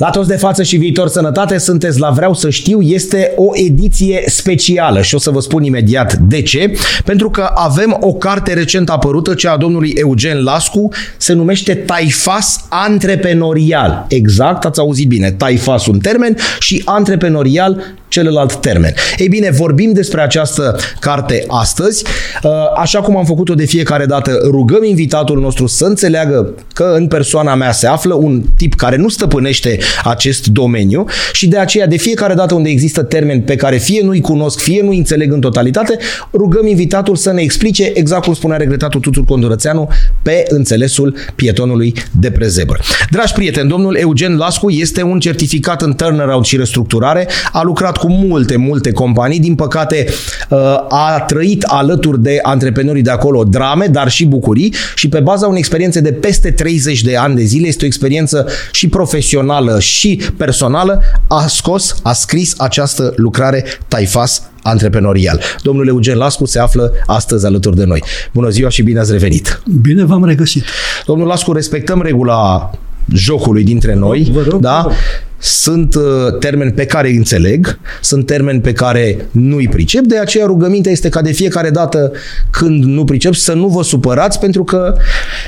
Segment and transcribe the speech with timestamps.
[0.00, 4.22] La toți de față și viitor sănătate, sunteți la Vreau să știu, este o ediție
[4.26, 6.76] specială și o să vă spun imediat de ce.
[7.04, 12.64] Pentru că avem o carte recent apărută, cea a domnului Eugen Lascu, se numește Taifas
[12.68, 14.04] Antreprenorial.
[14.08, 17.82] Exact, ați auzit bine, Taifas un termen și antreprenorial
[18.14, 18.94] celălalt termen.
[19.16, 22.04] Ei bine, vorbim despre această carte astăzi.
[22.42, 27.06] Uh, așa cum am făcut-o de fiecare dată, rugăm invitatul nostru să înțeleagă că în
[27.06, 31.96] persoana mea se află un tip care nu stăpânește acest domeniu și de aceea de
[31.96, 35.98] fiecare dată unde există termeni pe care fie nu-i cunosc, fie nu-i înțeleg în totalitate,
[36.32, 39.88] rugăm invitatul să ne explice exact cum spunea regretatul Tutur Condurățeanu
[40.22, 42.80] pe înțelesul pietonului de prezebră.
[43.10, 48.10] Dragi prieteni, domnul Eugen Lascu este un certificat în turnaround și restructurare, a lucrat cu
[48.10, 50.06] multe, multe companii, din păcate
[50.50, 50.58] uh,
[50.88, 55.58] a trăit alături de antreprenorii de acolo drame, dar și bucurii și pe baza unei
[55.58, 61.02] experiențe de peste 30 de ani de zile, este o experiență și profesională și personală,
[61.28, 65.40] a scos, a scris această lucrare Taifas antreprenorial.
[65.62, 68.02] Domnul Eugen Lascu se află astăzi alături de noi.
[68.32, 69.62] Bună ziua și bine ați revenit!
[69.82, 70.64] Bine v-am regăsit!
[71.06, 72.70] Domnul Lascu, respectăm regula
[73.12, 74.80] jocului dintre noi, vă rog, da?
[74.82, 74.96] Vă rog.
[75.44, 76.02] Sunt uh,
[76.38, 80.92] termeni pe care îi înțeleg, sunt termeni pe care nu îi pricep, de aceea rugămintea
[80.92, 82.12] este ca de fiecare dată
[82.50, 84.96] când nu pricep să nu vă supărați pentru că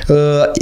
[0.09, 0.17] uh,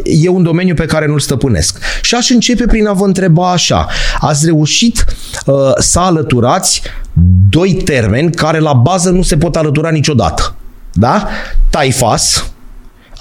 [0.04, 1.78] e un domeniu pe care nu-l stăpânesc.
[2.02, 3.86] Și aș începe prin a vă întreba așa,
[4.20, 5.04] ați reușit
[5.46, 6.82] uh, să alăturați
[7.50, 10.54] doi termeni care la bază nu se pot alătura niciodată.
[10.92, 11.28] Da?
[11.70, 12.53] Taifas,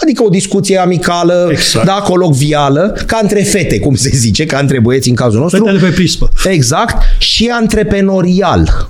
[0.01, 1.85] Adică o discuție amicală, Exact.
[1.85, 5.65] da, colocvială, ca între fete, cum se zice, ca între băieți în cazul nostru.
[5.65, 6.29] Fetele pe prispă.
[6.45, 6.95] Exact.
[7.17, 8.89] Și antreprenorial.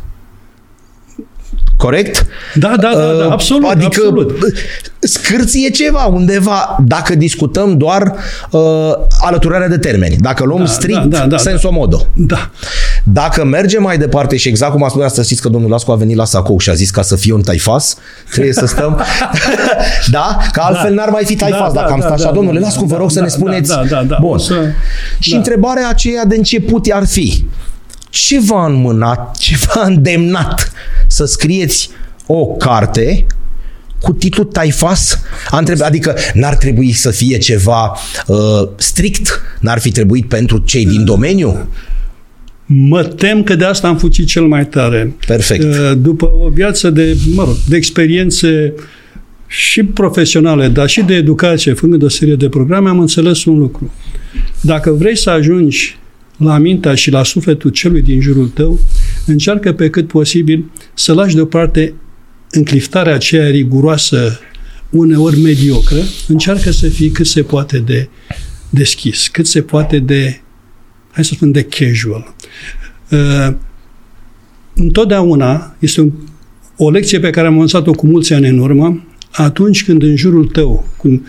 [1.84, 2.26] Corect?
[2.56, 4.38] Da, da, da, da, Uh, absolut, Adică absolut.
[5.00, 8.14] scârție ceva undeva dacă discutăm doar
[8.52, 8.62] uh,
[9.22, 10.16] alăturarea de termeni.
[10.20, 12.06] Dacă luăm Da, strict da, da, da, senso modo.
[12.14, 12.50] Da.
[13.04, 15.96] Dacă mergem mai departe și exact cum a spus asta, știți că domnul Lascu a
[15.96, 17.96] venit la Sacou și a zis ca să fie un taifas,
[18.32, 19.00] trebuie să stăm...
[20.12, 20.38] da?
[20.52, 21.02] Că altfel Da.
[21.02, 22.28] n-ar mai fi taifas Da, dacă am da, stat așa.
[22.28, 23.70] da, Domnule da, Lascu, vă da, rog să da, ne spuneți...
[23.70, 24.18] da, da, da.
[24.22, 24.34] Bun.
[24.34, 24.72] O să-
[25.20, 25.38] Și da.
[25.38, 27.46] întrebarea aceea de început ar fi
[28.14, 30.72] ce v-a înmânat, ce v-a îndemnat
[31.08, 31.90] să scrieți
[32.26, 33.26] o carte
[34.02, 35.20] cu titlul Taifas?
[35.50, 37.98] A întrebat, adică n-ar trebui să fie ceva
[38.28, 39.42] uh, strict?
[39.60, 41.68] N-ar fi trebuit pentru cei din domeniu?
[42.66, 45.16] Mă tem că de asta am fugit cel mai tare.
[45.28, 45.64] Perfect.
[45.64, 48.74] Uh, După o viață de, mă rog, de experiențe
[49.48, 53.94] și profesionale, dar și de educație, făcând o serie de programe, am înțeles un lucru.
[54.62, 55.98] Dacă vrei să ajungi
[56.38, 58.80] la mintea și la sufletul celui din jurul tău,
[59.26, 61.94] încearcă pe cât posibil să lași deoparte
[62.50, 64.40] încliftarea aceea riguroasă,
[64.90, 68.10] uneori mediocră, încearcă să fii cât se poate de
[68.70, 70.42] deschis, cât se poate de,
[71.12, 72.36] hai să spun, de casual.
[73.12, 73.56] Uh,
[74.76, 76.12] întotdeauna este un,
[76.78, 80.46] o lecție pe care am învățat-o cu mulți ani în urmă, atunci când în jurul
[80.46, 81.22] tău, când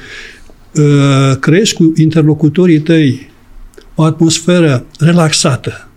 [0.75, 3.33] uh, creezi cu interlocutorii tăi
[3.95, 5.89] o atmosferă relaxată,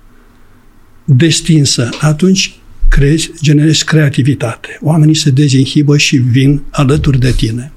[1.06, 2.59] destinsă, atunci
[2.90, 4.78] crezi, generezi creativitate.
[4.81, 7.72] Oamenii se dezinhibă și vin alături de tine.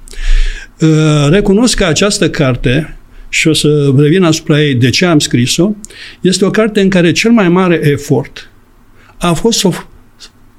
[0.79, 2.97] Uh, Recunosc că această carte,
[3.29, 5.71] și o să revin asupra ei de ce am scris-o,
[6.21, 8.49] este o carte în care cel mai mare efort
[9.17, 9.71] a fost să o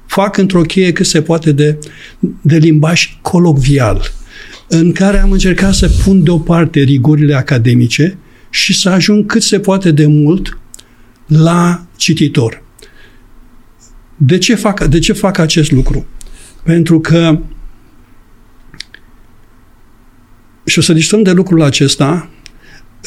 [0.05, 1.77] fac într-o cheie cât se poate de,
[2.41, 4.11] de limbaj colocvial,
[4.67, 8.17] în care am încercat să pun deoparte rigorile academice
[8.53, 10.57] și să ajung cât se poate de mult
[11.27, 12.63] la cititor.
[14.17, 16.05] De ce fac, de ce fac acest lucru?
[16.63, 17.39] Pentru că
[20.65, 22.29] și o să discutăm de lucrul acesta,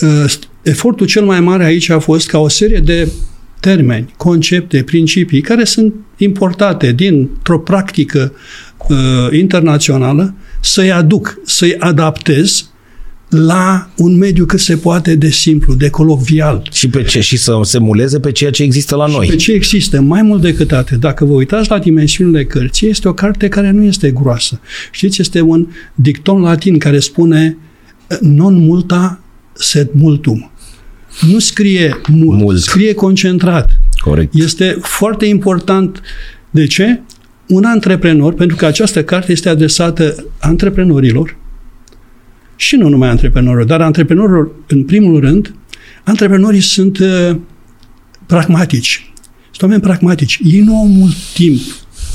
[0.02, 3.12] uh, efortul cel mai mare aici a fost ca o serie de
[3.60, 8.32] termeni, concepte, principii care sunt importate dintr-o practică
[8.88, 8.96] uh,
[9.30, 12.70] internațională, să-i aduc, să-i adaptez
[13.28, 16.68] la un mediu cât se poate de simplu, de colocvial.
[16.72, 19.26] Și, pe ce, și să se muleze pe ceea ce există la noi.
[19.26, 20.00] Pe ce există?
[20.00, 21.00] Mai mult decât atât.
[21.00, 24.60] Dacă vă uitați la dimensiunile cărții, este o carte care nu este groasă.
[24.90, 27.56] Știți, este un dicton latin care spune
[28.20, 29.20] non multa
[29.52, 30.50] sed multum.
[31.32, 32.58] Nu scrie mult, Mult.
[32.60, 33.70] scrie concentrat.
[33.98, 34.34] Corect.
[34.34, 36.00] Este foarte important.
[36.50, 37.00] De ce?
[37.48, 41.36] Un antreprenor, pentru că această carte este adresată antreprenorilor
[42.56, 45.54] și nu numai antreprenorilor, dar antreprenorilor în primul rând,
[46.04, 47.36] antreprenorii sunt uh,
[48.26, 49.10] pragmatici.
[49.50, 50.40] Sunt oameni pragmatici.
[50.44, 51.60] Ei nu au mult timp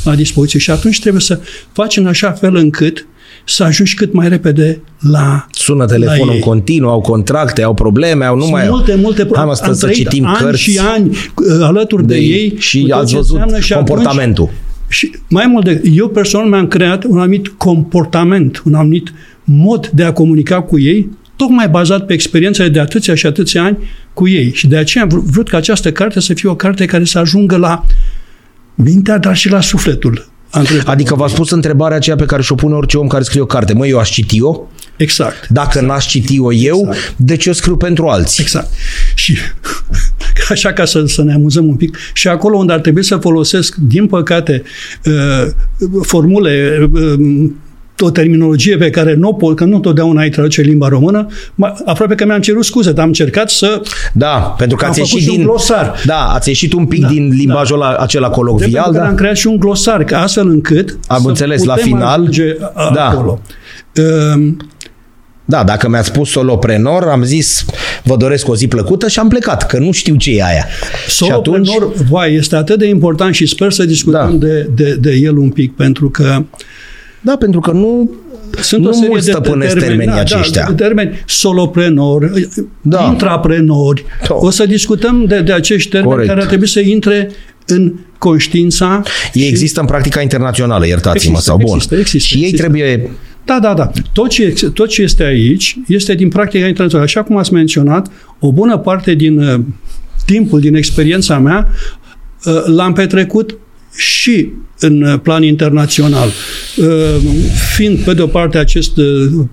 [0.03, 1.39] la dispoziție și atunci trebuie să
[1.71, 3.05] faci în așa fel încât
[3.45, 6.43] să ajungi cât mai repede la Sună telefonul la în ei.
[6.43, 8.75] continuu, au contracte, au probleme, au nu Sunt mai au.
[8.75, 11.15] multe, multe Hai mă, stă am să trăit citim ani cărți și ani uh,
[11.61, 12.55] alături de, de ei.
[12.57, 14.49] și cu tot ați ce văzut înseamnă și atunci- comportamentul.
[14.87, 20.03] și mai mult de eu personal mi-am creat un anumit comportament, un anumit mod de
[20.03, 23.77] a comunica cu ei, tocmai bazat pe experiențele de atâția și atâția ani
[24.13, 24.51] cu ei.
[24.53, 27.19] Și de aceea am vrut- vrut ca această carte să fie o carte care să
[27.19, 27.85] ajungă la
[28.75, 30.29] mintea, dar și la sufletul.
[30.53, 30.93] antreprenorului.
[30.93, 33.73] Adică v-a spus întrebarea aceea pe care și-o pune orice om care scrie o carte.
[33.73, 34.61] Măi, eu aș citi-o?
[34.95, 35.47] Exact.
[35.47, 37.13] Dacă n-aș citi-o eu, Exact.
[37.17, 38.43] de ce o scriu pentru alții?
[38.43, 38.69] Exact.
[39.15, 39.37] Și
[40.49, 41.97] așa ca să, să ne amuzăm un pic.
[42.13, 44.63] Și acolo unde ar trebui să folosesc, din păcate,
[45.05, 45.47] uh,
[46.01, 47.49] formule, uh,
[48.01, 51.25] o terminologie pe care nu o pot, că nu totdeauna ai traduce în limba română,
[51.53, 53.81] ma- aproape că mi-am cerut scuze, dar am încercat să
[54.13, 55.45] Da, pentru că Am ați făcut ieșit și un din...
[55.51, 55.95] glosar.
[56.05, 57.95] Da, ați ieșit un pic Da, din limbajul da.
[57.95, 59.07] acela Pentru colocvial, că da?
[59.07, 62.55] am creat și un glosar, ca astfel încât Am să înțeles, la putem final, ajunge
[62.73, 63.07] a- da.
[63.09, 63.41] acolo.
[63.97, 64.53] Uh,
[65.45, 67.65] Da, dacă mi-ați spus soloprenor, am zis
[68.03, 70.65] vă doresc o zi plăcută și am plecat, că nu știu ce e aia.
[71.07, 74.45] și atunci, Soloprenor, vai, este atât de important și sper să discutăm Da.
[74.47, 76.43] de, de, de el un pic, pentru că
[77.21, 78.11] da, pentru că nu
[78.61, 80.65] sunt Nu o serie mulți de stăpânesc termeni, termenii da, aceștia.
[80.67, 82.31] Da, termeni soloprenor,
[82.81, 82.97] Da.
[82.97, 83.07] da.
[83.11, 84.05] intraprenori.
[84.27, 84.35] Da.
[84.35, 86.29] O să discutăm de, de acești termeni Corect.
[86.29, 87.29] care ar trebui să intre
[87.67, 89.01] în conștiința.
[89.33, 91.75] ei și- există în practica internațională, iertați-mă, Există, sau bun.
[91.75, 92.61] există, există, și ei există.
[92.61, 93.09] trebuie
[93.45, 93.91] Da, da, da.
[94.13, 97.09] Tot ce, tot ce este aici este din practica internațională.
[97.09, 99.59] Așa cum ați menționat, o bună parte din uh,
[100.25, 101.67] timpul, din experiența mea,
[102.45, 103.57] uh, l-am petrecut
[103.95, 104.47] și
[104.79, 106.27] în uh, plan internațional.
[106.77, 106.85] Uh,
[107.75, 109.45] fiind, pe de o parte, acest uh,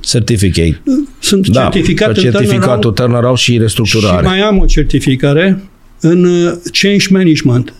[0.00, 0.82] certificate.
[1.18, 4.16] sunt Da, certificat că în certificatul turnaround turnaround și restructurare.
[4.16, 5.62] și mai am o certificare
[6.00, 7.74] în uh, change management,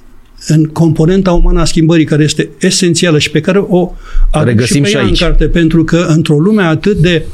[0.46, 3.92] în componenta umană a schimbării, care este esențială și pe care o
[4.30, 5.20] aduc Regăsim și, și pe ea aici.
[5.20, 7.24] în carte, pentru că într-o lume atât de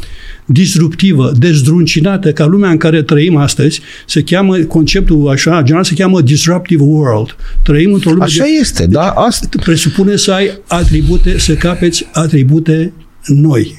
[0.47, 6.21] disruptivă, dezdruncinată ca lumea în care trăim astăzi, se cheamă, conceptul așa, general se cheamă
[6.21, 7.37] disruptive world.
[7.63, 9.49] Trăim într-o lume Așa de, este, da, asta.
[9.65, 12.93] presupune să ai atribute, să capeți atribute
[13.27, 13.75] noi.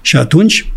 [0.00, 0.72] Și atunci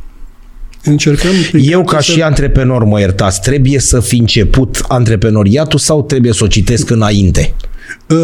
[0.83, 1.31] încercăm...
[1.51, 6.03] prin Eu carte ca să- și antreprenor, mă iertați, trebuie să fi început antreprenoriatul sau
[6.03, 7.53] trebuie să o citesc înainte?
[8.09, 8.17] Uh,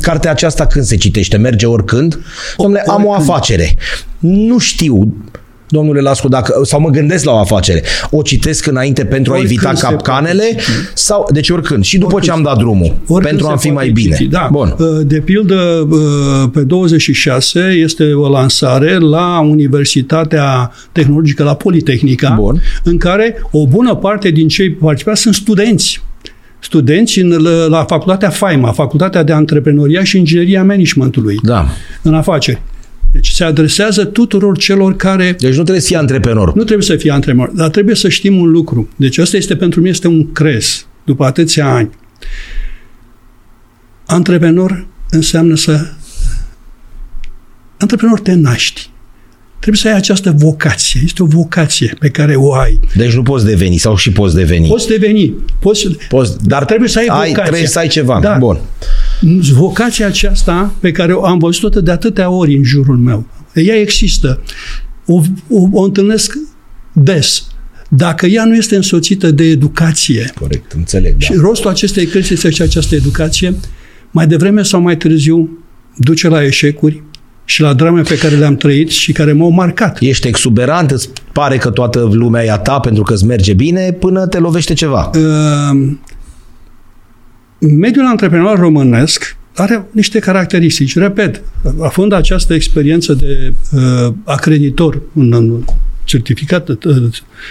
[0.00, 1.36] Cartea aceasta când se citește?
[1.36, 2.18] Merge oricând?
[2.56, 3.30] Domnule, am o oricând.
[3.30, 3.76] afacere.
[4.18, 5.14] Nu știu,
[5.72, 7.82] domnule Lascu, dacă, sau mă gândesc la o afacere.
[8.10, 10.42] O citesc înainte pentru a Oricând evita se capcanele?
[10.42, 10.70] poate citi.
[10.94, 11.84] Sau, deci oricând.
[11.84, 12.94] Și după Oricând ce am se dat drumul.
[13.06, 14.16] Oricând pentru a se fi mai poate bine.
[14.16, 14.48] citi, Da.
[14.52, 14.74] Bun.
[14.78, 15.98] Uh, De pildă, uh,
[16.52, 22.60] pe 26 este o lansare la Universitatea Tehnologică, la Politehnica, Bun.
[22.84, 26.02] în care o bună parte din cei participați sunt studenți.
[26.58, 31.66] Studenți în, la, la facultatea FAIMA, Facultatea de Antreprenoria și Ingineria Managementului, Da.
[32.02, 32.60] în afaceri.
[33.12, 36.54] Deci se adresează tuturor celor care Deci nu trebuie să fii antreprenor.
[36.54, 38.88] nu trebuie să fie antreprenor, dar trebuie să știm un lucru.
[38.96, 41.90] Deci ăsta este pentru mine este un cres după atâția ani.
[44.06, 45.86] Antreprenor înseamnă să...
[47.78, 48.90] Antreprenor te naști.
[49.58, 51.00] Trebuie să ai această vocație.
[51.04, 52.80] Este o vocație pe care o ai.
[52.94, 54.68] Deci nu poți deveni sau și poți deveni.
[54.68, 55.34] Poți deveni.
[55.58, 57.42] Poți, Poți, dar trebuie să ai vocația.
[57.42, 58.18] Trebuie să ai ceva.
[58.22, 58.36] Da.
[58.38, 58.60] Bun.
[59.52, 63.26] Vocația aceasta pe care o am văzut-o de atâtea ori în jurul meu.
[63.54, 64.40] Ea există.
[65.06, 66.38] O, o, o întâlnesc
[66.92, 67.46] des.
[67.88, 71.12] Dacă ea nu este însoțită de educație, Corect, înțeleg.
[71.12, 71.18] Da.
[71.26, 73.54] și rostul acestei cărți este și această educație,
[74.10, 75.58] mai devreme sau mai târziu
[75.96, 77.02] duce la eșecuri
[77.44, 80.00] și la drame pe care le-am trăit și care m-au marcat.
[80.00, 83.92] Ești exuberant, îți pare că toată lumea e a ta pentru că îți merge bine,
[83.92, 85.10] până te lovește ceva.
[85.14, 85.92] Uh,
[87.68, 90.96] mediul antreprenorial românesc are niște caracteristici.
[90.96, 91.42] Repet,
[91.80, 95.64] având această experiență de uh, acreditor în, în
[96.04, 96.76] certificat, uh,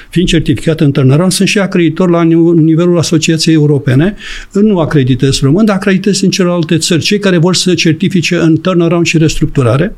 [0.09, 4.15] fiind certificat în turnaround, sunt și acreditor la nive- nivelul Asociației Europene.
[4.51, 9.05] Nu acreditez român, dar acreditez în celelalte țări, cei care vor să certifice în turnaround
[9.05, 9.95] și restructurare.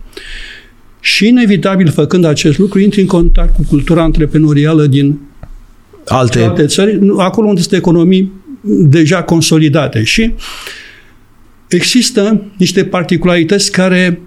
[0.99, 5.19] Și inevitabil, făcând acest lucru, intri în contact cu cultura antreprenorială din
[6.07, 8.31] Alte, alte țări, nu- acolo unde sunt economii
[8.65, 10.03] deja consolidate.
[10.03, 10.33] Și
[11.67, 14.21] există niște particularități care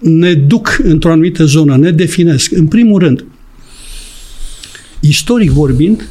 [0.00, 2.52] ne duc într-o anumită zonă, ne definesc.
[2.52, 3.24] În primul rând,
[5.00, 6.08] istoric vorbind,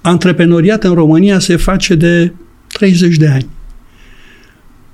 [0.00, 2.32] antreprenoriat în România se face de
[2.72, 3.46] 30 de ani.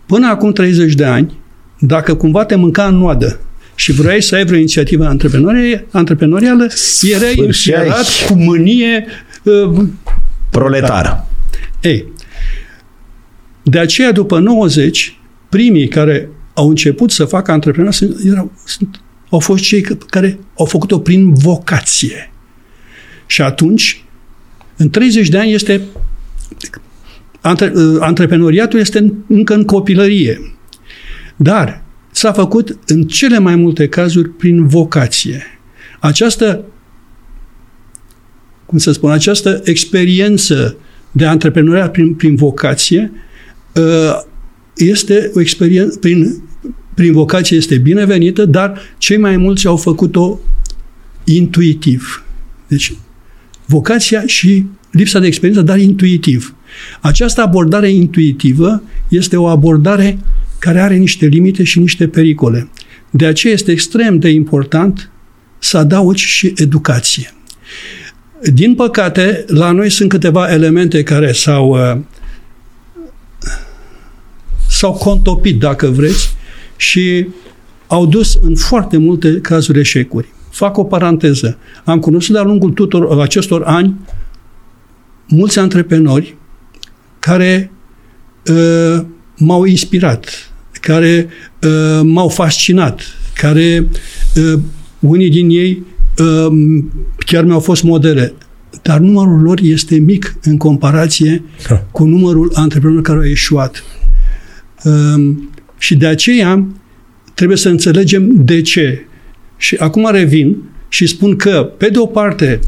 [0.07, 1.39] Până acum 30 de ani,
[1.79, 3.41] dacă cumva te mânca în noadă
[3.75, 6.67] și vrei să ai vreo inițiativă antreprenorială, antreprenorială
[7.03, 7.87] erai Sfârșeai.
[7.87, 9.07] înfierat cu mânie.
[10.61, 11.27] Uh, proletar.
[11.81, 12.13] Ei,
[13.63, 19.01] de aceea, după 90, primii care au început să facă antreprenori sunt, erau, sunt
[19.31, 22.33] au fost cei care au făcut-o prin vocație.
[23.27, 24.05] Și atunci,
[24.77, 25.81] în 30 de ani este
[27.41, 30.55] antre, uh, antreprenoriatul este încă în copilărie.
[31.37, 35.43] Dar s-a făcut în cele mai multe cazuri prin vocație.
[36.01, 36.65] Această
[38.71, 40.77] cum să spun, această experiență
[41.13, 43.13] de antreprenoriat prin, prin vocație
[43.75, 44.21] uh,
[44.77, 46.43] este o experiență, prin,
[46.95, 50.39] prin vocație este binevenită, dar cei mai mulți au făcut-o
[51.25, 52.25] intuitiv.
[52.67, 52.93] Deci,
[53.67, 56.55] vocația și lipsa de experiență, dar intuitiv.
[57.01, 60.19] Această abordare intuitivă este o abordare
[60.59, 62.69] care are niște limite și niște pericole.
[63.11, 65.11] De aceea este extrem de important
[65.59, 67.35] să adaugi și educație.
[68.43, 72.01] Din păcate, la noi sunt câteva elemente care s-au uh,
[74.69, 76.35] s-au contopit, dacă vreți,
[76.77, 77.27] și
[77.87, 80.29] au dus în foarte multe cazuri eșecuri.
[80.51, 81.59] Fac o paranteză.
[81.85, 83.95] Am cunoscut de-a lungul tuturor acestor ani
[85.29, 86.37] mulți antreprenori
[87.19, 87.71] care
[88.47, 89.05] uh,
[89.37, 91.29] m-au inspirat, care
[91.63, 93.03] uh, m-au fascinat,
[93.35, 93.89] care
[94.37, 94.61] uh,
[95.01, 95.83] unii din ei
[96.19, 96.47] uh,
[97.31, 98.33] chiar mi-au fost modele.
[98.83, 101.87] Dar numărul lor este mic în comparație ha.
[101.91, 103.85] cu numărul antreprenorilor care au ieșuat.
[104.85, 105.37] Uh,
[105.79, 106.67] și de aceea
[107.35, 109.05] trebuie să înțelegem de ce.
[109.57, 110.57] Și acum revin
[110.89, 112.61] și spun că, pe de o parte,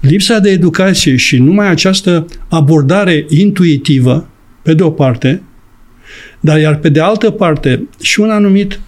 [0.00, 4.28] lipsa de educație și numai această abordare intuitivă,
[4.62, 5.42] pe de o parte,
[6.40, 8.80] dar iar pe de altă parte și un anumit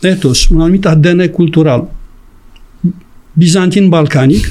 [0.00, 1.88] etos, un anumit ADN cultural
[3.38, 4.50] bizantin-balcanic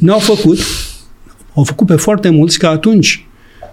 [0.00, 0.58] ne-au făcut,
[1.54, 3.26] au făcut pe foarte mulți că atunci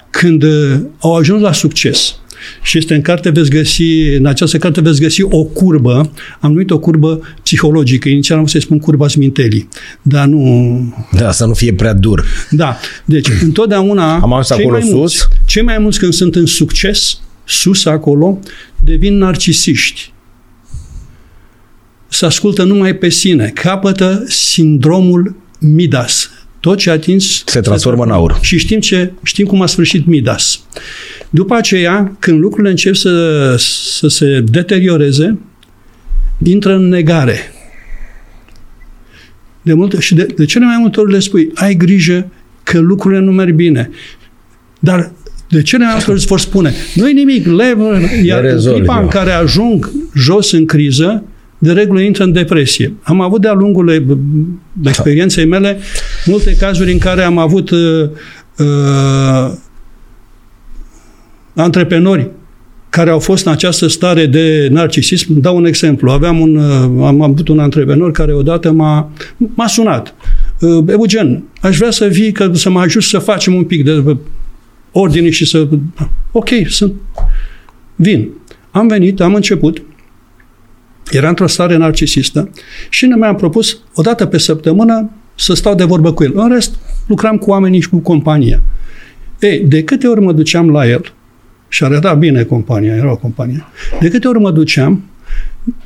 [0.09, 2.15] când uh, au ajuns la succes,
[2.61, 3.83] și este în carte veți găsi,
[4.17, 8.61] în această carte veți găsi o curbă, am numit o curbă psihologică, inițial am să-i
[8.61, 9.67] spun curba smintelii,
[10.01, 10.95] dar nu...
[11.11, 12.25] Da, să nu fie prea dur.
[12.49, 14.93] Da, deci întotdeauna am ajuns cei acolo mai sus.
[14.93, 18.39] Mulți, cei mai mulți când sunt în succes, sus acolo,
[18.83, 20.11] devin narcisiști.
[22.17, 26.29] Se ascultă numai pe sine, capătă sindromul Midas.
[26.59, 28.37] Tot ce atins se transformă în aur.
[28.41, 30.59] Și știm, ce, știm cum a sfârșit Midas.
[31.29, 33.55] După aceea, când lucrurile încep să,
[33.99, 35.37] să se deterioreze,
[36.43, 37.39] intră în negare.
[39.61, 42.31] De multe, și de, de cele mai multe ori le spui, ai grijă
[42.63, 43.89] că lucrurile nu merg bine.
[44.79, 45.11] Dar
[45.49, 47.77] de cele mai multe ori îți vor spune, nu-i nimic, le,
[48.23, 51.23] iar în clipa în care ajung jos în criză,
[51.57, 52.93] de regulă intră în depresie.
[53.01, 54.05] Am avut de-a lungul
[54.83, 55.77] experienței mele
[56.25, 58.09] multe cazuri în care am avut uh,
[58.57, 59.53] uh,
[61.55, 62.29] antreprenori
[62.89, 65.39] care au fost în această stare de narcisism.
[65.39, 66.11] Dau un exemplu.
[66.11, 70.15] Aveam un, uh, am avut un antreprenor care odată m-a, m-a sunat.
[70.59, 74.17] Uh, Eugen, aș vrea să vii că să mă ajut să facem un pic de
[74.91, 75.67] ordine și să...
[76.31, 76.93] Ok, sunt...
[77.95, 78.29] Vin.
[78.71, 79.81] Am venit, am început.
[81.11, 82.49] Era într-o stare narcisistă
[82.89, 86.31] și ne mi-am propus o dată pe săptămână să stau de vorbă cu el.
[86.35, 86.75] În rest,
[87.07, 88.61] lucram cu oamenii și cu compania.
[89.39, 91.13] Ei, de câte ori mă duceam la el,
[91.67, 93.65] și arăta bine compania, era o companie.
[93.99, 95.03] De câte ori mă duceam,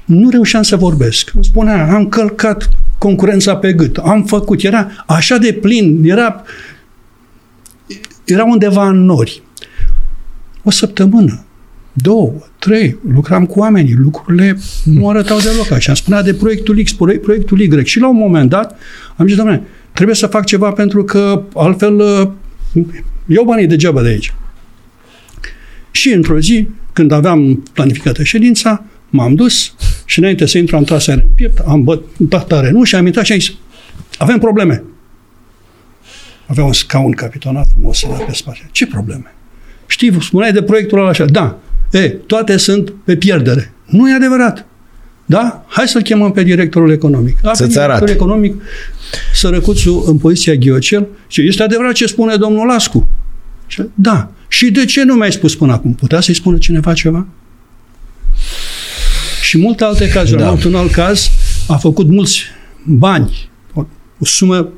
[0.05, 1.31] nu reușeam să vorbesc.
[1.33, 6.43] Îmi spunea, am călcat concurența pe gât, am făcut, era așa de plin, era,
[8.25, 9.43] era undeva în nori.
[10.63, 11.45] O săptămână,
[11.93, 15.91] două, trei, lucram cu oamenii, lucrurile nu arătau deloc așa.
[15.91, 17.85] Îmi spunea de proiectul X, proiectul Y.
[17.85, 18.79] Și la un moment dat
[19.15, 21.99] am zis, domnule, trebuie să fac ceva pentru că altfel
[23.25, 24.33] iau banii degeaba de aici.
[25.91, 29.73] Și într-o zi, când aveam planificată ședința, m-am dus
[30.05, 33.25] și înainte să intru am tras în piept, am bătat tare nu și am intrat
[33.25, 33.53] și am zis,
[34.17, 34.83] avem probleme.
[36.45, 38.69] Avea un scaun capitonat frumos la pe spate.
[38.71, 39.35] Ce probleme?
[39.87, 41.25] Știi, spuneai de proiectul ăla așa.
[41.25, 41.59] Da.
[41.91, 43.73] E, toate sunt pe pierdere.
[43.85, 44.65] Nu e adevărat.
[45.25, 45.65] Da?
[45.67, 47.37] Hai să-l chemăm pe directorul economic.
[47.43, 48.61] A Să-ți directorul economic,
[49.33, 53.07] sărăcuțul în poziția ghiocel și este adevărat ce spune domnul Lascu.
[53.67, 54.31] Și, da.
[54.47, 55.93] Și de ce nu mi-ai spus până acum?
[55.93, 57.27] Putea să-i spună cineva ceva?
[59.41, 60.39] Și multe alte cazuri.
[60.39, 60.47] Da.
[60.47, 61.29] Am avut un alt caz,
[61.67, 62.41] a făcut mulți
[62.85, 63.85] bani, o,
[64.19, 64.69] o sumă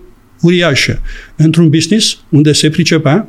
[0.41, 1.01] uriașă,
[1.35, 3.27] într-un business unde se pricepea,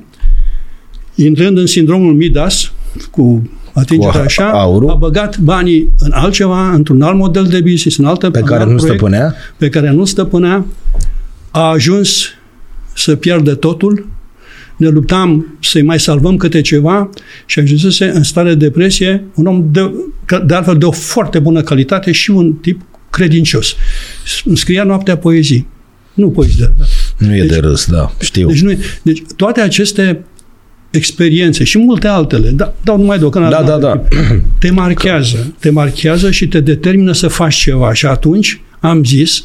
[1.14, 2.72] intrând în sindromul Midas,
[3.10, 4.90] cu atingerea așa, aurul.
[4.90, 8.64] a băgat banii în altceva, într-un alt model de business, în altă pe care nu
[8.64, 10.64] proiect, stăpânea, pe care nu stăpânea,
[11.50, 12.24] a ajuns
[12.94, 14.06] să pierdă totul,
[14.76, 17.10] ne luptam să-i mai salvăm câte ceva
[17.46, 19.92] și ajunsese în stare de depresie un om de,
[20.46, 23.74] de altfel de o foarte bună calitate și un tip credincios.
[24.44, 25.66] Îmi scria noaptea poezii.
[26.14, 26.70] Nu poezii de
[27.18, 28.48] Nu e deci, de râs, da, știu.
[28.48, 30.24] Deci, nu e, deci toate aceste
[30.96, 34.02] experiențe și multe altele, da, dau numai de o Da, da, da.
[34.60, 37.92] Te marchează, te marchează și te determină să faci ceva.
[37.92, 39.44] Și atunci am zis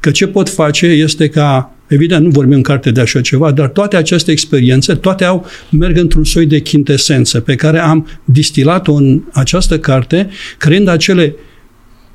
[0.00, 3.68] că ce pot face este ca Evident, nu vorbim în carte de așa ceva, dar
[3.68, 9.22] toate aceste experiențe, toate au, merg într-un soi de chintesență pe care am distilat-o în
[9.32, 10.28] această carte,
[10.58, 11.34] creând acele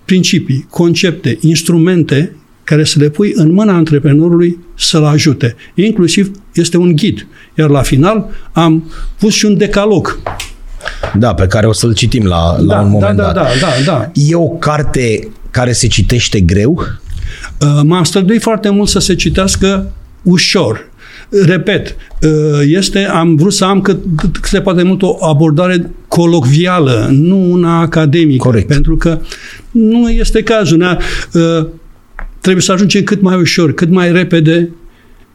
[0.06, 5.56] principii, concepte, instrumente care să le pui în mâna antreprenorului să-l ajute.
[5.74, 7.28] Inclusiv este un ghid.
[7.58, 10.20] Iar la final am pus și un decalog.
[11.18, 13.34] Da, pe care o să-l citim la, la da, un moment da, dat.
[13.34, 14.12] Da, da, da, da.
[14.14, 16.82] E o carte care se citește greu?
[17.62, 19.92] Uh, m-am străduit foarte mult să se citească
[20.24, 20.90] ușor.
[21.46, 22.30] Repet, uh,
[22.66, 27.80] este, am vrut să am cât, cât se poate mult o abordare colocvială, nu una
[27.80, 28.44] academică.
[28.48, 28.68] Corect.
[28.68, 29.20] Pentru că
[29.72, 30.78] nu este cazul.
[30.78, 30.98] Ne,
[31.34, 31.68] uh,
[32.46, 34.70] trebuie să ajungem cât mai ușor, cât mai repede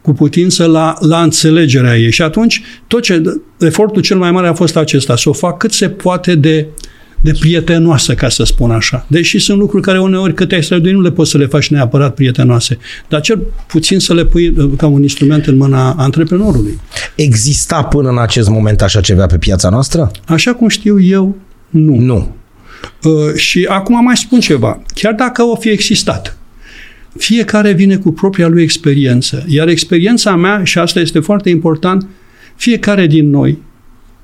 [0.02, 2.10] cu putință la, la înțelegerea ei.
[2.10, 3.22] Și atunci, tot ce,
[3.58, 6.88] efortul cel mai mare a fost acesta, să o fac cât se poate de uh,
[7.20, 9.06] de prietenoasă, ca să spun așa.
[9.08, 12.14] Deși sunt lucruri care uneori câte ai strădui nu le poți să le faci neapărat
[12.14, 16.80] prietenoase, dar cel puțin să le pui uh, ca un instrument în mâna antreprenorului.
[17.14, 20.10] Exista până în acest moment așa ceva pe piața noastră?
[20.26, 21.36] Așa cum știu eu,
[21.70, 21.96] nu.
[21.96, 22.34] Nu.
[23.02, 24.82] Uh, și acum mai spun ceva.
[24.94, 26.38] Chiar dacă o fi existat,
[27.18, 29.44] fiecare vine cu propria lui experiență.
[29.48, 32.06] Iar experiența mea, și asta este foarte important,
[32.56, 33.58] fiecare din noi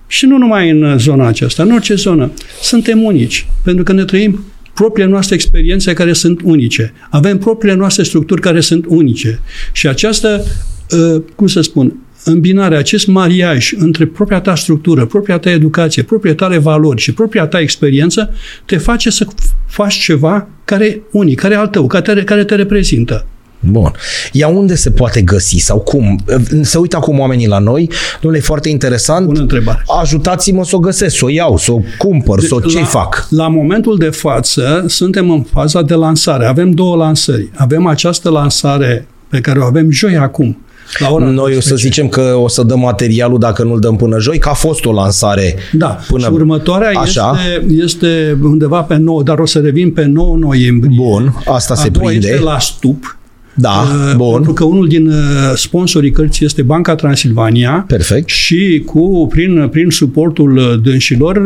[0.07, 2.31] și nu numai în zona aceasta, în orice zonă.
[2.63, 6.93] Suntem unici, pentru că ne trăim propriile noastre experiențe care sunt unice.
[7.11, 9.41] Avem propriile noastre structuri care sunt unice.
[9.73, 10.45] Și această,
[10.93, 16.35] ă, cum să spun, îmbinare, acest mariaj între propria ta structură, propria ta educație, propria
[16.35, 19.27] tale valori și propria ta experiență te face să
[19.67, 23.27] faci ceva care e unic, care e al tău, care te, care te reprezintă.
[23.61, 23.93] Bun.
[24.33, 26.25] Ea unde se poate găsi sau cum?
[26.63, 29.27] Se uită acum oamenii la noi, domnule, e foarte interesant.
[29.27, 29.85] Bună întrebare.
[30.01, 33.27] Ajutați-mă să o găsesc, să o iau, să o cumpăr, să o ce fac?
[33.31, 36.47] La momentul de față suntem în faza de lansare.
[36.47, 37.51] Avem două lansări.
[37.55, 40.66] Avem această lansare pe care o avem joi acum.
[40.99, 44.19] La ora Noi o să zicem că o să dăm materialul dacă nu-l dăm până
[44.19, 45.99] joi, că a fost o lansare da.
[46.09, 47.39] până și următoarea așa.
[47.69, 50.97] Este, este undeva pe 9, dar o să revin pe 9 noiembrie.
[50.97, 52.29] Bun, asta a se prinde.
[52.29, 53.19] este la stup.
[53.59, 54.33] Da, uh, bun.
[54.33, 55.15] Pentru că unul din uh,
[55.55, 57.85] sponsorii cărții este Banca Transilvania.
[57.87, 58.29] Perfect.
[58.29, 61.43] Și cu, prin, prin suportul uh, dânșilor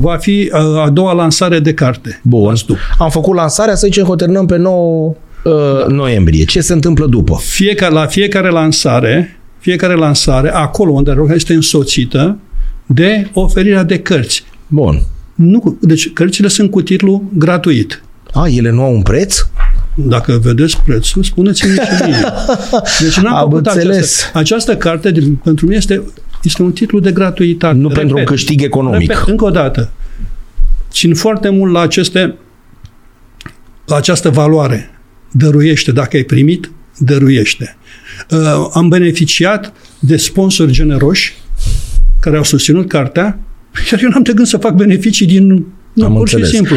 [0.00, 0.50] va fi
[0.82, 2.20] a doua lansare de carte.
[2.22, 2.54] Bun.
[2.98, 5.14] Am făcut lansarea, să zicem, hotărâm pe 9
[5.48, 6.44] uh, noiembrie.
[6.44, 7.38] Ce se întâmplă după?
[7.42, 12.38] Fiecare, la fiecare lansare, fiecare lansare, acolo unde este însoțită
[12.86, 14.44] de oferirea de cărți.
[14.66, 15.02] Bun.
[15.34, 18.02] Nu, deci cărțile sunt cu titlu gratuit.
[18.32, 19.46] A, ele nu au un preț?
[19.94, 22.16] Dacă vedeți prețul, spuneți-mi și mie.
[23.00, 23.96] Deci n-am Am făcut înțeles.
[23.96, 26.02] această, această carte, pentru mine este,
[26.42, 27.74] este un titlu de gratuitate.
[27.74, 29.08] Nu repet, pentru un câștig economic.
[29.10, 29.90] Repet, încă o dată.
[30.90, 32.34] Țin foarte mult la aceste
[33.84, 34.97] la această valoare.
[35.30, 35.92] Dăruiește.
[35.92, 37.76] Dacă ai primit, dăruiește.
[38.30, 41.32] Uh, am beneficiat de sponsori generoși
[42.20, 43.38] care au susținut cartea,
[43.92, 45.66] iar eu n-am de gând să fac beneficii din...
[45.92, 46.48] Nu, Am pur înțeles.
[46.48, 46.76] și simplu.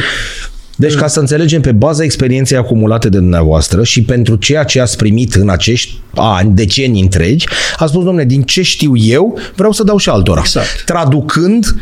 [0.75, 4.97] Deci, ca să înțelegem, pe baza experienței acumulate de dumneavoastră și pentru ceea ce ați
[4.97, 9.83] primit în acești ani, decenii întregi, a spus, domnule, din ce știu eu, vreau să
[9.83, 10.39] dau și altora.
[10.39, 10.83] Exact.
[10.85, 11.75] Traducând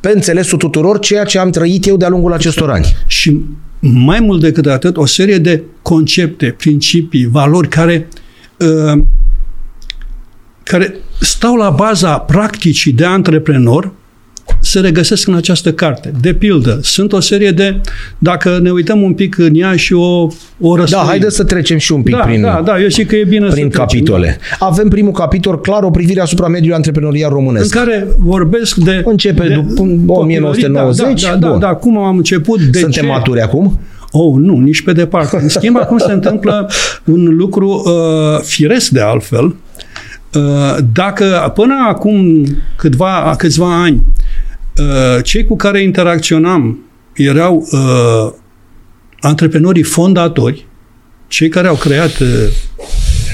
[0.00, 2.96] pe înțelesul tuturor ceea ce am trăit eu de-a lungul acestor ani.
[3.06, 3.40] Și
[3.84, 8.08] mai mult decât atât, o serie de concepte, principii, valori care,
[8.58, 9.02] uh,
[10.62, 13.92] care stau la baza practicii de antreprenor
[14.62, 16.12] se regăsesc în această carte.
[16.20, 17.80] De pildă, sunt o serie de,
[18.18, 20.26] dacă ne uităm un pic în ea și o,
[20.60, 21.02] o răsfoim.
[21.02, 23.24] Da, haideți să trecem și un pic da, prin, da, da, eu zic că e
[23.24, 24.26] bine prin să capitole.
[24.26, 27.74] Trecem, Avem primul capitol, clar, o privire asupra mediului antreprenorial în românesc.
[27.74, 29.02] care vorbesc de...
[29.06, 31.58] Începe de, după copilării, 1990, Da, da, da, bun.
[31.58, 33.08] da, da, cum am început, de Suntem ce?
[33.08, 33.78] maturi acum?
[34.10, 35.38] Oh, nu, nici pe departe.
[35.42, 36.70] În schimb, acum se întâmplă
[37.04, 39.44] un lucru uh, firesc de altfel.
[40.34, 42.44] Uh, dacă până acum
[42.76, 44.21] câtva, câțiva ani uh,
[45.22, 46.78] cei cu care interacționam
[47.14, 48.32] erau uh,
[49.20, 50.66] antreprenorii fondatori,
[51.28, 52.28] cei care au creat uh,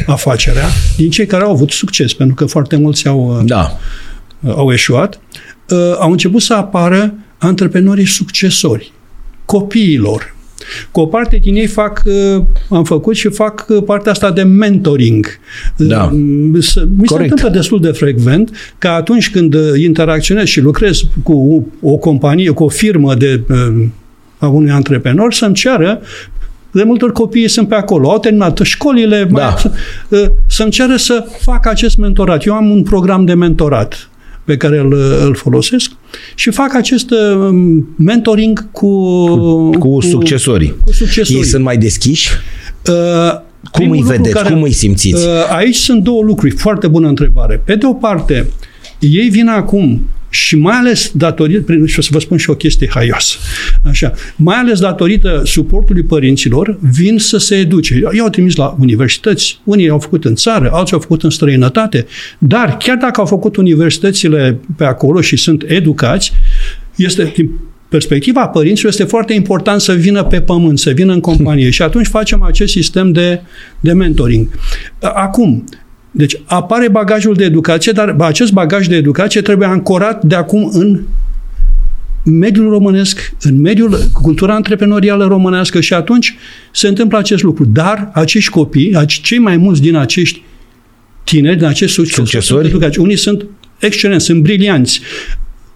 [0.06, 3.78] afacerea, din cei care au avut succes, pentru că foarte mulți au, uh, Da.
[4.46, 5.20] au eșuat,
[5.68, 8.92] uh, au început să apară antreprenorii succesori,
[9.44, 10.36] copiilor.
[10.90, 12.02] Cu o parte din ei fac,
[12.36, 15.26] uh, am făcut și fac uh, partea asta de mentoring.
[15.76, 16.10] Da.
[16.12, 17.30] Uh, să- Mi se Corect.
[17.30, 22.64] întâmplă destul de frecvent că atunci când uh, interacționez și lucrez cu o companie, cu
[22.64, 23.84] o firmă de uh,
[24.38, 26.00] a unui antreprenor, să-mi ceară
[26.70, 29.54] de multe ori copiii sunt pe acolo, au terminat școlile, Da.
[30.10, 32.44] mai, să-mi cere să fac acest mentorat.
[32.46, 34.08] Eu am un program de mentorat
[34.48, 34.92] pe care îl,
[35.24, 35.90] îl folosesc
[36.34, 37.48] și fac acest uh,
[37.96, 38.90] mentoring cu,
[39.78, 40.74] Cu succesorii.
[40.84, 41.36] Cu succesorii.
[41.36, 42.30] Ei sunt mai deschiși?
[42.88, 43.40] Uh, Cum
[43.72, 44.42] primul îi lucru vedeți?
[44.44, 45.26] Cum îi simțiți?
[45.26, 46.54] Uh, aici sunt două lucruri.
[46.54, 47.62] Foarte bună întrebare.
[47.64, 48.50] Pe de o parte,
[48.98, 52.54] ei vin acum și mai ales datorită, prin- și o să vă spun și o
[52.54, 53.36] chestie haioasă,
[53.84, 58.00] așa, mai ales datorită suportului părinților, vin să se educe.
[58.16, 62.06] I-au trimis la universități, unii au făcut în țară, alții au făcut în străinătate,
[62.38, 66.32] dar chiar dacă au făcut universitățile pe acolo și sunt educați,
[66.96, 67.50] este, din
[67.88, 72.06] perspectiva părinților, este foarte important să vină pe pământ, să vină în companie și atunci
[72.06, 73.40] facem acest sistem de,
[73.80, 74.48] de mentoring.
[75.00, 75.64] Acum,
[76.10, 81.00] deci apare bagajul de educație, dar acest bagaj de educație trebuie ancorat de acum în
[82.24, 86.36] mediul românesc, în mediul, cultura antreprenorială românească și atunci
[86.72, 87.64] se întâmplă acest lucru.
[87.64, 90.42] Dar acești copii, ace- cei mai mulți din acești
[91.24, 92.60] tineri, din acești succesori, Succesori?
[92.60, 92.98] sunt educați.
[92.98, 93.46] Unii sunt
[93.78, 95.00] excelenți, sunt brilianți.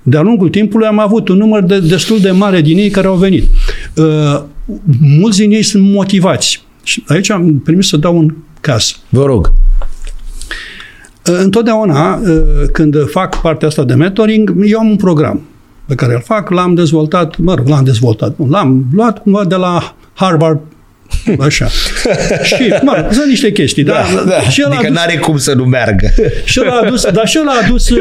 [0.03, 3.17] De-a lungul timpului am avut un număr de, destul de mare din ei care au
[3.17, 3.45] venit.
[3.95, 4.43] Uh,
[5.01, 6.63] mulți din ei sunt motivați.
[6.83, 8.99] Și aici am primit să dau un caz.
[9.09, 9.53] Vă rog.
[11.29, 15.41] Uh, Întotdeauna, uh, când fac partea asta de mentoring, eu am un program
[15.87, 19.55] pe care îl fac, l-am dezvoltat, mă rog, l-am dezvoltat, nu, l-am luat cumva de
[19.55, 20.61] la Harvard,
[21.49, 21.67] așa.
[22.43, 24.03] și, mă rog, sunt niște chestii, da,
[24.51, 26.09] Și el a adică adus- n-are cum să nu meargă.
[26.45, 28.01] și el a adus, dar și el a adus pe,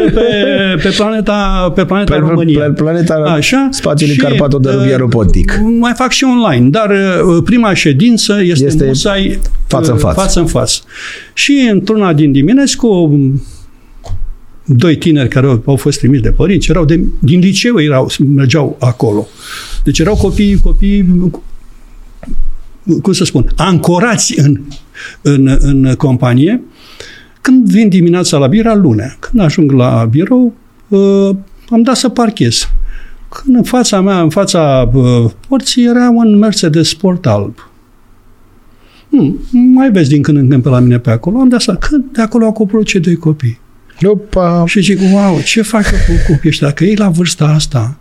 [0.84, 2.60] pe planeta, pe planeta Pe- România.
[2.60, 5.60] pe planeta spațiului Carpato-Danubiano uh, Pontic.
[5.80, 10.02] Mai fac și online, dar uh, prima ședință este, Este este musai față în uh,
[10.02, 10.20] față.
[10.20, 10.80] față în față.
[11.34, 13.12] Și într-una din dimineți cu
[14.66, 18.78] doi tineri care au, au fost trimiși de părinți, erau de, din liceu, erau, mergeau
[18.80, 19.28] acolo.
[19.84, 21.06] Deci erau copii, copii
[23.02, 24.60] cum să spun, ancorați în,
[25.22, 26.62] în, în companie.
[27.42, 29.16] Când vin dimineața la birou, era lunea.
[29.20, 30.54] Când ajung la birou,
[30.88, 31.36] uh,
[31.70, 32.70] am dat să parchez.
[33.30, 37.70] Când în fața mea, în fața uh, porții, era un Mercedes Sport alb.
[39.10, 41.40] Hmm, mai vezi din când în când pe la mine pe acolo.
[41.40, 43.60] Am dat să, când de acolo au coborât cei doi copii.
[44.04, 44.64] Opa.
[44.68, 46.68] Și zic, wow, ce fac eu cu copiii ăștia?
[46.68, 47.98] Dacă ei la vârsta asta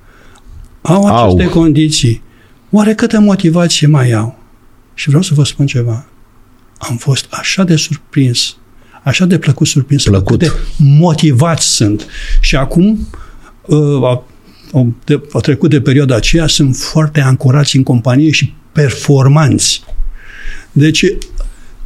[0.83, 1.49] au aceste Au.
[1.49, 2.23] condiții,
[2.71, 4.39] oare câtă motivație mai au?
[5.01, 6.07] Și vreau să vă spun ceva.
[6.79, 8.57] Am fost așa de surprins,
[9.03, 10.27] așa de plăcut surprins, Plăcut.
[10.27, 12.07] cât de motivați sunt.
[12.41, 13.09] Și acum
[13.67, 14.29] uh, au,
[14.73, 19.83] au, de, au trecut de perioada aceea, sunt foarte ancorați în companie și performanți.
[20.73, 21.05] Deci,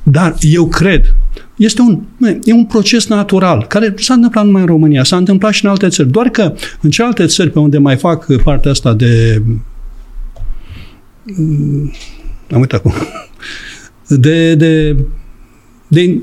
[0.03, 1.14] dar eu cred,
[1.57, 2.03] este un,
[2.44, 5.70] e un proces natural, care nu s-a întâmplat numai în România, s-a întâmplat și în
[5.70, 6.11] alte țări.
[6.11, 9.42] Doar că în celelalte țări pe unde mai fac partea asta de
[11.22, 11.92] mm,
[12.52, 12.92] am uitat cum
[14.09, 14.96] de, de,
[15.88, 16.20] de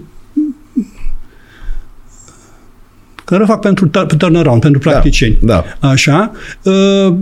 [3.26, 5.38] care o fac pentru tur- turnaround, pentru practicieni.
[5.42, 5.64] Da.
[5.80, 6.32] Așa.
[6.64, 7.16] Uh,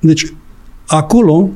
[0.00, 0.24] Deci,
[0.86, 1.50] acolo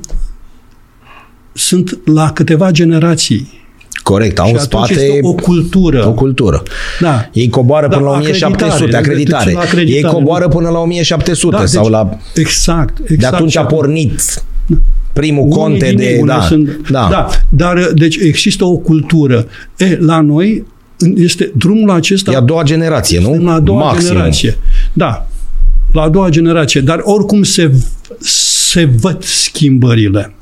[1.53, 3.63] sunt la câteva generații.
[4.03, 6.07] Corect, au și în atunci spate este o cultură.
[6.07, 6.63] o cultură.
[7.01, 7.29] Da.
[7.33, 9.45] Ei coboară Da, până la acreditare, 1700, acreditare.
[9.45, 10.51] deci la acreditare, Ei coboară nu?
[10.51, 12.19] până la 1700 Da, sau deci- la...
[12.35, 13.19] Exact, exact.
[13.21, 14.43] De atunci a Și pornit
[15.15, 16.05] primul Unii conte din de...
[16.05, 17.09] ei, unde Da, sunt, da.
[17.11, 17.29] da.
[17.49, 19.47] Dar, deci, există o cultură.
[19.77, 20.65] E, la noi
[21.15, 22.33] este drumul acesta...
[22.33, 23.45] E a doua generație, nu?
[23.45, 24.13] La a doua Maximum.
[24.13, 24.57] generație.
[24.93, 25.27] Da.
[25.93, 26.81] La a doua generație.
[26.81, 27.71] Dar oricum se,
[28.19, 30.35] se văd schimbările.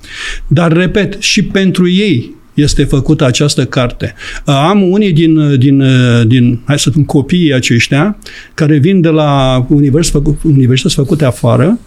[0.47, 4.15] Dar, repet, și pentru ei este făcută această carte.
[4.45, 5.85] Am unii din, din,
[6.27, 8.17] din hai să spun, copiii aceștia,
[8.55, 11.79] care vin de la univers, făcu, universități făcute afară,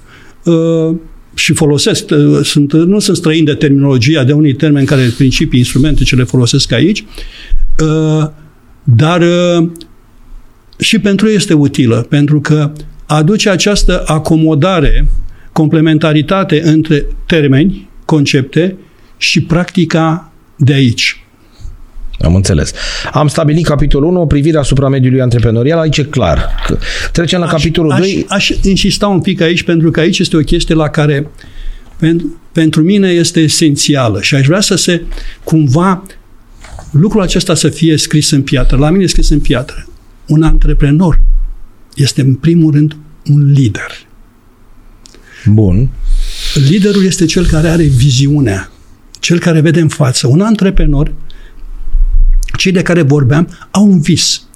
[0.46, 0.96] uh,
[1.36, 6.04] și folosesc, uh, sunt, nu sunt străini de terminologia, de unii termeni care, principii, instrumente
[6.04, 7.06] ce le folosesc aici,
[7.84, 8.30] uh,
[8.84, 9.70] dar uh,
[10.80, 12.72] și pentru ei este utilă, pentru că
[13.06, 15.10] aduce această acomodare,
[15.52, 18.78] complementaritate între termeni, concepte
[19.18, 21.25] și practica de aici.
[22.26, 22.72] Am înțeles.
[23.12, 26.50] Am stabilit capitolul 1, o privire asupra mediului antreprenorial, aici e clar.
[26.68, 26.78] Că-
[27.12, 28.26] Trecem la capitolul aș, 2.
[28.30, 31.28] Aș insista un pic aici, pentru că aici este o chestie la care
[32.00, 35.02] pentru, pentru mine este esențială și aș vrea să se,
[35.44, 36.04] cumva,
[36.92, 38.78] lucrul acesta să fie scris în piatră.
[38.78, 39.88] La mine e scris în piatră.
[40.28, 41.20] Un antreprenor
[41.96, 42.96] este, în primul rând,
[43.32, 43.92] un lider.
[45.46, 45.90] Bun.
[46.70, 48.72] Liderul este cel care are viziunea,
[49.20, 50.28] cel care vede în față.
[50.28, 51.14] Un antreprenor,
[52.56, 54.48] cei de care vorbeam, au un vis.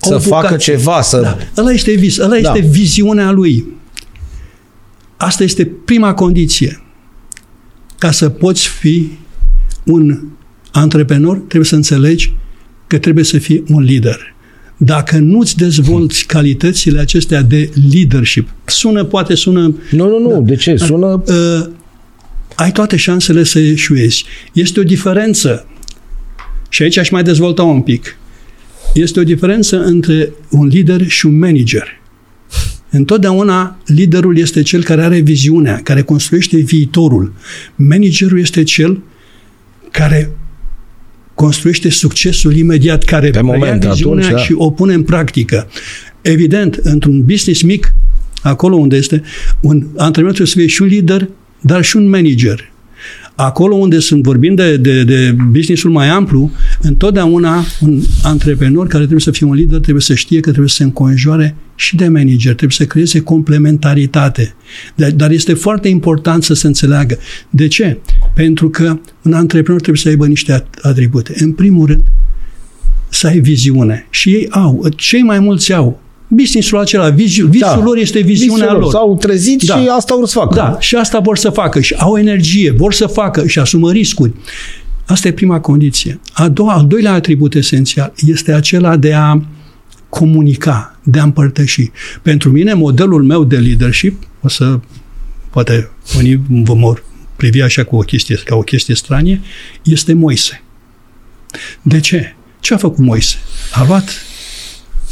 [0.00, 0.74] Au Să o facă vocație.
[0.74, 1.20] ceva, să...
[1.20, 2.52] Da, ăla este vis, ăla Da.
[2.54, 3.64] este viziunea lui.
[5.16, 6.82] Asta este prima condiție
[7.98, 9.08] ca să poți fi
[9.84, 10.22] un
[10.72, 12.32] antreprenor, trebuie să înțelegi
[12.86, 14.34] că trebuie să fii un lider.
[14.76, 19.74] Dacă nu-ți dezvolți calitățile acestea de leadership, sună, poate sună...
[19.90, 20.76] Nu, nu, nu, da, de ce?
[20.76, 21.22] Sună...
[21.26, 21.66] Uh,
[22.54, 24.24] ai toate șansele să eșuezi.
[24.52, 25.66] Este o diferență,
[26.74, 28.16] și aici aș mai dezvolta un pic,
[28.94, 32.00] este o diferență între un lider și un manager.
[32.90, 37.32] Întotdeauna liderul este cel care are viziunea, care construiește viitorul.
[37.76, 39.02] Managerul este cel
[39.90, 40.30] care
[41.34, 44.44] construiește succesul imediat, care Pe moment, viziunea atunci, da.
[44.44, 45.68] și o pune în practică.
[46.20, 47.94] Evident, într-un business mic,
[48.42, 49.22] acolo unde este,
[49.60, 51.28] un antreprenor trebuie să fie și un lider,
[51.60, 52.72] dar și un manager.
[53.34, 59.20] Acolo unde sunt vorbim de, de, de businessul mai amplu, întotdeauna un antreprenor care trebuie
[59.20, 62.54] să fie un lider trebuie să știe că trebuie să se înconjoare și de manager,
[62.54, 64.54] trebuie să creeze complementaritate.
[65.14, 67.18] Dar este foarte important să se înțeleagă.
[67.50, 67.98] De ce?
[68.34, 71.34] Pentru că un antreprenor trebuie să aibă niște atribute.
[71.38, 72.02] În primul rând,
[73.08, 74.06] să ai viziune.
[74.10, 77.82] Și ei au, cei mai mulți au businessul acela, viziul, visul da.
[77.82, 78.90] lor este viziunea Visul lor.
[78.90, 79.80] S-au trezit da.
[79.80, 80.54] și asta vor să facă.
[80.54, 84.32] Da, și asta vor să facă și au energie, vor să facă și asumă riscuri.
[85.06, 86.20] Asta e prima condiție.
[86.32, 89.40] A doua, al doilea atribut esențial este acela de a
[90.08, 91.90] comunica, de a împărtăși.
[92.22, 94.80] Pentru mine, modelul meu de leadership, o să,
[95.50, 97.04] poate unii vă mor
[97.36, 99.40] privi așa cu o chestie, ca o chestie stranie,
[99.82, 100.62] este Moise.
[101.82, 102.34] De ce?
[102.60, 103.36] Ce a făcut Moise?
[103.72, 104.10] A luat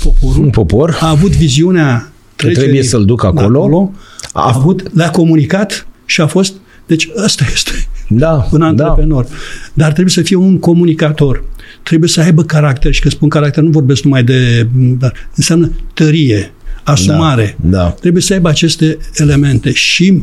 [0.03, 3.93] poporul, un popor, a avut viziunea că trebuie să-l duc acolo, acolo
[4.33, 6.55] a, a avut, le-a comunicat și a fost,
[6.87, 9.25] deci ăsta este da, un antreprenor.
[9.25, 9.31] Da.
[9.73, 11.45] Dar trebuie să fie un comunicator.
[11.83, 16.53] Trebuie să aibă caracter și că spun caracter nu vorbesc numai de, dar înseamnă tărie,
[16.83, 17.57] asumare.
[17.61, 17.91] Da, da.
[17.91, 20.23] Trebuie să aibă aceste elemente și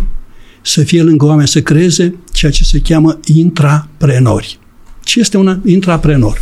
[0.61, 4.59] să fie lângă oameni, să creeze ceea ce se cheamă intraprenori.
[5.03, 6.41] Ce este un intraprenor?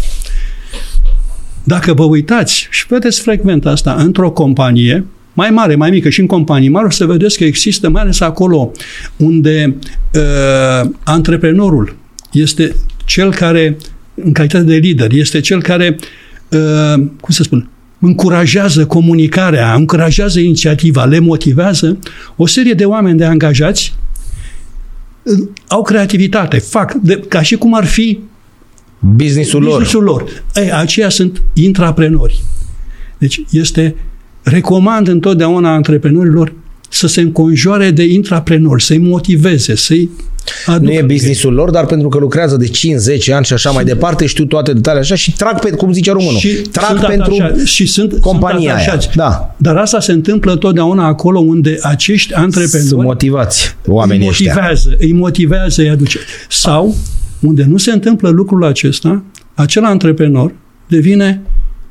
[1.68, 6.26] Dacă vă uitați și vedeți frecvent asta într-o companie, mai mare, mai mică și în
[6.26, 8.72] companii mari, o să vedeți că există, mai ales acolo
[9.18, 9.76] unde
[10.14, 11.96] uh, antreprenorul
[12.32, 12.76] este
[13.06, 13.78] cel care,
[14.16, 15.98] în calitate de lider, este cel care,
[16.50, 21.98] uh, cum să spun, încurajează comunicarea, încurajează inițiativa, le motivează,
[22.36, 23.96] o serie de oameni de angajați
[25.24, 28.20] uh, au creativitate, fac, de, ca și cum ar fi
[29.00, 29.70] businessul lor.
[29.72, 30.44] Businessul lor.
[30.56, 32.44] Ei, aceia sunt intraprenori.
[33.18, 33.96] Deci este,
[34.44, 36.54] recomand întotdeauna antreprenorilor
[36.90, 40.10] să se înconjoare de intraprenori, să-i motiveze, să-i
[40.66, 40.92] aducă.
[40.92, 42.70] Nu e businessul lor, dar pentru că lucrează de 5-10
[43.34, 46.12] ani și așa și mai departe, știu toate detaliile așa și trag pe, cum zice
[46.12, 49.12] românul, și trag pentru atașați, și sunt, compania sunt aia.
[49.16, 49.56] Da.
[49.58, 55.08] Dar asta se întâmplă totdeauna acolo unde acești antreprenori Sunt motivați oamenii îi motivează, ăștia.
[55.08, 56.20] îi motivează, îi aduce.
[56.50, 56.96] Sau
[57.42, 59.24] unde nu se întâmplă lucrul acesta,
[59.54, 60.54] acel antreprenor
[60.88, 61.42] devine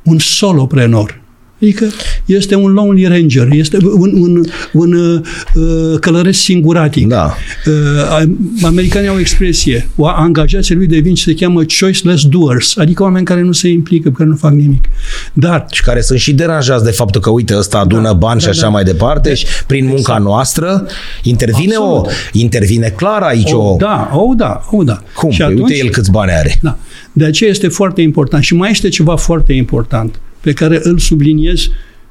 [0.04, 1.20] un soloprenor.
[1.62, 1.86] Adică
[2.24, 7.06] este un lonely ranger, este un, un, un uh, călăreț singuratic.
[7.06, 7.34] Da.
[7.66, 8.22] Uh,
[8.62, 13.24] americanii au o expresie, o angajații lui devin ce se cheamă choiceless doers, adică oameni
[13.24, 14.84] care nu se implică, care nu fac nimic.
[15.32, 18.44] Dar și care sunt și deranjați de faptul că, uite, ăsta adună da, bani da,
[18.44, 18.68] și așa da.
[18.68, 20.22] mai departe și prin munca exact.
[20.22, 20.86] noastră
[21.22, 22.06] intervine Absolut.
[22.06, 23.58] o intervine clar aici o...
[23.58, 23.76] o...
[23.78, 25.02] Da, o da, o da.
[25.14, 25.30] Cum?
[25.30, 26.58] Și păi atunci, uite el câți bani are.
[26.62, 26.78] Da.
[27.12, 28.42] De aceea este foarte important.
[28.42, 31.68] Și mai este ceva foarte important pe care îl subliniez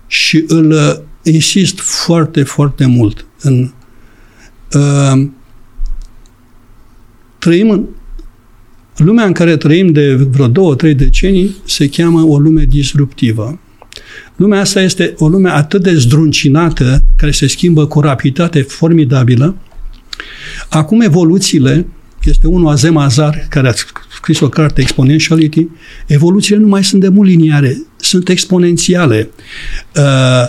[0.08, 3.26] și îl uh, insist foarte, foarte mult.
[3.42, 3.72] În,
[4.74, 5.28] uh,
[7.40, 7.86] trăim în
[8.96, 13.60] lumea în care trăim de vreo două, trei decenii se cheamă o lume disruptivă.
[14.36, 19.58] Lumea asta este o lume atât de zdruncinată, care se schimbă cu rapiditate formidabilă.
[20.70, 21.88] Acum evoluțiile
[22.24, 23.74] este unul Azem Azar, care a
[24.26, 25.68] scris o carte Exponentiality,
[26.08, 29.30] evoluțiile nu mai sunt de mult liniare, sunt exponențiale.
[29.96, 30.48] Uh,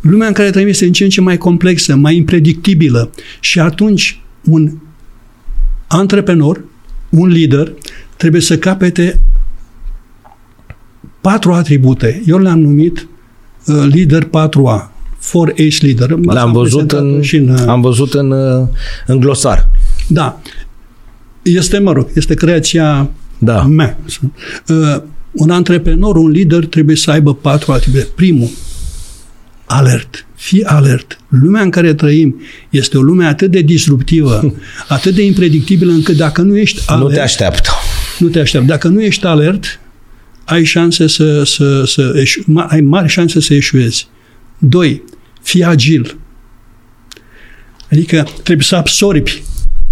[0.00, 4.20] lumea în care trăim este în ce în ce mai complexă, mai impredictibilă și atunci
[4.44, 4.72] un
[5.86, 6.64] antreprenor,
[7.08, 7.72] un lider,
[8.16, 9.20] trebuie să capete
[11.20, 12.22] patru atribute.
[12.26, 13.08] Eu le-am numit
[13.66, 16.10] uh, lider 4A, 4H leader.
[16.10, 18.66] L-am văzut în, și în, uh, am văzut în, uh,
[19.06, 19.70] în glosar.
[20.06, 20.40] Da.
[21.42, 23.62] Este, mă rog, este creația da.
[23.62, 23.98] mea.
[24.68, 28.08] Uh, un antreprenor, un lider trebuie să aibă patru atribute.
[28.14, 28.50] Primul,
[29.66, 30.26] alert.
[30.34, 31.18] Fii alert.
[31.28, 34.54] Lumea în care trăim este o lume atât de disruptivă,
[34.88, 37.08] atât de impredictibilă, încât dacă nu ești alert...
[37.08, 37.70] Nu te așteaptă.
[38.18, 38.68] Nu te așteaptă.
[38.68, 39.80] Dacă nu ești alert,
[40.44, 44.08] ai șanse să, să, să eșu, ai mari șanse să eșuezi.
[44.58, 45.02] Doi,
[45.42, 46.18] fii agil.
[47.90, 49.42] Adică trebuie să absorbi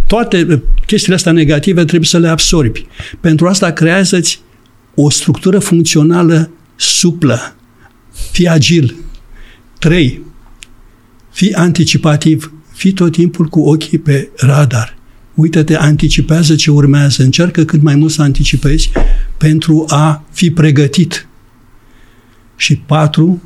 [0.08, 2.86] toate chestiile astea negative trebuie să le absorbi.
[3.20, 4.40] Pentru asta creează-ți
[4.94, 7.56] o structură funcțională suplă.
[8.30, 8.94] Fii agil.
[9.78, 10.22] 3.
[11.30, 12.52] Fii anticipativ.
[12.72, 14.96] Fii tot timpul cu ochii pe radar.
[15.34, 17.22] Uită-te, anticipează ce urmează.
[17.22, 18.90] Încearcă cât mai mult să anticipezi
[19.36, 21.28] pentru a fi pregătit.
[22.56, 23.42] Și patru,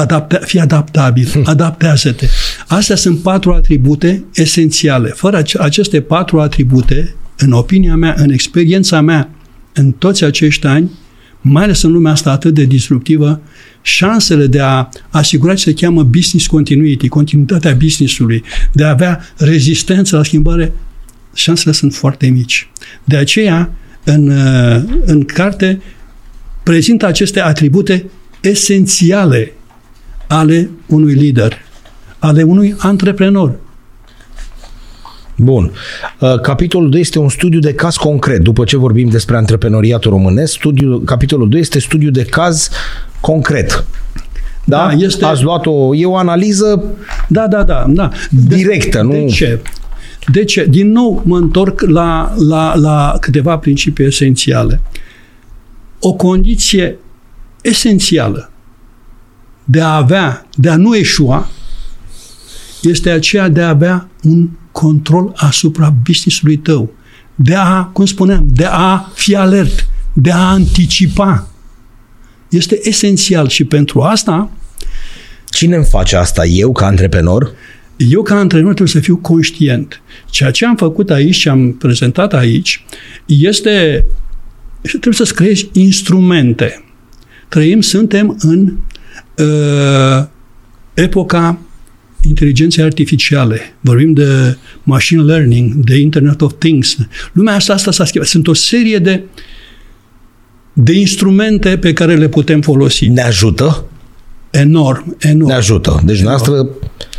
[0.00, 1.42] adapte, fii adaptabil, hm.
[1.44, 2.26] adaptează-te.
[2.68, 5.08] Astea sunt patru atribute esențiale.
[5.08, 9.30] Fără aceste patru atribute, în opinia mea, în experiența mea,
[9.72, 10.90] în toți acești ani,
[11.40, 13.40] mai ales în lumea asta atât de disruptivă,
[13.82, 20.16] șansele de a asigura ce se cheamă business continuity, continuitatea businessului, de a avea rezistență
[20.16, 20.72] la schimbare,
[21.34, 22.70] șansele sunt foarte mici.
[23.04, 23.72] De aceea,
[24.04, 24.32] în,
[25.04, 25.80] în carte,
[26.62, 28.10] prezintă aceste atribute
[28.40, 29.52] esențiale
[30.30, 31.58] ale unui lider,
[32.18, 33.58] ale unui antreprenor.
[35.36, 35.72] Bun.
[36.20, 38.40] Uh, capitolul 2 este un studiu de caz concret.
[38.40, 42.70] După ce vorbim despre antreprenoriatul românesc, studiu, capitolul 2 este studiu de caz
[43.20, 43.84] concret.
[44.64, 44.86] Da?
[44.86, 45.24] da este...
[45.24, 46.84] Ați luat-o, e o analiză
[47.28, 48.10] da, da, da, da.
[48.30, 49.12] directă, de, nu?
[49.12, 49.60] De ce?
[50.32, 50.66] De ce?
[50.68, 54.80] Din nou mă întorc la, la, la câteva principii esențiale.
[56.00, 56.98] O condiție
[57.62, 58.49] esențială
[59.70, 61.48] de a avea, de a nu eșua,
[62.82, 66.92] este aceea de a avea un control asupra business-ului tău,
[67.34, 71.48] de a, cum spuneam, de a fi alert, de a anticipa.
[72.48, 74.50] Este esențial și pentru asta...
[75.50, 76.46] Cine îmi face asta?
[76.46, 77.52] Eu, ca antreprenor?
[77.96, 80.02] Eu, ca antreprenor, trebuie să fiu conștient.
[80.30, 82.84] Ceea ce am făcut aici, ce am prezentat aici,
[83.26, 84.06] este...
[84.82, 86.84] Trebuie să-ți creezi instrumente.
[87.48, 88.72] Trăim, suntem în
[89.40, 90.24] uh,
[90.94, 91.58] epoca
[92.28, 96.96] inteligenței artificiale, vorbim de machine learning, de Internet of Things.
[97.32, 98.28] Lumea asta, asta s-a schimbat.
[98.28, 99.22] Sunt o serie de,
[100.72, 103.06] de instrumente pe care le putem folosi.
[103.06, 103.84] Ne ajută?
[104.50, 105.48] Enorm, enorm.
[105.48, 106.00] Ne ajută.
[106.04, 106.68] Deci noastră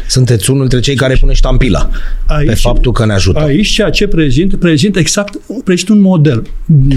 [0.07, 1.89] sunteți unul dintre cei care pune ștampila
[2.25, 3.39] aici, pe faptul că ne ajută.
[3.39, 6.43] Aici ceea ce prezint, prezint exact prezint un model.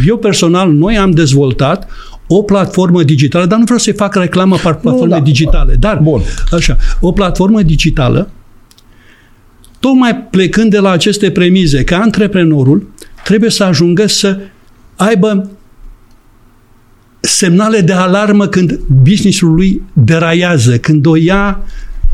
[0.07, 1.89] Eu personal, noi am dezvoltat
[2.27, 5.21] o platformă digitală, dar nu vreau să-i fac reclamă pe platforme nu, da.
[5.21, 6.23] digitale, dar Bun.
[6.53, 8.29] așa, o platformă digitală,
[9.81, 12.93] tocmai plecând de la aceste premize, că antreprenorul
[13.25, 14.39] trebuie să ajungă să
[14.97, 15.51] aibă
[17.21, 21.65] semnale de alarmă când businessul lui deraiază, când o ia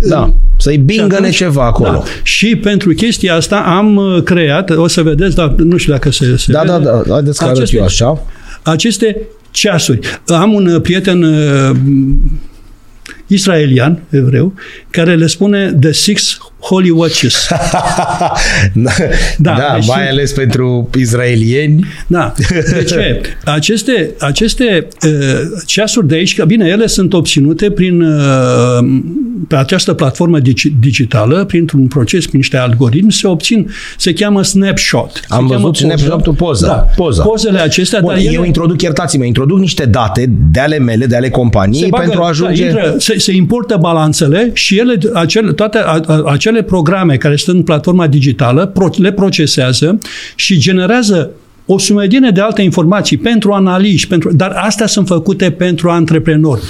[0.08, 0.34] da.
[0.56, 1.90] Să-i bingă ceva acolo.
[1.90, 2.02] Da.
[2.22, 6.36] Și pentru chestia asta am uh, creat, o să vedeți, dar nu știu dacă se,
[6.36, 8.22] se Da, vede, da, da, haideți că arăt eu așa.
[8.62, 9.16] Aceste
[9.52, 10.00] ceasuri.
[10.26, 11.76] Am un uh, prieten uh,
[13.26, 14.54] israelian, evreu,
[14.90, 17.48] care le spune The Six Holy Watches.
[18.72, 18.90] da,
[19.38, 21.86] da deci, mai ales pentru izraelieni.
[22.06, 22.34] Da.
[22.72, 23.20] De ce?
[23.44, 25.10] Aceste, aceste uh,
[25.66, 28.78] ceasuri de aici, că bine, ele sunt obținute prin uh,
[29.48, 35.20] pe această platformă dig- digitală, printr-un proces, prin niște algoritmi, se obțin, se cheamă snapshot.
[35.28, 36.66] Am se văzut snapshot-ul poză.
[36.66, 37.22] Da, poza.
[37.22, 38.00] Pozele acestea.
[38.00, 38.32] Bun, dar ele...
[38.32, 42.28] eu introduc, iertați-mă, introduc niște date de ale mele, de ale companiei, bagă, pentru a
[42.28, 42.62] ajunge...
[42.62, 47.36] Da, intră, se, se importă balanțele și ele, acele, toate a, a, acele programe care
[47.36, 49.98] sunt în platforma digitală pro, le procesează
[50.34, 51.30] și generează
[51.66, 56.60] o sumedenie de alte informații pentru analiști, pentru, dar astea sunt făcute pentru antreprenori.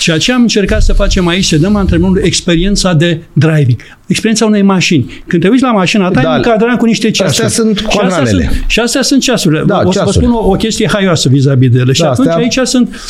[0.00, 4.62] Ceea ce am încercat să facem aici, să dăm antreprenorului experiența de driving, experiența unei
[4.62, 5.22] mașini.
[5.26, 7.46] Când te uiți la mașina ta, da, e un cadran cu niște ceasuri.
[7.46, 9.62] Astea sunt și astea sunt, și astea sunt ceasurile.
[9.66, 10.04] Da, o să ceasuri.
[10.04, 11.86] vă spun o, o chestie haioasă vis-a-vis de ele.
[11.86, 12.42] Da, și atunci astea...
[12.42, 13.00] aici sunt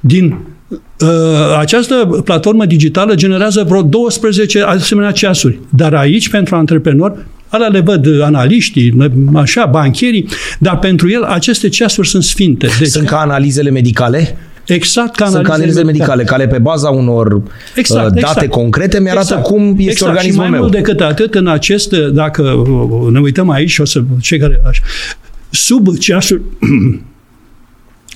[0.00, 0.36] din Uh,
[1.58, 5.58] această platformă digitală generează vreo 12 asemenea ceasuri.
[5.68, 12.08] Dar aici, pentru antreprenor, Alea le văd analiștii, așa, bancherii, dar pentru el aceste ceasuri
[12.08, 12.68] sunt sfinte.
[12.78, 14.36] Deci, sunt ca analizele medicale?
[14.66, 17.42] Exact ca Sunt analize medicale, care pe baza unor
[17.74, 18.50] exact, uh, date exact.
[18.50, 19.46] concrete mi-arată exact.
[19.46, 20.10] cum este exact.
[20.10, 20.60] organismul și mai meu.
[20.60, 22.62] mult decât atât, în acest, dacă
[23.12, 24.82] ne uităm aici, o să, cei care, așa,
[25.50, 26.42] sub ceasul,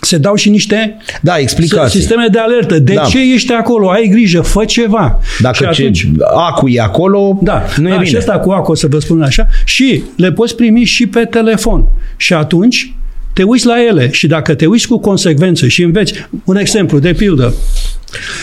[0.05, 1.99] se dau și niște da, explicații.
[1.99, 2.79] sisteme de alertă.
[2.79, 3.03] De da.
[3.03, 3.91] ce ești acolo?
[3.91, 5.21] Ai grijă, fă ceva.
[5.41, 8.09] Dacă și atunci, ce, acu e acolo, da, nu e da, bine.
[8.09, 9.47] Și asta cu acu, o să vă spun așa.
[9.65, 11.87] Și le poți primi și pe telefon.
[12.17, 12.95] Și atunci
[13.33, 17.13] te uiți la ele și dacă te uiți cu consecvență și înveți, un exemplu, de
[17.13, 17.55] pildă,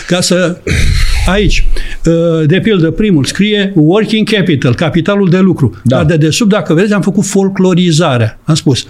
[0.06, 0.56] ca să
[1.26, 1.66] aici,
[2.04, 5.80] uh, de pildă, primul scrie working capital, capitalul de lucru.
[5.84, 5.96] Da.
[5.96, 8.38] Dar de desubt, dacă vezi, am făcut folclorizarea.
[8.44, 8.86] Am spus,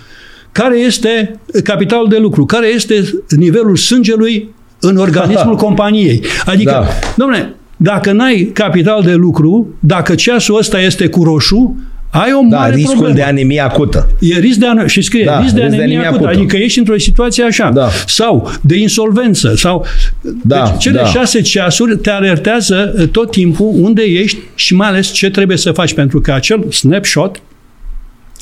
[0.53, 6.23] care este capitalul de lucru, care este nivelul sângelui în organismul companiei.
[6.45, 6.87] Adică, da.
[7.17, 11.77] domnule, dacă n-ai capital de lucru, dacă ceasul ăsta este cu roșu,
[12.11, 13.15] ai o Da, mare riscul problemă.
[13.17, 14.09] de anemie acută.
[14.21, 16.39] E risc de anemie, și scrie Da, risc de risc de anemie, anemie acută, acută.
[16.39, 17.71] adică ești într-o situație așa.
[17.75, 17.89] Da.
[18.07, 19.55] Sau de insolvență.
[19.57, 19.87] Sau,
[20.45, 21.05] Da, deci cele da.
[21.05, 25.73] șase ceasuri te alertează uh, tot timpul unde ești și mai ales ce trebuie să
[25.73, 27.41] faci, pentru că acel snapshot,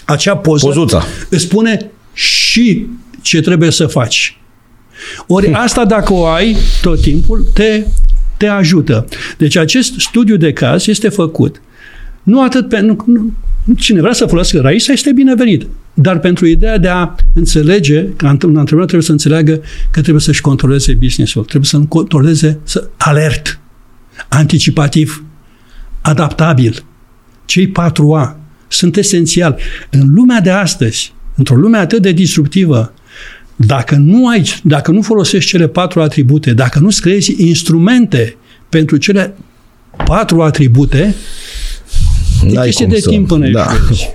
[0.04, 1.02] acea poză, Pozuța.
[1.28, 1.90] îți spune
[2.50, 2.86] și
[3.22, 4.38] ce trebuie să faci.
[5.26, 7.84] Ori asta dacă o ai tot timpul, te,
[8.36, 9.06] te ajută.
[9.38, 11.60] Deci acest studiu de caz este făcut
[12.22, 12.80] nu atât pe...
[12.80, 13.34] Nu, nu,
[13.76, 15.66] cine vrea să folosească Raisa este binevenit.
[15.94, 20.40] Dar pentru ideea de a înțelege, că un antreprenor trebuie să înțeleagă că trebuie să-și
[20.40, 23.60] controleze business-ul, trebuie să controleze să, alert,
[24.28, 25.24] anticipativ,
[26.00, 26.84] adaptabil.
[27.44, 29.54] Cei patru A sunt esențiali.
[29.90, 32.92] În lumea de astăzi, într-o lume atât de disruptivă,
[33.56, 38.36] dacă nu ai, dacă nu folosești cele patru atribute, dacă nu creezi instrumente
[38.68, 39.34] pentru cele
[40.04, 41.14] patru atribute,
[42.46, 43.66] e N-ai chestie cum de să- timp până da.
[43.90, 44.08] ești.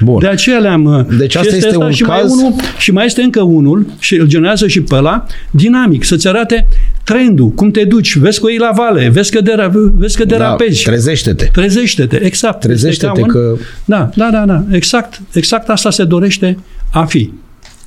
[0.00, 0.18] Bun.
[0.18, 1.06] De aceea le-am...
[1.18, 4.14] Deci și asta este un și mai, caz- unul, și mai este încă unul, și
[4.14, 6.66] îl generează și pe ăla, dinamic, să-ți arate
[7.04, 10.84] trendul, cum te duci, vezi că e la vale, vezi că, dera, vezi că derapezi.
[10.84, 11.44] Da, trezește-te.
[11.52, 12.60] Trezește-te, exact.
[12.60, 16.58] Trezește-te Este ca un- că- Da, da, da, da, exact, exact asta se dorește
[16.92, 17.32] a fi.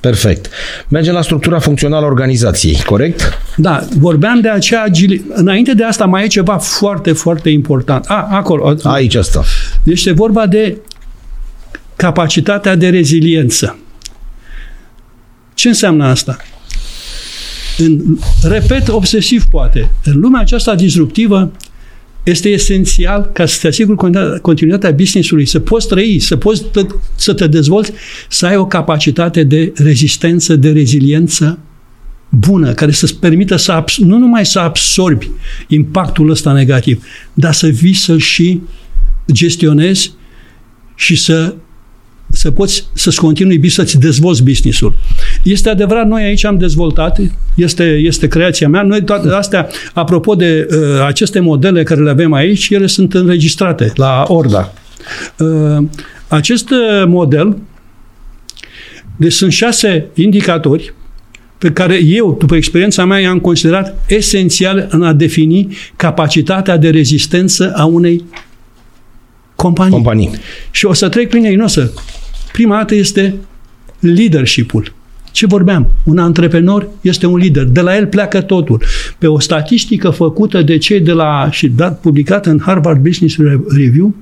[0.00, 0.48] Perfect.
[0.88, 3.38] Mergem la structura funcțională a organizației, corect?
[3.56, 5.24] Da, vorbeam de acea agili...
[5.34, 8.04] Înainte de asta mai e ceva foarte, foarte important.
[8.08, 8.74] A, acolo.
[8.82, 9.42] Aici asta.
[9.82, 10.76] Este vorba de
[11.96, 13.78] capacitatea de reziliență.
[15.54, 16.36] Ce înseamnă asta?
[17.78, 19.90] În, repet, obsesiv poate.
[20.04, 21.52] În lumea aceasta disruptivă
[22.22, 27.00] este esențial ca să te asiguri continu- continuitatea business-ului, să poți trăi, să poți t-
[27.14, 27.92] să te dezvolți,
[28.28, 31.58] să ai o capacitate de rezistență, de reziliență
[32.28, 35.30] bună, care să-ți permită să abs- nu numai să absorbi
[35.68, 37.04] impactul ăsta negativ,
[37.34, 38.60] dar să vii să-l și
[39.32, 40.12] gestionezi
[40.94, 41.54] și să
[42.30, 44.94] să poți să-ți continui business, să-ți dezvolți business-ul.
[45.42, 47.20] Este adevărat, noi aici am dezvoltat,
[47.54, 52.32] este, este creația mea, noi toate astea, apropo de uh, aceste modele care le avem
[52.32, 54.72] aici, ele sunt înregistrate la Orda.
[55.38, 55.84] Uh,
[56.28, 57.56] acest uh, model,
[59.16, 60.94] deci sunt șase indicatori
[61.58, 67.72] pe care eu, după experiența mea, i-am considerat esențial în a defini capacitatea de rezistență
[67.74, 68.24] a unei
[69.54, 69.92] companii.
[69.92, 70.30] Companii.
[70.70, 71.90] Și o să trec prin ei, nu o să.
[72.58, 73.34] Prima dată este
[74.00, 74.92] leadership-ul.
[75.32, 75.90] Ce vorbeam?
[76.04, 77.64] Un antreprenor este un lider.
[77.64, 78.82] De la el pleacă totul.
[79.18, 83.36] Pe o statistică făcută de cei de la și dat, publicată în Harvard Business
[83.76, 84.14] Review,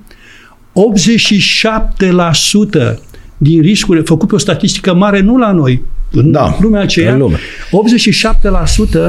[2.92, 2.96] 87%
[3.36, 5.82] din riscurile, făcut pe o statistică mare, nu la noi,
[6.12, 7.38] în Da, lumea aceea, în lume.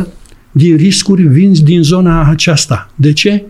[0.03, 0.07] 87%
[0.51, 2.91] din riscuri vin din zona aceasta.
[2.95, 3.43] De ce?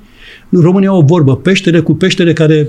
[0.49, 2.67] România au o vorbă, peștere cu peștere care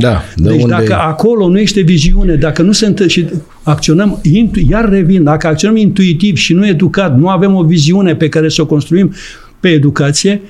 [0.00, 0.74] Da, de deci unde...
[0.74, 3.26] dacă acolo nu este viziune, dacă nu se întâmplă și
[3.62, 8.28] acționăm, intu- iar revin, dacă acționăm intuitiv și nu educat, nu avem o viziune pe
[8.28, 9.12] care să o construim
[9.60, 10.40] pe educație,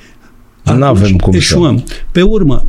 [0.65, 1.85] Nu atunci avem cum să- eșuăm.
[2.13, 2.65] Pe urmă,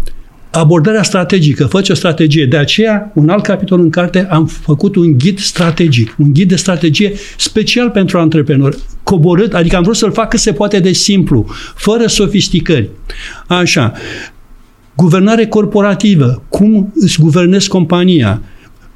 [0.52, 2.46] abordarea strategică, fă o strategie.
[2.46, 6.56] De aceea, un alt capitol în carte, am făcut un ghid strategic, un ghid de
[6.56, 11.46] strategie special pentru antreprenori, coborât, adică am vrut să-l fac cât se poate de simplu,
[11.76, 12.90] fără sofisticări.
[13.48, 13.94] Așa,
[14.96, 18.42] guvernare corporativă, cum îți guvernezi compania,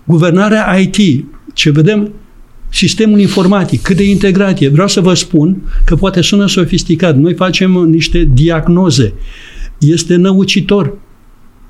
[0.04, 2.12] guvernarea IT, ce vedem,
[2.70, 4.68] sistemul informatic, cât de integrat e.
[4.68, 7.18] Vreau să vă spun că poate sună sofisticat.
[7.18, 9.14] Noi facem niște diagnoze.
[9.80, 10.98] Este năucitor.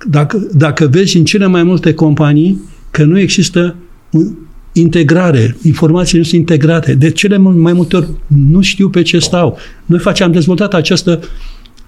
[0.07, 2.61] Dacă, dacă vezi în cele mai multe companii
[2.91, 3.76] că nu există
[4.11, 4.36] un-
[4.73, 6.93] integrare, informațiile nu sunt integrate.
[6.93, 9.57] De cele mai multe ori nu știu pe ce stau.
[9.86, 11.19] Noi facem, am dezvoltat această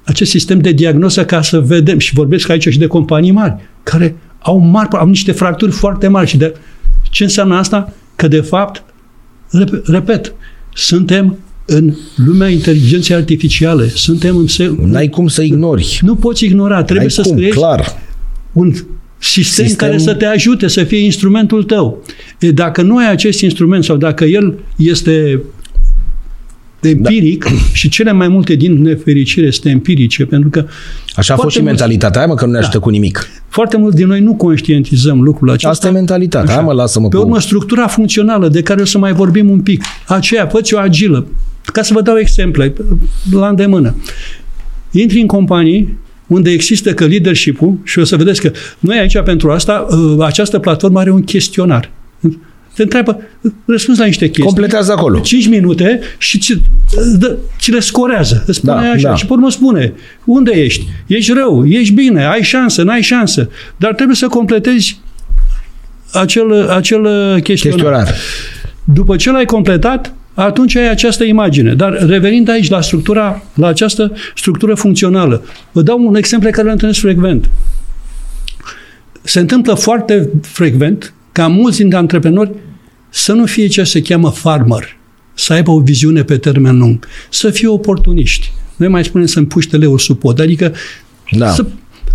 [0.08, 4.16] acest sistem de diagnoză ca să vedem, și vorbesc aici și de companii mari, care
[4.39, 6.28] au mari, au niște fracturi foarte mari.
[6.30, 6.55] Și de,
[7.10, 7.93] ce înseamnă asta?
[8.16, 8.84] Că de fapt,
[9.62, 10.34] rep- repet,
[10.74, 11.93] suntem în
[12.26, 15.99] lumea inteligenței artificiale, suntem în se- N-ai cum să ignori.
[16.03, 17.97] nu poți ignora, trebuie N-ai să cum, creezi clar.
[18.53, 18.72] un
[19.18, 22.03] sistem, Sistem- care să te ajute, să fie instrumentul tău.
[22.39, 25.41] E, dacă nu ai acest instrument sau dacă el este
[26.82, 27.49] empiric da.
[27.73, 30.59] și cele mai multe din nefericire sunt empirice, pentru că
[31.15, 32.19] Așa a fost Foarte și mulți- mentalitatea.
[32.19, 32.84] Hai mă că nu ne ajută Da.
[32.84, 33.28] cu nimic.
[33.47, 35.69] foarte mulți din noi nu conștientizăm lucrul acesta.
[35.69, 36.53] Asta e mentalitatea.
[36.53, 37.21] Hai mă, lasă-mă Pe cu...
[37.21, 39.84] urmă, structura funcțională de care o să mai vorbim un pic.
[40.07, 41.28] Aceea, fă o agilă.
[41.73, 42.73] Ca să vă dau exemple
[43.32, 43.95] la îndemână.
[44.91, 45.97] Intri în companii
[46.28, 49.88] unde există că leadership-ul și o să vedeți că noi aici pentru asta,
[50.19, 51.91] ă, această platformă are un chestionar.
[52.78, 53.21] Te întreabă,
[53.65, 54.43] răspunzi la niște chestii.
[54.43, 55.19] Completează acolo.
[55.19, 56.61] 5 minute și ți,
[57.17, 58.43] dă, ți le scorează.
[58.47, 59.09] Îți spune Da, așa.
[59.09, 59.15] da.
[59.15, 59.93] Și pe urmă spune,
[60.25, 60.88] unde ești?
[61.07, 63.49] Ești rău, ești bine, ai șansă, n-ai șansă.
[63.78, 64.99] Dar trebuie să completezi
[66.13, 67.01] acel, acel
[67.39, 67.80] chestionar.
[67.80, 68.13] Chestionar.
[68.84, 71.73] După ce l-ai completat, atunci ai această imagine.
[71.73, 76.71] Dar revenind aici la structura, la această structură funcțională, vă dau un exemplu care îl
[76.71, 77.49] întâlnesc frecvent.
[79.21, 82.51] Se întâmplă foarte frecvent ca mulți dintre antreprenori
[83.10, 84.97] să nu fie ce se cheamă farmer,
[85.34, 88.51] să aibă o viziune pe termen lung, să fie oportuniști.
[88.76, 90.74] Noi mai spunem să împuște leul sub pod, adică
[91.32, 91.51] Da.
[91.51, 91.66] să,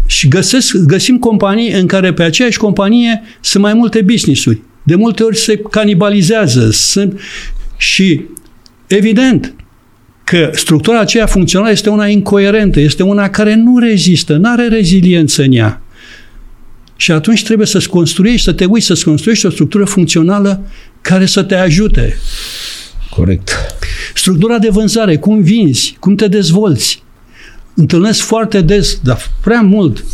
[0.06, 4.60] și găsesc, găsim companii în care pe aceeași companie sunt mai multe business-uri.
[4.82, 6.70] De multe ori se canibalizează.
[6.70, 7.20] Sunt,
[7.76, 8.20] și
[8.86, 9.54] evident
[10.24, 15.42] că structura aceea funcțională este una incoerentă, este una care nu rezistă, nu are reziliență
[15.42, 15.82] în ea.
[17.02, 20.60] Și atunci trebuie să-ți construiești, să te uiți, să-ți construiești o structură funcțională
[21.00, 22.16] care să te ajute.
[23.10, 23.50] Corect.
[24.14, 27.02] Structura de vânzare, cum vinzi, cum te dezvolți.
[27.74, 30.04] Întâlnesc foarte des, dar prea mult,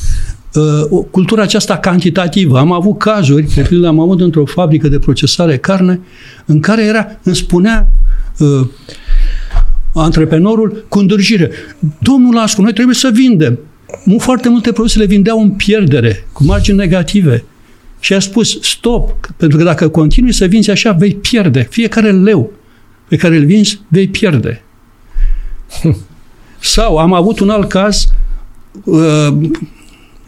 [0.55, 2.59] uh, o- cultura aceasta cantitativă.
[2.59, 6.01] Am avut cazuri, de pildă am avut într-o fabrică de procesare carne,
[6.47, 7.91] în care era, îmi spunea
[8.39, 8.67] uh,
[9.95, 11.51] antreprenorul cu îndârjire,
[11.99, 13.59] domnul Lascu, noi trebuie să vindem.
[14.05, 17.45] Nu foarte multe produse le vindeau în pierdere, cu margini negative.
[18.01, 21.67] Și a spus, stop, pentru că dacă continui să vinzi așa, vei pierde.
[21.71, 22.53] Fiecare leu
[23.09, 24.63] pe care îl vinzi, vei pierde.
[26.61, 28.13] Sau am avut un alt caz,
[28.85, 29.29] uh,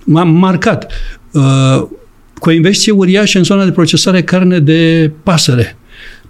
[0.04, 0.92] m-am marcat,
[1.32, 1.82] uh,
[2.34, 5.76] cu o investiție uriașă în zona de procesare carne de pasăre.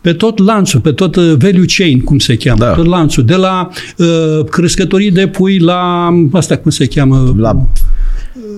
[0.01, 2.73] Pe tot lanțul, pe tot uh, value chain, cum se cheamă, Da.
[2.73, 7.67] tot lanțul, de la uh, crescătorii de pui la, asta cum se cheamă, La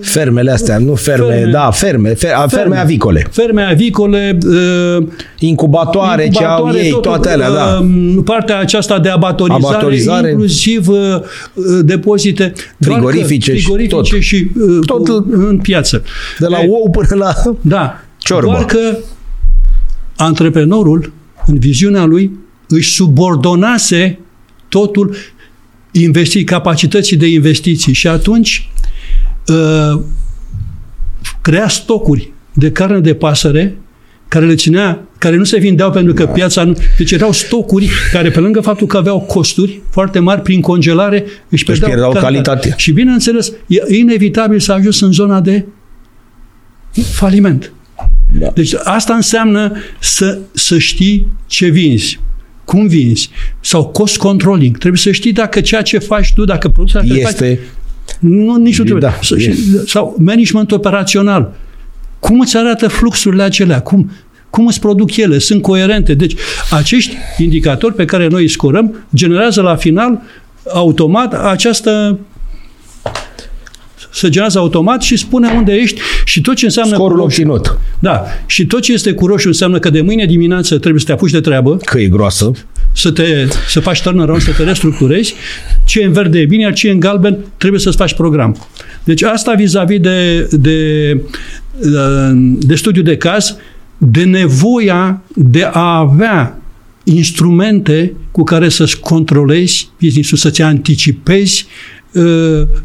[0.00, 1.50] fermele astea, nu ferme, Ferme.
[1.50, 3.26] da, ferme, fer, ferme, ferme avicole.
[3.30, 4.38] ferme avicole,
[4.98, 5.06] uh,
[5.38, 7.78] Incubatoare, ce au incubatoare, ei, totul, toate alea, da.
[7.82, 10.30] uh, Partea aceasta de abatorizare, Abatorizare.
[10.30, 10.96] inclusiv uh,
[11.54, 14.20] uh, depozite doar că Frigorifice și frigorifice tot.
[14.20, 16.02] și uh, Tot cu- în piață.
[16.38, 17.34] De la E, ou până la...
[17.60, 18.00] Da.
[18.18, 18.46] Ciorbă.
[18.50, 18.78] Doar că
[20.16, 21.12] antreprenorul,
[21.46, 22.38] în viziunea lui,
[22.68, 24.18] își subordonase
[24.68, 25.16] totul
[25.90, 28.68] investi, capacității de investiții și atunci
[29.48, 30.00] uh,
[31.40, 33.76] crea stocuri de carne de pasăre
[34.28, 36.76] care le ținea, care nu se vindeau pentru că piața nu...
[36.98, 41.64] Deci erau stocuri care, pe lângă faptul că aveau costuri foarte mari prin congelare, își
[41.64, 42.52] pierdeau, pierdeau calitatea.
[42.52, 42.74] calitate.
[42.76, 45.66] Și bineînțeles, e inevitabil să ajuns în zona de
[47.12, 47.72] faliment.
[48.42, 48.50] Da.
[48.54, 52.20] Deci asta înseamnă să, să știi ce vinzi,
[52.64, 53.30] cum vinzi,
[53.60, 54.78] sau cost controlling.
[54.78, 57.58] Trebuie să știi dacă ceea ce faci tu, dacă produsul care faci, Este...
[58.18, 59.08] nu, nici nu trebuie.
[59.10, 59.56] Da, Să- e.
[59.86, 61.52] sau management operațional.
[62.18, 63.80] Cum îți arată fluxurile acelea?
[63.80, 64.10] Cum,
[64.50, 65.38] cum îți produc ele?
[65.38, 66.14] Sunt coerente?
[66.14, 66.34] Deci,
[66.70, 70.20] acești indicatori pe care noi îi scorăm generează la final
[70.72, 72.18] automat această
[74.12, 77.26] se generează automat și spune unde ești și tot ce înseamnă Scorul cu roșu.
[77.40, 77.78] obținut.
[77.98, 78.24] Da.
[78.46, 81.30] Și tot ce este cu roșu înseamnă că de mâine dimineață trebuie să te apuci
[81.30, 82.50] de treabă, Că e groasă.
[82.92, 85.34] să, te, să faci turnaround, să te restructurezi.
[85.84, 88.56] Ce e în verde e bine, iar ce e în galben trebuie să-ți faci program.
[89.04, 91.20] Deci asta vis-a-vis de, de,
[92.58, 93.56] de studiu de caz,
[93.98, 96.58] de nevoia de a avea
[97.04, 102.01] instrumente cu care să-ți controlezi business-ul, să-ți anticipezi uh,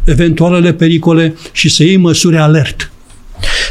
[0.04, 2.92] eventualele pericole și să iei măsuri alert.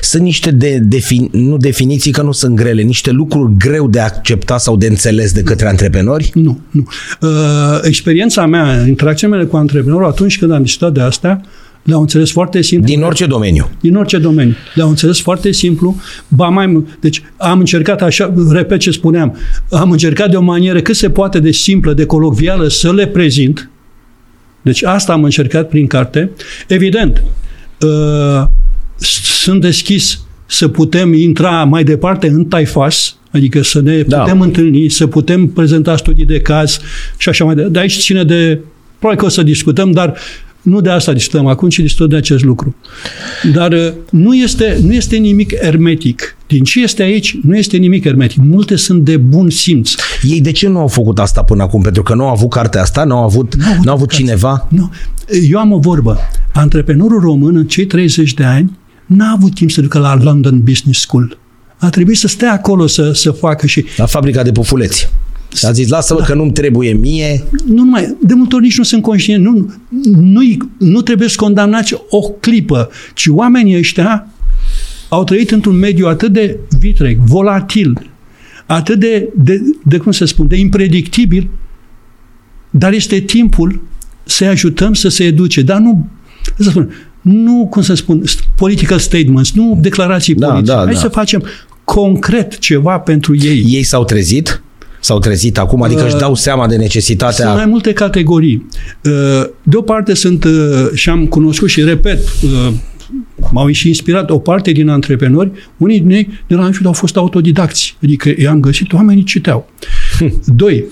[0.01, 4.61] Sunt niște de, defin, nu definiții că nu sunt grele, niște lucruri greu de acceptat
[4.61, 6.31] sau de înțeles de către antreprenori?
[6.35, 6.87] Nu, nu.
[7.21, 7.29] Uh,
[7.83, 11.41] experiența mea, interacțiunea mele cu antreprenorul, atunci când am discutat de asta,
[11.83, 12.87] le-au înțeles foarte simplu.
[12.87, 13.71] Din orice domeniu.
[13.81, 14.55] din orice domeniu.
[14.75, 15.97] Le-au înțeles foarte simplu,
[16.29, 16.99] ba mai mult.
[17.01, 19.37] Deci am încercat așa, repet ce spuneam,
[19.71, 23.71] am încercat de o manieră cât se poate de simplă, de colocvială, să le prezint.
[24.67, 26.31] Deci asta am încercat prin carte.
[26.69, 27.23] Evident,
[27.81, 28.47] uh,
[29.45, 34.19] sunt deschis să putem intra mai departe în taifas, adică să ne Da.
[34.19, 36.81] putem întâlni, să putem prezenta studii de caz
[37.17, 37.75] și așa mai departe.
[37.75, 38.61] De aici ține de...
[38.99, 40.14] Probabil că o să discutăm, dar
[40.67, 42.75] nu de asta discutăm acum, ci discutăm de acest lucru.
[43.53, 46.37] Dar uh, nu este, nu este nimic ermetic.
[46.47, 48.39] Din ce este aici, nu este nimic ermetic.
[48.43, 49.95] Multe sunt de bun simț.
[50.23, 51.83] Ei de ce nu au făcut asta până acum?
[51.83, 54.12] Pentru că nu au avut cartea asta, nu au avut, N-au avut nu au avut
[54.12, 54.25] educație.
[54.25, 54.69] cineva?
[54.71, 54.91] Nu.
[55.51, 56.19] Eu am o vorbă.
[56.53, 61.01] Antreprenorul român în cei 30 de ani n-a avut timp să ducă la London Business
[61.01, 61.39] School.
[61.79, 65.11] A trebuit să stea acolo să, să facă și La fabrica de pufuleți.
[65.63, 67.45] A zis, lasă-mă că nu-mi trebuie mie.
[67.67, 69.73] nu numai, de multe ori nici nu sunt conștient, nu,
[70.21, 70.41] nu,
[70.79, 74.27] nu trebuie să condamnați o clipă, ci oamenii ăștia
[75.09, 78.11] au trăit într-un mediu atât de vitreg, volatil,
[78.67, 81.49] atât de, de, de cum să spun, de impredictibil,
[82.71, 83.83] dar este timpul
[84.25, 86.09] să-i ajutăm să se educe, dar nu,
[86.57, 88.23] cum să spun, nu, cum să spun,
[88.57, 90.73] political statements, nu declarații Da, politice.
[90.73, 90.99] da, Hai da.
[90.99, 91.43] să facem
[91.85, 93.65] concret ceva pentru ei.
[93.69, 94.61] Ei s-au trezit?
[95.07, 95.83] S-au trezit acum?
[95.83, 97.45] Adică își dau seama de necesitatea...
[97.45, 98.67] Sunt mai multe categorii.
[99.63, 100.47] De o parte sunt,
[100.95, 102.19] și am cunoscut și repet,
[103.53, 107.17] m-au și inspirat o parte din antreprenori, unii din ei de la început au fost
[107.17, 109.71] autodidacți, adică i-am găsit, oamenii citeau.
[110.19, 110.43] Hm.
[110.45, 110.85] Doi,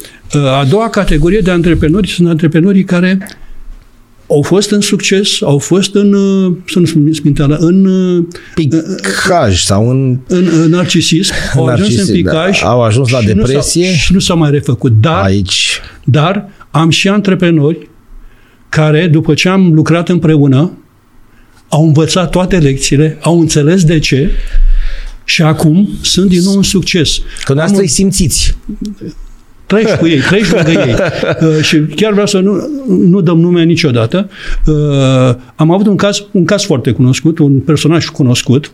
[0.60, 3.28] a doua categorie de antreprenori sunt antreprenorii care
[4.26, 6.12] au fost în succes, au fost în,
[6.66, 7.88] să nu spun spinteală, în...
[8.54, 10.18] Picaj sau în...
[10.26, 12.60] În, în narcisism, au narcisism, ajuns în picaj.
[12.60, 13.88] Da, au ajuns la și depresie.
[13.88, 14.92] Nu și nu s-au mai refăcut.
[15.00, 15.80] Dar, Aici.
[16.04, 17.88] dar am și antreprenori
[18.68, 20.78] care, după ce am lucrat împreună,
[21.68, 24.30] au învățat toate lecțiile, au înțeles de ce
[25.24, 27.18] și acum sunt din nou un succes.
[27.44, 28.56] Când asta îi simțiți.
[29.74, 30.94] Treci cu ei, treci lângă ei.
[31.40, 34.30] Uh, și chiar vreau să nu, nu dăm nume niciodată.
[34.66, 34.74] Uh,
[35.54, 38.72] am avut un caz, un caz foarte cunoscut, un personaj cunoscut,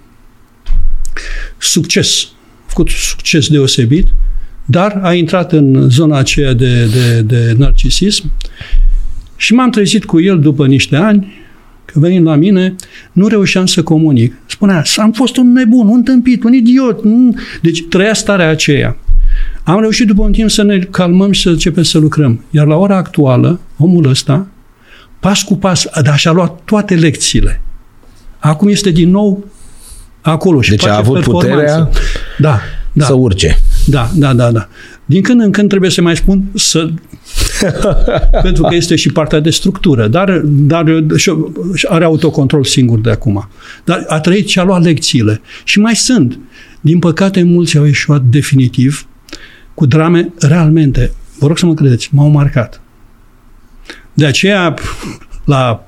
[1.58, 2.28] succes,
[2.66, 4.06] făcut succes deosebit,
[4.64, 8.32] dar a intrat în zona aceea de, de, de narcisism
[9.36, 11.32] și m-am trezit cu el după niște ani,
[11.84, 12.74] că venind la mine,
[13.12, 14.34] nu reușeam să comunic.
[14.46, 17.00] Spunea, am fost un nebun, un tâmpit, un idiot.
[17.62, 18.96] Deci trăia starea aceea.
[19.70, 22.44] Am reușit după un timp să ne calmăm și să începem să lucrăm.
[22.50, 24.46] Iar la ora actuală, omul ăsta,
[25.20, 27.60] pas cu pas, dar și-a luat toate lecțiile.
[28.38, 29.44] Acum este din nou
[30.20, 31.88] acolo și deci face a avut puterea
[32.38, 32.60] da,
[32.92, 33.04] da.
[33.04, 33.58] să urce.
[33.86, 34.68] Da, da, da, da.
[35.04, 36.90] Din când în când trebuie să mai spun să...
[38.42, 41.04] pentru că este și partea de structură, dar, dar
[41.74, 43.48] și are autocontrol singur de acum.
[43.84, 45.40] Dar a trăit și a luat lecțiile.
[45.64, 46.38] Și mai sunt.
[46.80, 49.08] Din păcate, mulți au ieșuat definitiv
[49.80, 52.80] cu drame realmente, vă rog să mă credeți, m-au marcat.
[54.14, 54.74] De aceea,
[55.44, 55.86] la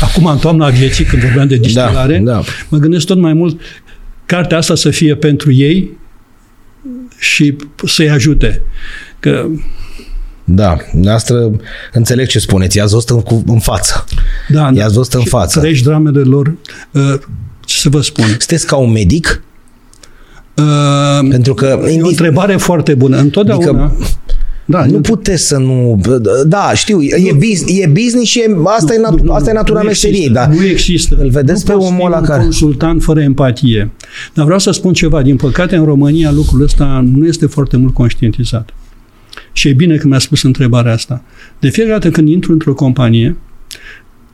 [0.00, 2.42] acum în toamna vieții, când vorbeam de distilare, da, da.
[2.68, 3.60] mă gândesc tot mai mult
[4.26, 5.98] cartea asta să fie pentru ei
[7.18, 7.56] și
[7.86, 8.62] să-i ajute.
[9.20, 9.46] Că
[10.44, 11.50] da, noastră
[11.92, 14.04] înțeleg ce spuneți, i-ați văzut în, în față.
[14.48, 15.60] Da, i-ați văzut în față.
[15.60, 16.54] Treci dramele lor,
[16.90, 17.14] uh,
[17.64, 18.26] ce să vă spun.
[18.26, 19.42] Sunteți ca un medic?
[20.54, 21.80] Uh, Pentru că...
[21.96, 23.16] E o întrebare foarte bună.
[23.16, 23.84] Întotdeauna...
[23.84, 23.96] Adică,
[24.64, 26.00] da, nu puteți să nu...
[26.46, 29.50] Da, știu, nu, e, business, e business și e, asta, nu, e, nat, nu, asta
[29.50, 31.16] e natura nu meseriei, dar nu există.
[31.20, 32.42] îl vedeți nu pe omul ăla care...
[32.42, 33.90] consultant fără empatie.
[34.34, 35.22] Dar vreau să spun ceva.
[35.22, 38.70] Din păcate, în România, lucrul ăsta nu este foarte mult conștientizat.
[39.52, 41.22] Și e bine că mi-a spus întrebarea asta.
[41.58, 43.36] De fiecare dată când intru într-o companie,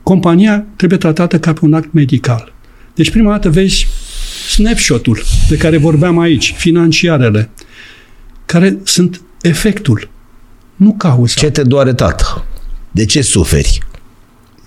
[0.03, 2.53] compania trebuie tratată ca pe un act medical.
[2.95, 3.87] Deci prima dată vezi
[4.49, 7.49] snapshot-ul de care vorbeam aici, financiarele,
[8.45, 10.09] care sunt efectul,
[10.75, 11.33] nu cauza.
[11.37, 12.45] Ce te doare, tată?
[12.91, 13.79] De ce suferi?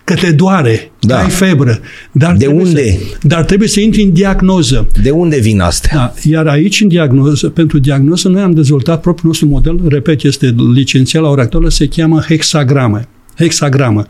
[0.05, 1.19] Că te doare, da.
[1.19, 1.81] ai febră.
[2.13, 2.91] Dar de unde?
[2.91, 4.87] Să, dar trebuie să intri în diagnoză.
[5.03, 5.97] De unde vin astea?
[5.97, 6.15] Da.
[6.31, 11.23] Iar aici, în diagnoză, pentru diagnoză, noi am dezvoltat propriul nostru model, repet, este licențiat
[11.23, 13.01] la ora actuală, se cheamă hexagramă.
[13.39, 14.07] Hexagramă.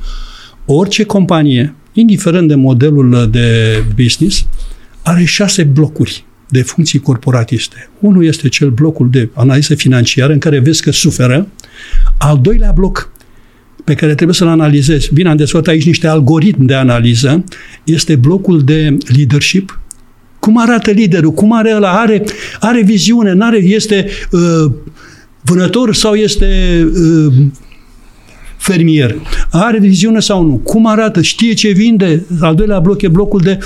[0.64, 4.46] Orice companie, indiferent de modelul de business,
[5.02, 7.90] are șase blocuri de funcții corporatiste.
[8.00, 11.48] Unul este cel blocul de analiză financiară în care vezi că suferă.
[12.18, 13.12] Al doilea bloc
[13.84, 17.44] pe care trebuie să-l analizezi, bine, am dezvoltat aici niște algoritmi de analiză,
[17.84, 19.80] este blocul de leadership,
[20.38, 22.24] cum arată liderul, cum are ăla, are,
[22.60, 24.72] are viziune, n-are, este uh,
[25.40, 27.34] vânător sau este uh,
[28.56, 29.14] fermier,
[29.50, 33.58] are viziune sau nu, cum arată, știe ce vinde, al doilea bloc e blocul de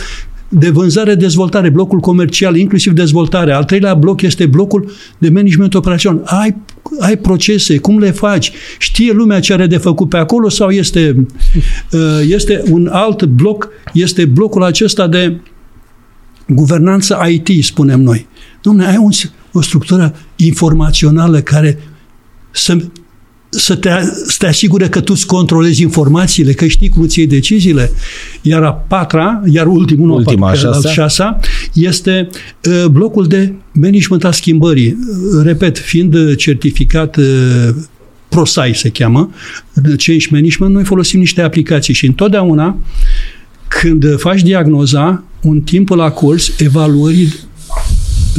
[0.58, 3.52] de vânzare-dezvoltare, blocul comercial, inclusiv dezvoltare.
[3.52, 6.22] Al treilea bloc este blocul de management operațion.
[6.24, 6.56] Ai,
[7.00, 8.52] ai procese, cum le faci?
[8.78, 11.26] Știe lumea ce are de făcut pe acolo sau este,
[11.92, 15.40] uh, este un alt bloc, este blocul acesta de
[16.48, 18.26] guvernanță IT, spunem noi.
[18.58, 19.10] Dom'le, ai un,
[19.52, 21.78] o structură informațională care
[22.50, 22.76] să
[23.56, 23.90] să te,
[24.26, 27.90] să te asigure că tu îți controlezi informațiile, că știi cum îți iei deciziile.
[28.42, 31.40] Iar a patra, iar ultimul, Ultima, nu, al șasea,
[31.72, 32.28] este
[32.64, 34.88] uh, blocul de management al schimbării.
[34.88, 37.24] Uh, repet, fiind certificat uh,
[38.28, 39.30] ProSci se cheamă,
[39.74, 42.76] Change Management, noi folosim niște aplicații și întotdeauna
[43.68, 47.34] când faci diagnoza, un timp la curs evaluării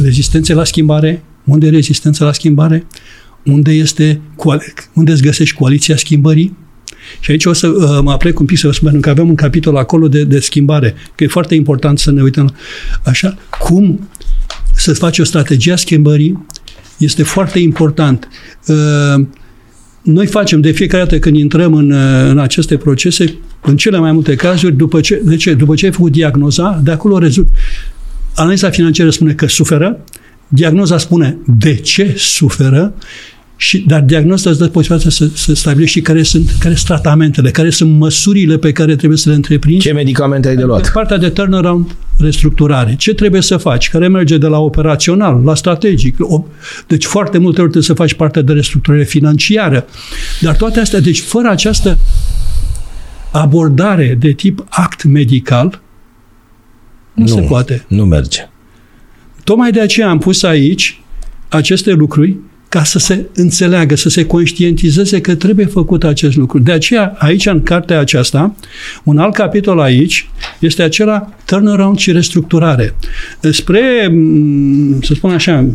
[0.02, 2.86] rezistențe la schimbare, unde e rezistența la schimbare,
[3.50, 4.20] unde, este,
[4.92, 6.56] unde îți găsești coaliția schimbării.
[7.20, 9.34] Și aici o să uh, mă aplec un pic să vă spun, că avem un
[9.34, 12.54] capitol acolo de, de schimbare, că e foarte important să ne uităm
[13.04, 14.08] așa, cum
[14.74, 16.46] să faci o strategie a schimbării
[16.98, 18.28] este foarte important.
[18.66, 19.24] Uh,
[20.02, 24.12] noi facem de fiecare dată când intrăm în, uh, în aceste procese, în cele mai
[24.12, 25.54] multe cazuri, după ce, de ce?
[25.54, 27.48] După ce ai făcut diagnoza, de acolo rezult.
[28.34, 30.04] Analiza financiară spune că suferă,
[30.48, 32.94] diagnoza spune de ce suferă,
[33.60, 37.50] și, dar diagnoza îți dă posibilitatea să, să stabilești și care sunt, care sunt tratamentele,
[37.50, 39.86] care sunt măsurile pe care trebuie să le întreprinzi.
[39.86, 40.90] Ce medicamente ai de luat?
[40.92, 42.94] Partea de turnaround, restructurare.
[42.98, 43.90] Ce trebuie să faci?
[43.90, 46.16] Care merge de la operațional la strategic.
[46.86, 49.86] Deci foarte multe ori trebuie să faci partea de restructurare financiară.
[50.40, 51.98] Dar toate astea, deci fără această
[53.32, 55.80] abordare de tip act medical,
[57.12, 57.84] nu, nu se poate.
[57.88, 58.48] Nu merge.
[59.44, 61.00] Tocmai de aceea am pus aici
[61.48, 62.36] aceste lucruri
[62.68, 66.58] ca să se înțeleagă, să se conștientizeze că trebuie făcut acest lucru.
[66.58, 68.54] De aceea, aici, în cartea aceasta,
[69.04, 72.94] un alt capitol aici este acela turnaround și restructurare.
[73.50, 75.66] Spre, mm, să spun așa,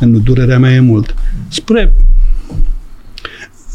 [0.00, 1.14] nu, durerea mea e mult,
[1.48, 1.92] spre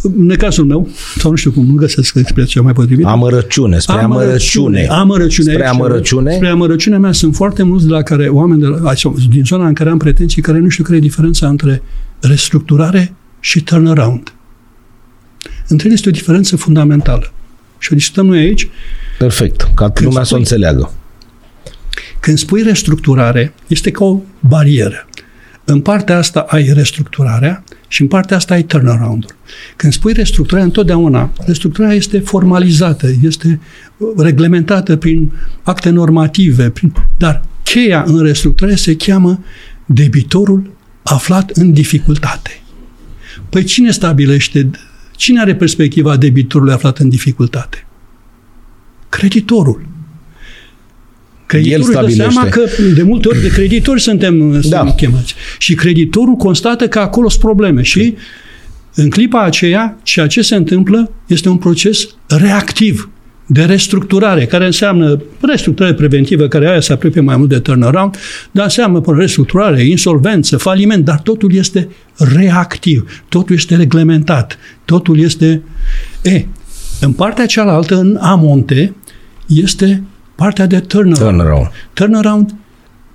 [0.01, 3.07] în cazul meu, sau nu știu cum, nu găsesc expresia mai potrivită.
[3.07, 4.87] Amărăciune, spre amărăciune.
[4.89, 5.53] Amărăciune.
[5.53, 6.33] Spre amărăciune.
[6.33, 8.93] Spre amărăciunea mea sunt foarte mulți de la care oameni de la,
[9.29, 11.81] din zona în care am pretenții care nu știu care e diferența între
[12.19, 14.33] restructurare și turnaround.
[15.67, 17.31] Între ele este o diferență fundamentală.
[17.77, 18.69] Și o discutăm noi aici.
[19.17, 20.91] Perfect, ca când lumea să o înțeleagă.
[22.19, 25.07] Când spui restructurare, este ca o barieră.
[25.65, 29.35] În partea asta ai restructurarea și în partea asta ai turnaround-ul.
[29.75, 33.59] Când spui restructurare, întotdeauna, restructurarea este formalizată, este
[34.17, 35.31] reglementată prin
[35.63, 39.43] acte normative, prin, dar cheia în restructurare se cheamă
[39.85, 40.71] debitorul
[41.03, 42.61] aflat în dificultate.
[43.49, 44.69] Păi cine stabilește,
[45.15, 47.85] cine are perspectiva debitorului aflat în dificultate?
[49.09, 49.85] Creditorul.
[51.51, 54.93] Creditorul își dă seama că de multe ori de creditori suntem, da.
[54.95, 55.35] chemați.
[55.57, 58.15] Și creditorul constată că acolo sunt probleme și
[58.95, 63.09] în clipa aceea, ceea ce se întâmplă este un proces reactiv
[63.45, 68.17] de restructurare, care înseamnă restructurare preventivă, care aia se apropie mai mult de turnaround,
[68.51, 75.61] dar înseamnă restructurare, insolvență, faliment, dar totul este reactiv, totul este reglementat, totul este...
[76.21, 76.45] E,
[77.01, 78.95] în partea cealaltă, în amonte,
[79.47, 80.03] este
[80.41, 81.37] partea de turnaround.
[81.37, 81.71] Turnaround.
[81.93, 82.55] Turnaround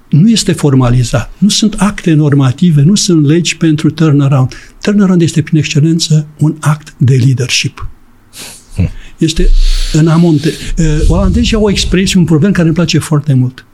[0.08, 1.32] nu este formalizat.
[1.38, 4.54] Nu sunt acte normative, nu sunt legi pentru turnaround.
[4.80, 7.88] Turnaround este, prin excelență, un act de leadership.
[8.76, 8.88] Hm.
[9.18, 9.48] Este
[9.92, 10.52] în amonte.
[10.78, 13.66] Uh, olandezii au o expresie, un problem care îmi place foarte mult.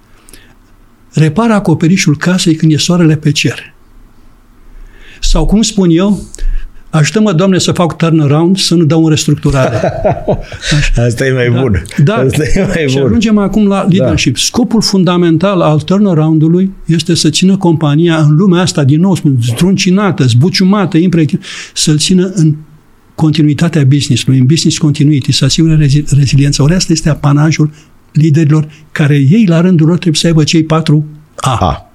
[1.13, 3.75] Repara acoperișul casei când e soarele pe cer.
[5.21, 6.27] Sau, cum spun eu,
[6.93, 9.77] Ajută-mă, Doamne, să fac turnaround, să nu dau în restructurare.
[10.79, 11.03] Așa.
[11.03, 11.61] Asta e mai da.
[11.61, 11.83] bun.
[12.05, 12.15] Da.
[12.15, 13.07] Asta e mai și bun.
[13.07, 14.35] ajungem acum la leadership.
[14.35, 14.41] Da.
[14.41, 20.97] Scopul fundamental al turnaround-ului este să țină compania în lumea asta, din nou, struncinată, zbuciumată,
[20.99, 21.27] impre-
[21.75, 22.55] să-l țină în
[23.15, 26.63] continuitatea business-ului, în business continuity, să asigure rezi- reziliența.
[26.63, 27.71] Ori asta este apanajul
[28.13, 31.57] liderilor care ei, la rândul lor, trebuie să aibă cei patru A.
[31.61, 31.91] A.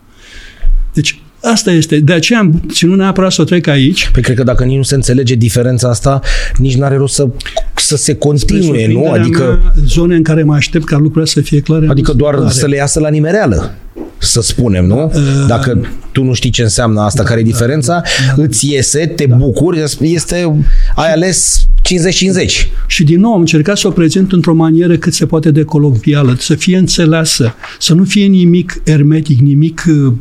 [0.93, 1.99] Deci, Asta este.
[1.99, 4.09] De aceea am ținut neapărat să o trec aici.
[4.13, 6.19] Păi cred că dacă nici nu se înțelege diferența asta,
[6.57, 7.27] nici nu are rost să,
[7.75, 9.11] să se continue, nu?
[9.11, 9.59] Adică...
[9.63, 11.87] Mea, zone în care mă aștept ca lucrurile să fie clare.
[11.89, 12.53] Adică doar clare.
[12.53, 13.75] să le iasă la nimereală
[14.17, 15.11] să spunem, nu?
[15.15, 15.81] Uh, Dacă
[16.11, 19.05] tu nu știi ce înseamnă asta, da, care e da, diferența, da, da, îți iese,
[19.05, 19.35] te da.
[19.35, 20.63] bucuri, este,
[20.95, 22.67] ai ales 50-50.
[22.87, 26.35] Și din nou am încercat să o prezint într-o manieră cât se poate de colocvială,
[26.39, 30.13] să fie înțeleasă, să nu fie nimic hermetic, nimic uh,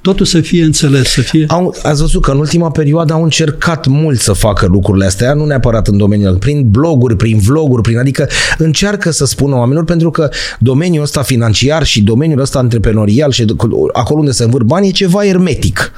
[0.00, 1.44] totul să fie înțeles, să fie...
[1.48, 5.44] Au, ați văzut că în ultima perioadă au încercat mult să facă lucrurile astea, nu
[5.44, 8.28] neapărat în domeniul, prin bloguri, prin vloguri, prin, adică
[8.58, 13.44] încearcă să spună oamenilor, pentru că domeniul ăsta financiar și domeniul ăsta antreprenorial și
[13.92, 15.92] acolo unde se învâr bani e ceva ermetic.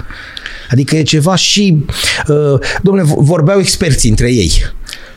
[0.71, 1.85] Adică e ceva și,
[2.29, 4.53] uh, domnule, vorbeau experții între ei.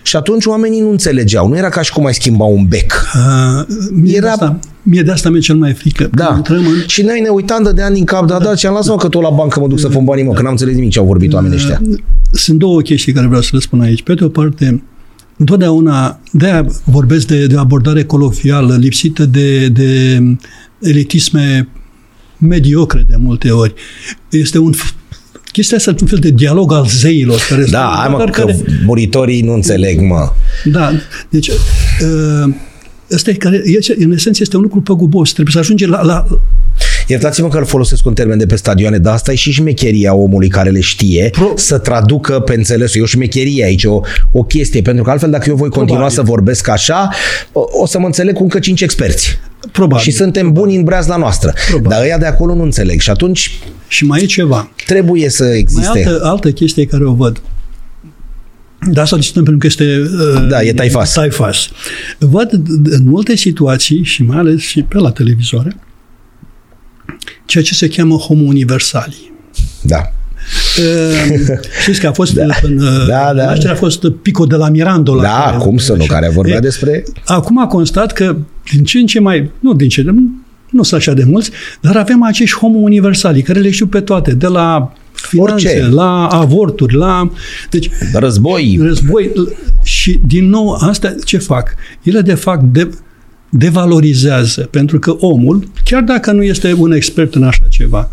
[0.05, 1.47] Și atunci oamenii nu înțelegeau.
[1.47, 3.05] Nu era ca și cum ai schimba un bec.
[3.15, 4.25] Uh, mie era...
[4.25, 6.09] De asta, mie de asta mi-e cel mai frică.
[6.13, 6.41] Da.
[6.47, 6.63] În...
[6.87, 9.07] Și noi ne uitam de ani în cap, dar da, da, ce am lăsat că
[9.07, 11.05] tot la bancă mă duc să pun banii, mă, că n-am înțeles nimic ce au
[11.05, 11.81] vorbit oamenii ăștia.
[11.87, 11.97] Uh,
[12.31, 14.01] sunt două chestii care vreau să le spun aici.
[14.01, 14.83] Pe de o parte,
[15.37, 20.21] întotdeauna, de vorbesc de, de abordare colofială, lipsită de, de
[20.79, 21.67] elitisme
[22.37, 23.73] mediocre de multe ori.
[24.29, 24.73] Este un
[25.55, 27.45] Chestia asta un fel de dialog al zeilor.
[27.49, 28.57] Care da, hai mă, că care...
[28.85, 30.31] muritorii nu înțeleg, mă.
[30.63, 30.91] Da,
[31.29, 32.53] deci uh,
[33.11, 33.61] ăsta e care,
[33.97, 35.31] în esență, este un lucru păgubos.
[35.31, 36.25] Trebuie să ajunge la, la
[37.07, 40.47] Iertați-mă că îl folosesc un termen de pe stadioane, dar asta e și șmecheria omului
[40.47, 41.53] care le știe Pro...
[41.55, 42.99] să traducă pe înțelesul.
[42.99, 44.01] E o șmecherie aici, o,
[44.31, 46.15] o chestie, pentru că altfel dacă eu voi continua Probabil.
[46.15, 47.09] să vorbesc așa,
[47.51, 49.39] o, o să mă înțeleg cu încă cinci experți.
[49.71, 50.03] Probabil.
[50.03, 50.61] Și suntem Probabil.
[50.61, 51.53] buni în breazla noastră.
[51.67, 51.89] Probabil.
[51.89, 52.99] Dar ăia de acolo nu înțeleg.
[52.99, 53.59] Și atunci...
[53.87, 54.71] Și mai e ceva.
[54.85, 55.89] Trebuie să existe.
[55.89, 57.41] Mai altă, altă chestie care o văd.
[58.91, 61.13] Da, asta discutăm pentru că este uh, da, e taifas.
[61.13, 61.69] taifas.
[62.19, 62.49] Văd
[62.83, 65.75] în multe situații și mai ales și pe la televizoare
[67.45, 69.33] ceea ce se cheamă homo universali.
[69.81, 70.13] Da.
[70.79, 72.43] Uh, știți că a fost da.
[72.61, 72.77] în
[73.07, 73.45] Da, da.
[73.45, 75.21] naștere a fost Pico de la Mirandola.
[75.21, 76.13] Da, care- cum să nu, așa.
[76.13, 77.03] care vorbea E, despre...
[77.25, 78.35] Acum a constat că
[78.73, 80.03] din ce în ce mai, nu din ce,
[80.69, 84.31] nu sunt așa de mulți, dar avem acești homo universali care le știu pe toate,
[84.33, 85.87] de la finanțe, Orice.
[85.89, 87.31] la avorturi, la...
[87.69, 88.77] Deci, Război.
[88.81, 89.31] război.
[89.83, 91.75] Și, din nou, asta ce fac?
[92.03, 92.89] Ele, de fapt, de,
[93.49, 98.09] devalorizează, pentru că omul, chiar dacă nu este un expert în așa ceva,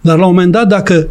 [0.00, 1.08] dar la un moment dat, dacă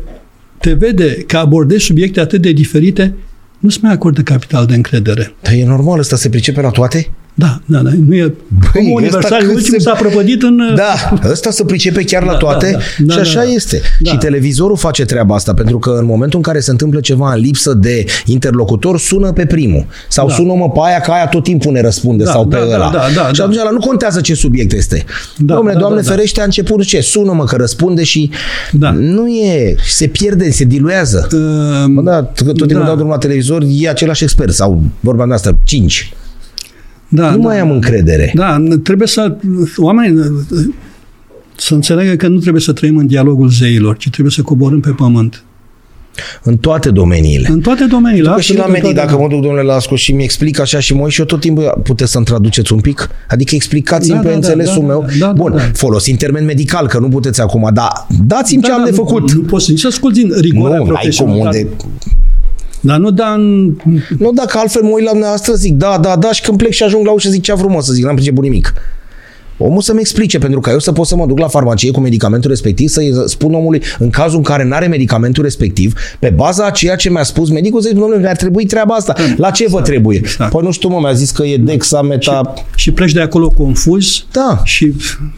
[0.57, 3.13] te vede că abordezi subiecte atât de diferite,
[3.59, 5.33] nu-ți mai acordă capital de încredere.
[5.41, 7.11] Dar e normal, ăsta se pricepe la toate?
[7.37, 7.89] Da, da, da.
[8.07, 8.33] Nu e
[8.73, 10.57] Băi, Omul ăsta universal, cât ultimul se- s-a prăpădit în...
[10.75, 12.83] Da, ăsta se pricepe chiar la Da, toate da, da.
[12.83, 13.51] și Da, așa da, da.
[13.51, 13.81] este.
[13.99, 14.09] Da.
[14.11, 17.39] Și televizorul face treaba asta, pentru că în momentul în care se întâmplă ceva în
[17.39, 19.85] lipsă de interlocutor, sună pe primul.
[20.07, 20.33] Sau Da.
[20.33, 22.89] sună-mă pe aia, că aia tot timpul ne răspunde, Da, sau pe da, da, ăla.
[22.91, 23.43] da, da, și da.
[23.43, 25.03] atunci ăla nu contează ce subiect este.
[25.37, 26.13] Da, Dom'le, da, Doamne da, da.
[26.13, 27.01] ferește, a început ce?
[27.01, 28.29] Sună-mă că răspunde și
[28.71, 28.91] Da.
[28.91, 31.27] nu e, se pierde, se diluează.
[31.31, 31.39] Uh,
[31.87, 32.85] Mă, da, că tot timpul da.
[32.85, 36.13] dau drumul la televizor, e același expert sau vorba noastră, cinci.
[37.15, 38.31] Da, nu da, mai am încredere.
[38.35, 39.35] Da, trebuie să...
[39.77, 40.45] Oamenii
[41.57, 44.89] să înțeleagă că nu trebuie să trăim în dialogul zeilor, ci trebuie să coborâm pe
[44.89, 45.43] pământ.
[46.43, 47.47] În toate domeniile.
[47.51, 48.29] În toate domeniile.
[48.29, 50.59] Că și absolut la în medic, toate dacă mă duc, domnule Lascu, și mi explic
[50.59, 53.09] așa și mă uit și eu tot timpul, puteți să-mi traduceți un pic?
[53.29, 55.05] Adică explicați-mi Da, pe da, da, înțelesul da, meu.
[55.19, 55.63] da, da, Bun, da, da.
[55.73, 59.31] folosind termen medical, că nu puteți acum, dar dați-mi ce am de nu- făcut.
[59.33, 61.39] Nu, poți nici să asculti în rigoarea Nu, n-ai cum profesională.
[61.43, 61.67] unde...
[62.85, 63.73] Dar nu da în...
[64.17, 66.83] Nu, dacă altfel mă uit la dumneavoastră, zic da, da, da, și când plec și
[66.83, 68.73] ajung la ușă, zic cea frumos, să zic, n-am priceput nimic.
[69.57, 72.49] Omul să-mi explice, pentru că eu să pot să mă duc la farmacie cu medicamentul
[72.49, 76.69] respectiv, să-i spun omului, în cazul în care nu are medicamentul respectiv, pe baza a
[76.69, 79.13] ceea ce mi-a spus medicul, să zic, domnule, mi-ar trebui treaba asta.
[79.37, 80.17] La ce vă trebuie?
[80.17, 80.51] exact.
[80.51, 82.53] Păi nu știu, mă, mi-a zis că e dexameta...
[82.75, 84.61] Și pleci de acolo confuz Da.
[84.63, 84.93] și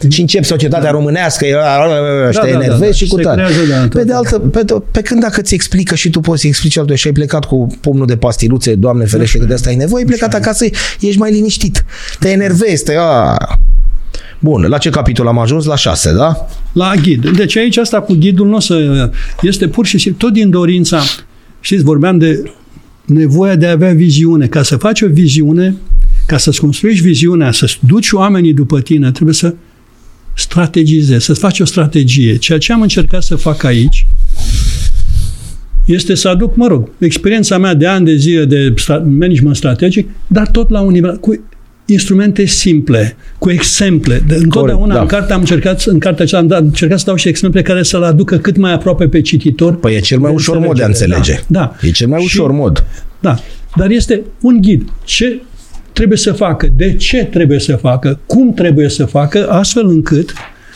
[0.08, 2.96] Și încep societatea românească, și Da, te da, da, enervezi da.
[3.04, 3.42] și cu Se tare.
[3.42, 4.16] creează, da, tot, pe de da.
[4.16, 7.12] altă, pe, pe când dacă ți explică și tu poți să explici altul și ai
[7.12, 10.64] plecat cu pumnul de pastiluțe, Doamne ferește că de asta ai nevoie, ai plecat acasă,
[11.00, 11.84] ești mai liniștit.
[12.18, 12.94] Te enervezi, te...
[12.98, 13.36] A...
[14.38, 15.64] Bun, la ce capitol am ajuns?
[15.64, 16.48] La 6, da?
[16.72, 17.30] la ghid.
[17.30, 19.10] Deci aici asta cu ghidul nu o să...
[19.42, 21.02] Este pur și simplu, tot din dorința,
[21.60, 22.52] știți, vorbeam de
[23.04, 24.46] nevoia de a avea viziune.
[24.46, 25.76] Ca să faci o viziune,
[26.26, 29.54] ca să-ți construiești viziunea, să-ți duci oamenii după tine, trebuie să
[30.34, 32.36] strategizezi, să-ți faci o strategie.
[32.36, 34.06] Ceea ce am încercat să fac aici
[35.88, 40.08] este să aduc, mă rog, experiența mea de ani de zile de stra- management strategic,
[40.26, 41.44] dar tot la un nivel, cu
[41.90, 44.22] instrumente simple, cu exemple.
[44.26, 45.00] De, întotdeauna da.
[45.00, 47.62] în carte am încercat, în cartea aceea am, dat, am încercat să dau și exemple
[47.62, 49.76] care să-l aducă cât mai aproape pe cititor.
[49.76, 51.18] Păi e cel mai de ușor mod de a înțelegere.
[51.18, 51.46] înțelege.
[51.46, 51.88] Da, da.
[51.88, 52.84] E cel mai Și- ușor mod.
[53.20, 53.38] Da,
[53.76, 54.88] dar este un ghid.
[55.04, 55.40] Ce
[55.92, 60.32] trebuie să facă, de ce trebuie să facă, cum trebuie să facă, astfel încât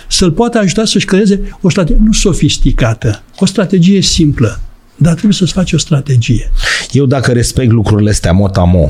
[0.09, 4.61] să-l poată ajuta să-și creeze o strategie nu sofisticată, o strategie simplă,
[4.97, 6.51] dar trebuie să-ți faci o strategie.
[6.93, 8.89] Eu dacă respect lucrurile astea mot-a-mo,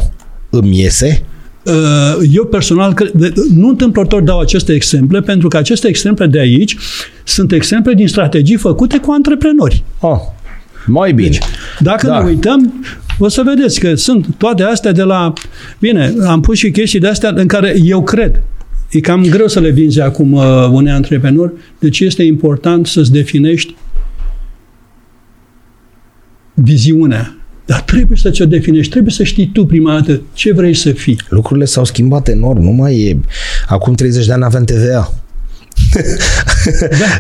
[0.51, 1.23] îmi iese?
[1.67, 6.39] Uh, Eu personal, cred- de- nu întâmplător dau aceste exemple, pentru că aceste exemple de
[6.39, 6.77] aici
[7.25, 9.83] sunt exemple din strategii făcute cu antreprenori.
[10.01, 10.19] Ah,
[10.87, 11.39] mai bine.
[11.79, 12.19] Dacă Da.
[12.19, 12.85] ne uităm,
[13.19, 15.33] o să vedeți că sunt toate astea de la...
[15.79, 18.43] Bine, am pus și chestii de astea în care eu cred.
[18.91, 23.75] E cam greu să le vinzi acum uh, unui antreprenor, deci este important să-ți definești
[26.55, 27.37] viziunea.
[27.67, 31.21] Dar trebuie să ți-o definești, trebuie să știi tu prima dată ce vrei să fii.
[31.29, 33.19] Lucrurile s-au schimbat enorm, nu mai e...
[33.69, 35.13] Acum 30 de ani aveam TVA.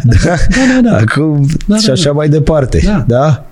[0.02, 0.34] Da, da,
[0.82, 0.90] da.
[0.90, 0.96] da.
[0.96, 2.12] Acum Da, și da, așa da.
[2.12, 2.80] mai departe.
[2.84, 3.04] Da.
[3.08, 3.46] da?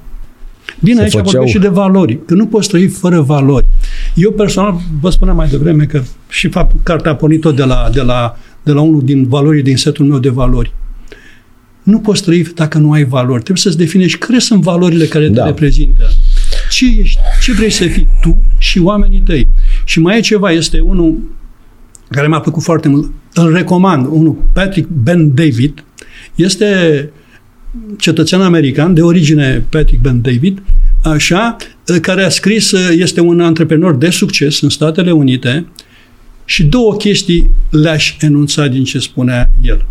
[0.81, 3.69] Bine, Se aici făceau- vorbesc și de valori, că nu poți trăi fără valori.
[4.15, 7.91] Eu personal, vă spuneam mai devreme că și fapt, cartea a pornit tot de la,
[7.93, 10.73] de, la, de la unul din valori, din setul meu de valori.
[11.83, 13.43] Nu poți trăi dacă nu ai valori.
[13.43, 15.43] Trebuie să-ți definești care sunt valorile care Da.
[15.43, 16.11] te reprezintă.
[16.71, 19.49] Ce, ești, ce vrei să fii tu și oamenii tăi.
[19.85, 21.19] Și mai e ceva, este unul
[22.11, 23.13] care mi-a plăcut foarte mult.
[23.35, 25.85] Îl recomand, unul, Patrick Ben David,
[26.35, 27.11] este
[27.99, 30.63] cetățean american, de origine Patrick Ben David,
[31.03, 31.57] așa,
[32.03, 35.67] care a scris, este un antreprenor de succes în Statele Unite
[36.45, 39.87] și două chestii le-aș enunța din ce spunea el.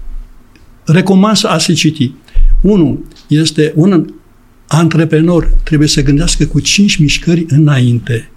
[0.85, 2.11] Recomand să a se citi.
[2.61, 4.13] Unul este un
[4.69, 8.31] antreprenor trebuie să gândească cu cinci mișcări înainte.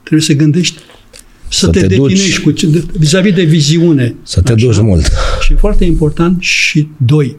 [0.00, 0.78] Trebuie să gândești
[1.48, 2.12] să, Să te, te duci.
[2.12, 2.52] definești cu,
[2.98, 4.14] vis-a-vis de viziune.
[4.22, 5.10] Să te duci mult.
[5.40, 7.36] Și foarte important și doi,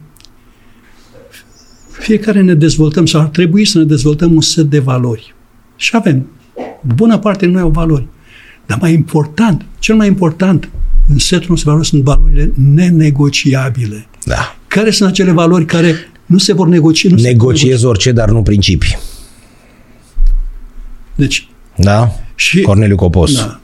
[1.92, 5.36] fiecare ne dezvoltăm sau ar trebui să ne dezvoltăm un set de valori.
[5.76, 6.28] Și avem.
[6.96, 8.08] Bună parte din noi au valori.
[8.66, 10.70] Dar mai important, cel mai important
[11.10, 14.08] în setul nostru de valori sunt valorile nenegociabile.
[14.26, 14.58] Da.
[14.68, 15.96] Care sunt acele valori care
[16.32, 17.10] nu se vor negocia?
[17.10, 18.98] Nu Negociez orice, dar nu principii.
[21.16, 22.12] Deci, Da?
[22.36, 23.36] și, Corneliu Copos.
[23.36, 23.60] da,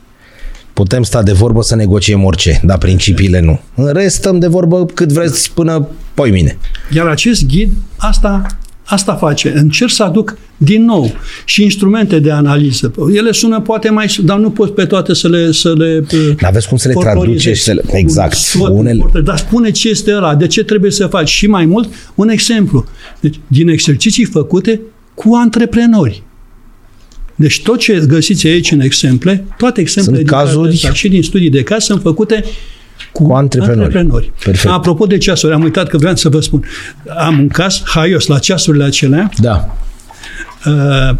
[0.74, 3.60] Putem sta de vorbă să negociem orice, dar principiile nu.
[3.76, 6.58] În rest, stăm de vorbă cât vreți până poi mine.
[6.92, 8.58] Iar acest ghid asta,
[8.90, 9.54] asta face.
[9.56, 11.12] Încerc să aduc din nou
[11.46, 12.94] și instrumente de analiză.
[13.14, 14.16] Ele sună poate mai...
[14.24, 15.52] dar nu pot pe toate să le...
[15.52, 16.06] Să le
[16.42, 17.64] N-aveți cum să le folclorizezi.
[17.64, 18.34] traduceți, să le- exact.
[18.34, 19.26] Un sfat Unele- important.
[19.26, 21.30] Dar spune ce este ăla, de ce trebuie să faci.
[21.30, 22.86] Și mai mult, un exemplu.
[23.20, 24.82] Deci, din exerciții făcute
[25.14, 26.24] cu antreprenori.
[27.36, 31.10] Deci tot ce găsiți aici în exemple, toate exemplele Sunt din cartea cazuri- asta și
[31.10, 32.44] din studii de caz sunt făcute
[33.18, 33.84] cu, Cu antreprenori.
[33.84, 34.32] antreprenori.
[34.44, 34.74] Perfect.
[34.74, 36.64] Apropo de ceasuri, am uitat că vreau să vă spun.
[37.18, 39.30] Am un caz haios la ceasurile acelea.
[39.38, 39.76] Da,
[40.66, 41.16] Uh,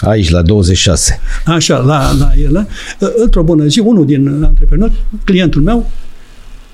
[0.00, 1.20] aici, la 26.
[1.46, 2.66] așa, la, la ele,
[2.98, 4.92] uh, într-o bună zi, unul din antreprenori,
[5.24, 5.90] clientul meu,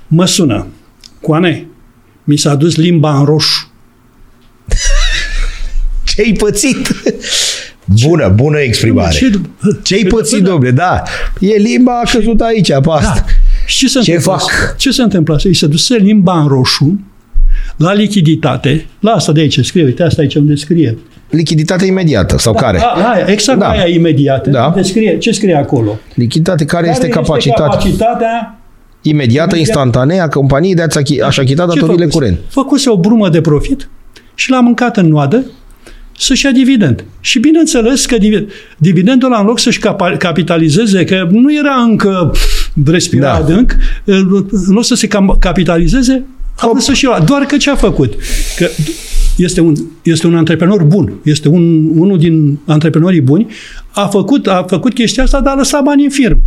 [0.07, 0.66] mă sună.
[1.20, 1.66] Coane,
[2.24, 3.70] mi s-a dus limba în roșu.
[6.05, 6.88] Ce-ai pățit?
[7.84, 9.14] Bună, bună exprimare.
[9.14, 9.40] Ce-
[9.82, 10.48] Ce-ai Că- pățit, da.
[10.51, 10.70] domnule?
[10.70, 11.03] Da,
[11.40, 13.14] e limba a căzut aici, pe asta.
[13.14, 13.24] Da.
[13.71, 14.33] Și ce se Ce întâmplă?
[14.47, 14.77] fac?
[14.77, 15.41] Ce se întâmplă?
[15.45, 17.01] Îi se duse limba în roșu,
[17.77, 20.99] la lichiditate, la asta de aici scrie, uite asta aici unde scrie.
[21.31, 22.79] Lichiditate imediată, sau care?
[22.81, 23.68] A, aia, exact Da.
[23.68, 24.51] aia imediată.
[24.51, 24.66] Da.
[24.66, 25.99] Unde scrie, ce scrie acolo?
[26.14, 28.59] Lichiditate care, Care este capacitatea capacitatea
[29.03, 29.59] imediată, Imediat.
[29.59, 32.18] instantanee a companiei de a-ți achi- a-și achita Ce datoriile făcuse?
[32.18, 32.39] curent.
[32.49, 33.89] Făcuse o brumă de profit
[34.35, 35.45] și l-a mâncat în noadă
[36.18, 37.05] să-și ia dividend.
[37.21, 38.47] Și bineînțeles că divi-
[38.79, 42.33] dividendul ăla, în loc să-și capa- capitalizeze, că nu era încă
[42.85, 43.35] respira Da.
[43.35, 46.25] adânc, în loc să se cam- capitalizeze,
[46.57, 46.71] a Hop.
[46.71, 47.18] vrut să-și ia.
[47.27, 48.14] Doar că ce a făcut?
[48.57, 48.68] Că
[49.37, 53.47] este un, este un antreprenor bun, este un, unul din antreprenorii buni,
[53.91, 56.41] a făcut, a făcut chestia asta, dar a lăsat bani în firmă.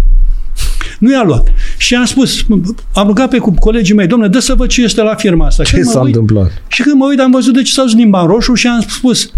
[1.00, 1.48] Nu i-a luat.
[1.78, 2.46] Și am spus,
[2.94, 5.64] am rugat pe cu- colegii mei, domnule, dă să văd ce este la firma asta.
[5.64, 6.52] Ce Când mă s-a uit- întâmplat?
[6.68, 8.84] și când mă uit, am văzut de ce s-a dus limba în roșu și am
[8.88, 9.32] spus,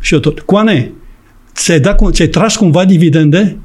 [0.00, 0.92] și eu tot, Coane,
[1.54, 3.56] ți-ai, dat, cum- ți-ai tras cumva dividende?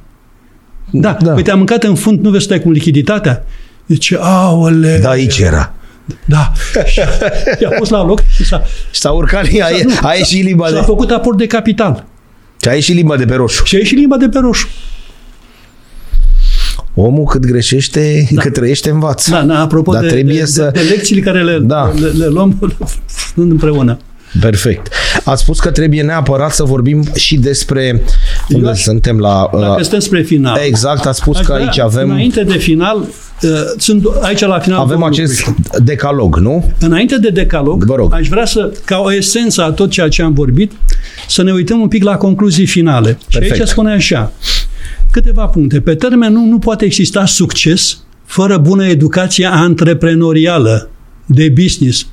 [0.90, 1.26] Da, Da.
[1.26, 1.32] da.
[1.34, 3.46] Păi te-am mâncat în fund, nu vezi să stai cu lichiditatea?
[3.88, 5.74] Zice, aole, Da, aici era.
[6.26, 6.52] da.
[6.86, 7.00] Și
[7.62, 9.94] i-a pus la loc și s-a, Și s-a urcat, a, nu.
[10.02, 10.80] a ieșit limba s-a de...
[10.86, 12.06] făcut aport de capital.
[12.62, 13.66] Și a ieșit limba de pe roșu.
[13.66, 14.68] Și a ieșit limba de pe roșu.
[16.94, 18.42] Omul cât greșește, Da.
[18.42, 19.32] cât trăiește, învață.
[19.32, 21.92] Da, da, apropo Dar de, trebuie de, să- de, de, lecțiile care le, Da.
[22.00, 22.76] le, le luăm
[23.30, 23.98] stând împreună.
[24.40, 24.88] Perfect.
[25.26, 28.02] Ați spus că trebuie neapărat să vorbim și despre
[28.50, 29.50] unde aș- suntem la...
[29.60, 30.60] Dacă Uh, stăm spre final.
[30.66, 34.60] exact, ați spus Aș că vrea, aici avem, Înainte de final, uh, sunt aici la
[34.60, 35.84] final avem două acest lucruri.
[35.86, 36.72] decalog, nu?
[36.80, 38.14] Înainte de decalog, Vă rog.
[38.14, 40.72] aș vrea să, ca o esență a tot ceea ce am vorbit,
[41.28, 43.18] să ne uităm un pic la concluzii finale.
[43.28, 43.60] Și Perfect.
[43.60, 44.32] aici spune așa,
[45.12, 45.80] câteva puncte.
[45.82, 50.90] Pe termen nu, nu poate exista succes fără bună educație antreprenorială
[51.26, 52.06] de business.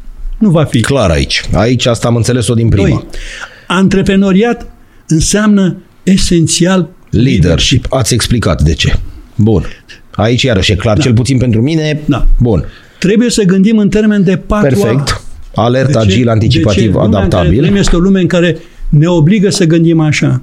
[0.42, 0.80] Nu va fi.
[0.80, 1.42] Clar aici.
[1.52, 2.88] Aici asta am înțeles-o din prima.
[2.88, 3.04] Doi,
[3.66, 4.66] antreprenoriat
[5.06, 7.86] înseamnă esențial Leadership.
[7.90, 8.94] Ați explicat de ce.
[9.36, 9.64] Bun.
[10.10, 12.00] Aici iarăși e clar, cel puțin pentru mine.
[12.04, 12.26] Da.
[12.38, 12.64] Bun.
[12.98, 15.20] Trebuie să gândim în termen de patru Perfect.
[15.54, 15.98] Alert, De ce?
[15.98, 16.86] agil, De anticipativ, ce?
[16.90, 17.58] Lumea în care adaptabil.
[17.58, 18.56] trăim este o lume în care
[18.88, 20.42] ne obligă să gândim așa.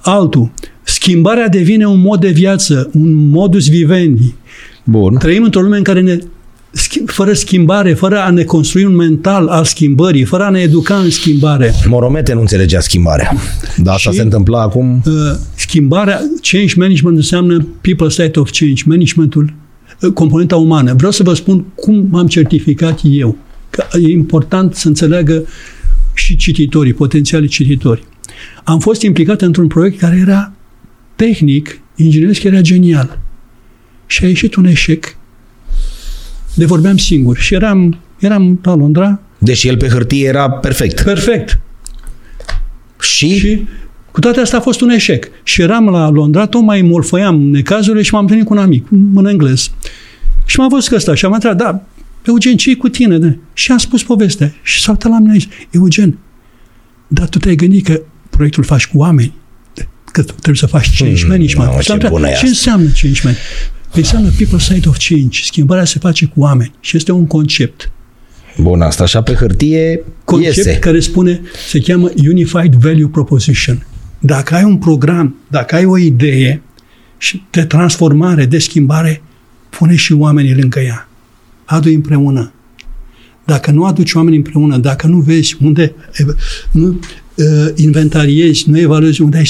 [0.00, 0.50] Altul,
[0.82, 4.34] schimbarea devine un mod de viață, un modus vivendi.
[4.84, 5.16] Bun.
[5.18, 6.22] Trăim într-o lume în care ne, schi-
[7.06, 11.10] fără schimbare, fără a ne construi un mental al schimbării, fără a ne educa în
[11.10, 11.72] schimbare.
[11.88, 13.32] Moromete nu înțelegea schimbarea.
[13.76, 15.02] Dar asta Și- se întâmpla acum.
[15.06, 15.12] Uh,
[15.54, 19.52] Schimbarea, change management înseamnă people state of change, managementul,
[20.00, 20.94] uh, componenta umană.
[20.94, 23.36] Vreau să vă spun cum m-am certificat eu.
[23.70, 25.46] Că e important să înțeleagă
[26.14, 28.04] și cititorii, potențialii cititori.
[28.64, 30.52] Am fost implicat într-un proiect care era
[31.16, 33.18] tehnic, ingineresc, era genial.
[34.06, 35.15] Și a ieșit un eșec.
[36.56, 37.36] De vorbeam singur.
[37.36, 41.02] Și eram, eram la Londra, Deși el pe hârtie era perfect.
[41.02, 41.60] perfect.
[43.00, 43.64] Și, Și
[44.10, 45.28] cu toate astea a fost un eșec.
[45.42, 49.70] Și eram la Londra, tocmai molfăiam necazurile și m-am întâlnit cu un amic, în englez.
[50.44, 51.82] Și m-a văzut că ăsta și am întrebat, da,
[52.26, 53.18] Eugen, ce cu tine?
[53.18, 53.38] De?
[53.52, 54.54] Și am spus povestea.
[54.62, 56.18] Și s-a uitat la mine aici, Eugen,
[57.08, 58.00] dar tu te-ai gândit că
[58.30, 59.32] proiectul faci cu oameni?
[60.12, 61.68] Că tu trebuie să faci change Hmm, management.
[61.68, 62.46] mamă, Și am ce întrebat, bună e ce asta.
[62.48, 63.36] înseamnă change management?
[63.96, 65.42] Păi înseamnă people side of change.
[65.42, 66.72] Schimbarea se face cu oameni.
[66.80, 67.90] Și este un concept.
[68.58, 70.78] bun, asta așa pe hârtie concept iese.
[70.78, 73.86] care spune, se cheamă Unified Value Proposition.
[74.18, 76.62] Dacă ai un program, dacă ai o idee
[77.18, 79.22] și de transformare, de schimbare,
[79.68, 81.08] pune și oamenii lângă ea.
[81.64, 82.52] Adu împreună.
[83.44, 85.94] Dacă nu aduci oamenii împreună, dacă nu vezi unde,
[86.70, 87.00] nu
[87.34, 89.46] uh, inventariezi, nu evaluezi unde ai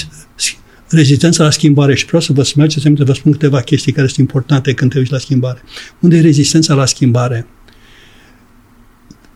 [0.89, 4.19] rezistența la schimbare și vreau să vă mergeți să vă spun câteva chestii care sunt
[4.19, 5.63] importante când te uiți la schimbare.
[6.01, 7.47] Unde e rezistența la schimbare?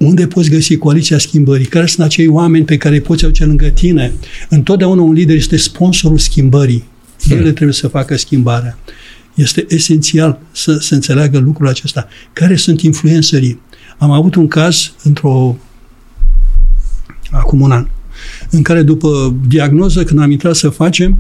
[0.01, 1.67] unde poți găsi coaliția schimbării?
[1.67, 4.13] Care sunt acei oameni pe care îi poți aduce lângă tine?
[4.49, 6.85] Întotdeauna un lider este sponsorul schimbării.
[7.29, 7.53] Ele hmm.
[7.53, 8.79] trebuie să facă schimbarea.
[9.35, 12.09] Este esențial să se înțeleagă lucrul acesta.
[12.33, 13.61] Care sunt influencerii?
[13.99, 15.57] Am avut un caz într-o
[17.31, 17.87] acum un an,
[18.51, 21.19] în care după diagnoză, când am intrat să facem,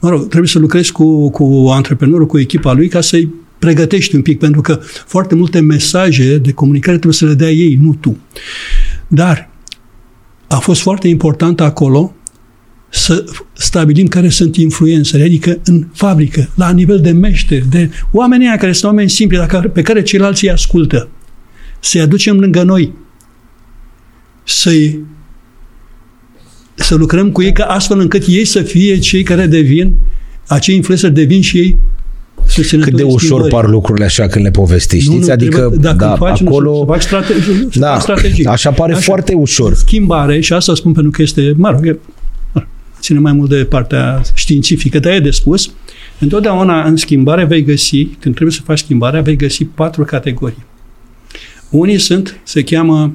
[0.00, 4.22] mă rog, trebuie să lucrezi cu, cu antreprenorul, cu echipa lui, ca să-i pregătești un
[4.22, 8.16] pic, pentru că foarte multe mesaje de comunicare trebuie să le dea ei, nu tu.
[9.08, 9.50] Dar
[10.48, 12.14] a fost foarte important acolo
[12.88, 18.72] să stabilim care sunt influențele, adică în fabrică, la nivel de meșteri, de oamenii care
[18.72, 21.08] sunt oameni simpli, pe care ceilalți îi ascultă.
[21.80, 22.92] Să-i aducem lângă noi,
[24.46, 24.70] să
[26.74, 29.94] să lucrăm cu ei ca astfel încât ei să fie cei care devin,
[30.46, 31.78] acei influencer devin și ei
[32.80, 33.50] cât de ușor schimbări.
[33.50, 35.26] par lucrurile așa când le povestiți, știți?
[35.26, 36.70] Nu, adică, trebuie, dacă da, faci, acolo...
[36.70, 38.46] Nu, să faci strategii, da, strategii.
[38.46, 39.00] așa pare așa.
[39.00, 39.74] foarte ușor.
[39.74, 41.98] Schimbare, și asta spun pentru că este, mă rog, e,
[43.00, 45.70] ține mai mult de partea științifică, dar e de spus,
[46.18, 50.64] întotdeauna în schimbare vei găsi, când trebuie să faci schimbarea, vei găsi patru categorii.
[51.70, 53.12] Unii sunt, se cheamă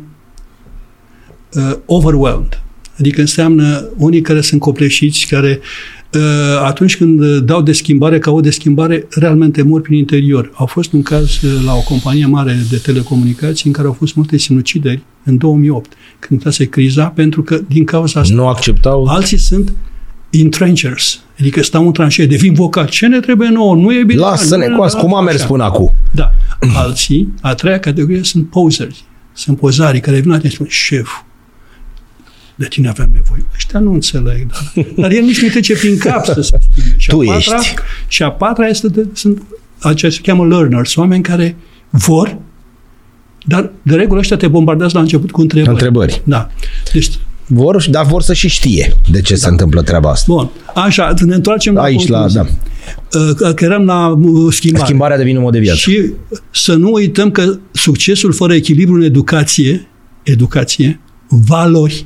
[1.55, 2.61] uh, overwhelmed,
[2.99, 5.59] adică înseamnă unii care sunt copleșiți, care
[6.13, 6.21] uh,
[6.63, 10.51] atunci când dau de schimbare, ca o de schimbare, realmente mor prin interior.
[10.53, 14.15] Au fost un caz uh, la o companie mare de telecomunicații în care au fost
[14.15, 18.33] multe sinucideri în 2008, când se criza, pentru că din cauza asta...
[18.33, 19.05] Nu acceptau...
[19.05, 19.73] Alții sunt
[20.29, 22.89] entrenchers, adică stau în tranșee, devin vocat.
[22.89, 23.75] Ce ne trebuie nouă?
[23.75, 24.19] Nu e bine.
[24.19, 25.93] Lasă-ne cu cum am mers până acum.
[26.11, 26.31] Da.
[26.75, 28.95] Alții, a treia categorie, sunt posers.
[29.33, 31.09] Sunt pozarii care vin la tine și spun, șef,
[32.62, 33.45] de tine avem nevoie.
[33.55, 36.95] Ăștia nu înțeleg, dar, dar el nici nu trece prin cap să se schimbe.
[36.97, 37.74] Și tu a patra, ești.
[38.07, 39.41] Și a patra este de, sunt
[39.80, 41.55] aceia se cheamă learners, oameni care
[41.89, 42.38] vor,
[43.45, 45.72] dar de regulă ăștia te bombardează la început cu întrebări.
[45.72, 46.22] Întrebări.
[46.24, 46.49] Da.
[46.93, 47.09] Deci
[47.47, 49.39] vor, dar vor să și știe de ce da.
[49.39, 50.34] se întâmplă treaba asta.
[50.34, 50.49] Bun.
[50.76, 52.45] Așa, ne întoarcem Aici la, la da.
[53.20, 54.86] Uh, că eram la uh, schimbare.
[54.86, 55.80] Schimbarea devine un mod de viață.
[55.80, 56.12] Și
[56.51, 59.88] să nu uităm că succesul fără echilibru în educație,
[60.24, 62.05] educație, valori,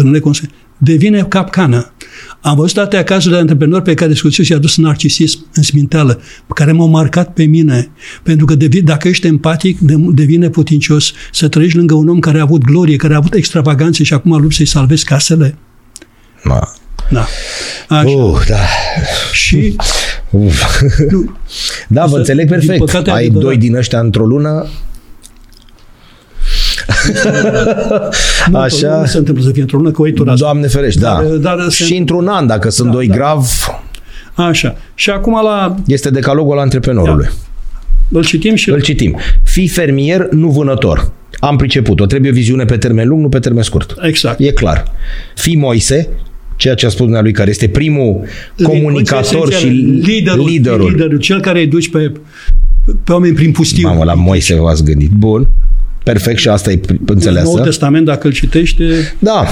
[0.00, 1.92] până neconsecvent, devine capcană.
[2.40, 6.20] Am văzut atâtea cazuri de antreprenori pe care discuțiu și-a dus narcisism în sminteală,
[6.54, 7.90] care m-au marcat pe mine.
[8.22, 9.78] Pentru că devi, dacă ești empatic,
[10.14, 14.02] devine putincios să trăiești lângă un om care a avut glorie, care a avut extravaganțe
[14.02, 15.54] și acum lupți să-i salvezi casele.
[16.42, 16.72] Ma.
[17.10, 17.26] Da.
[17.88, 18.08] Așa.
[18.08, 18.56] Uh, da.
[19.32, 19.76] Și...
[20.30, 20.54] Uh.
[21.10, 21.36] Nu,
[21.88, 23.08] da, vă înțeleg perfect.
[23.08, 24.66] Ai doi din ăștia într-o lună,
[28.50, 29.00] nu, Așa.
[29.00, 31.22] Nu se întâmplă să fie într-o lună, că o Doamne ferește, da.
[31.40, 33.14] Dar, dar și într-un an, dacă sunt da, doi da.
[33.14, 33.46] grav.
[34.34, 34.76] Așa.
[34.94, 35.74] Și acum la...
[35.86, 37.24] Este decalogul antreprenorului.
[37.24, 38.18] Da.
[38.18, 38.70] Îl citim și...
[38.70, 39.16] Îl citim.
[39.44, 41.12] Fii fermier, nu vânător.
[41.40, 42.06] Am priceput-o.
[42.06, 43.94] Trebuie o viziune pe termen lung, nu pe termen scurt.
[44.00, 44.40] Exact.
[44.40, 44.84] E clar.
[45.34, 46.08] Fii Moise,
[46.56, 48.20] ceea ce a spus lui, care este primul
[48.62, 50.90] comunicator și liderul, liderul.
[50.90, 51.18] liderul.
[51.18, 52.12] Cel care îi duci pe,
[53.04, 53.88] pe oameni prin pustiu.
[53.88, 55.10] Mamă, la Moise v-ați gândit.
[55.10, 55.48] Bun.
[56.04, 57.48] Perfect și asta e înțeleasă.
[57.48, 59.14] Noul Testament, dacă îl citește...
[59.18, 59.44] Da.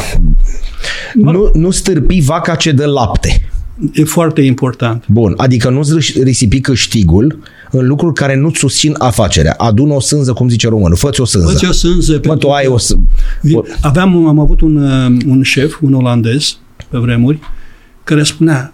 [1.15, 3.51] Nu, nu stârpi vaca ce dă lapte.
[3.93, 5.05] E foarte important.
[5.09, 7.39] Bun, adică nu-ți risipi câștigul
[7.71, 9.55] în lucruri care nu-ți susțin afacerea.
[9.57, 10.97] Adună o sânză, cum zice românul.
[10.97, 11.51] Fă-ți o sânză.
[11.51, 12.21] Fă-ți o sânză.
[12.25, 13.05] Mă, tu ai o sânză.
[13.81, 16.59] Aveam, am avut un, uh, un șef, un olandez,
[16.89, 17.39] pe vremuri,
[18.05, 18.73] care spunea,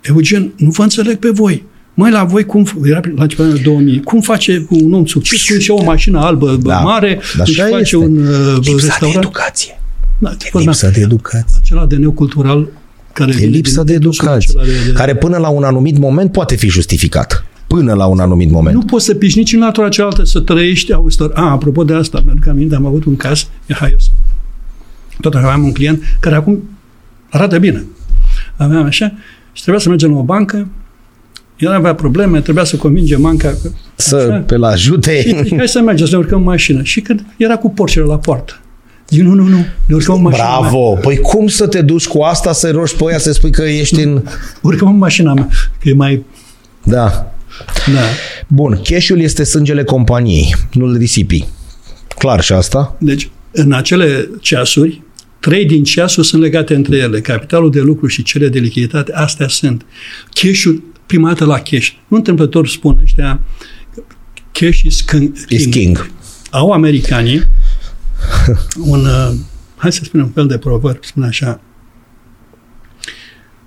[0.00, 1.64] Eugen, nu vă înțeleg pe voi.
[1.94, 5.70] Mai la voi cum, era la începutul 2000, cum face un om succes când și
[5.70, 7.96] o mașină albă da, mare, își face este.
[7.96, 9.12] un uh, lipsa restaurant.
[9.12, 9.80] de educație.
[10.18, 11.60] Da, e lipsa de educație.
[11.62, 12.68] Acela de neocultural
[13.12, 14.92] care e lipsa de educație, de, de...
[14.92, 17.44] care până la un anumit moment poate fi justificat.
[17.66, 18.74] Până la un anumit moment.
[18.74, 21.30] Nu poți să piși nici în latura cealaltă să trăiești austor.
[21.34, 24.10] A, apropo de asta, mi-aduc aminte, am avut un caz, e haios.
[25.20, 26.68] Tot aveam un client care acum
[27.30, 27.84] arată bine.
[28.56, 29.12] Aveam așa
[29.52, 30.68] și trebuia să mergem la o bancă
[31.58, 33.54] el avea probleme, trebuia să convinge manca.
[33.94, 34.42] Să așa.
[34.46, 35.22] pe la ajute.
[35.22, 36.82] Și zic, hai să mergem, să ne urcăm în mașină.
[36.82, 38.58] Și când era cu porcele la poartă.
[39.08, 39.56] Zic, nu, nu, nu,
[39.86, 40.92] ne urcăm în mașină Bravo!
[40.92, 41.00] Mea.
[41.00, 44.00] Păi cum să te duci cu asta, să rogi pe ea, să spui că ești
[44.00, 44.22] în...
[44.60, 45.48] Urcăm în mașina mea,
[45.80, 46.24] că e mai...
[46.82, 47.32] Da.
[47.94, 48.00] Da.
[48.48, 51.44] Bun, cash este sângele companiei, nu-l risipi.
[52.18, 52.96] Clar și asta?
[52.98, 55.02] Deci, în acele ceasuri,
[55.44, 57.20] Trei din ceasuri sunt legate între ele.
[57.20, 59.84] Capitalul de lucru și cele de lichiditate, astea sunt.
[60.32, 61.90] Cash-ul prima dată la cash.
[62.08, 63.40] Nu întâmplător spun ăștia
[64.52, 65.36] cash is king.
[65.48, 66.10] Is king.
[66.50, 67.42] Au americanii
[68.92, 69.34] un, uh,
[69.76, 71.60] hai să spunem un fel de proverb, spune așa,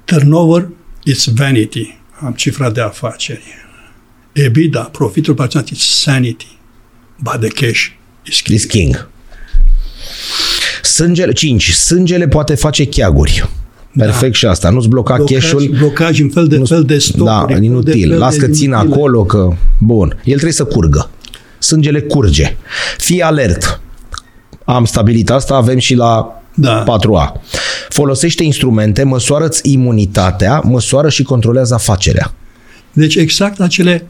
[0.06, 0.70] turnover
[1.04, 1.98] is vanity.
[2.20, 3.44] Am cifra de afaceri.
[4.32, 6.58] EBITDA, profitul parțial, is sanity.
[7.16, 7.92] But the cash
[8.26, 8.58] is king.
[8.58, 9.10] Is king.
[10.84, 11.72] Sângele, 5.
[11.72, 13.50] Sângele poate face cheaguri.
[13.98, 14.70] Perfect și asta.
[14.70, 15.76] Nu-ți bloca Blocaj, cash-ul.
[15.78, 17.26] blocaj în fel de fel de stocuri.
[17.26, 18.10] Da, fel de inutil.
[18.10, 18.94] fel Las de că țin inutile.
[18.94, 19.50] acolo, că...
[19.80, 20.08] Bun.
[20.24, 21.10] El trebuie să curgă.
[21.60, 22.58] Sângele curge.
[22.98, 23.82] Fii alert.
[24.66, 26.84] Am stabilit asta, avem și la Da.
[26.84, 27.42] 4A.
[27.90, 32.34] Folosește instrumente, măsoară-ți imunitatea, măsoară și controlează afacerea.
[32.94, 34.06] Deci exact acele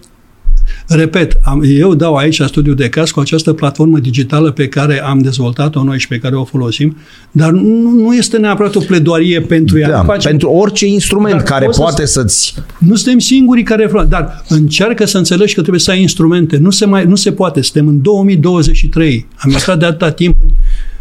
[0.87, 5.19] Repet, am, eu dau aici studiul de caz cu această platformă digitală pe care am
[5.19, 6.97] dezvoltat-o noi și pe care o folosim,
[7.31, 9.89] dar nu, nu este neapărat o pledoarie pentru ea.
[9.89, 12.53] Da, Facem- pentru orice instrument Dar care poți să- poate să-ți...
[12.77, 16.57] Nu suntem singurii care folosim, dar încearcă să înțelegi că trebuie să ai instrumente.
[16.57, 17.61] Nu se, mai, nu se poate.
[17.61, 19.27] Suntem în 2023.
[19.35, 20.49] Am intrat de atâta timp în,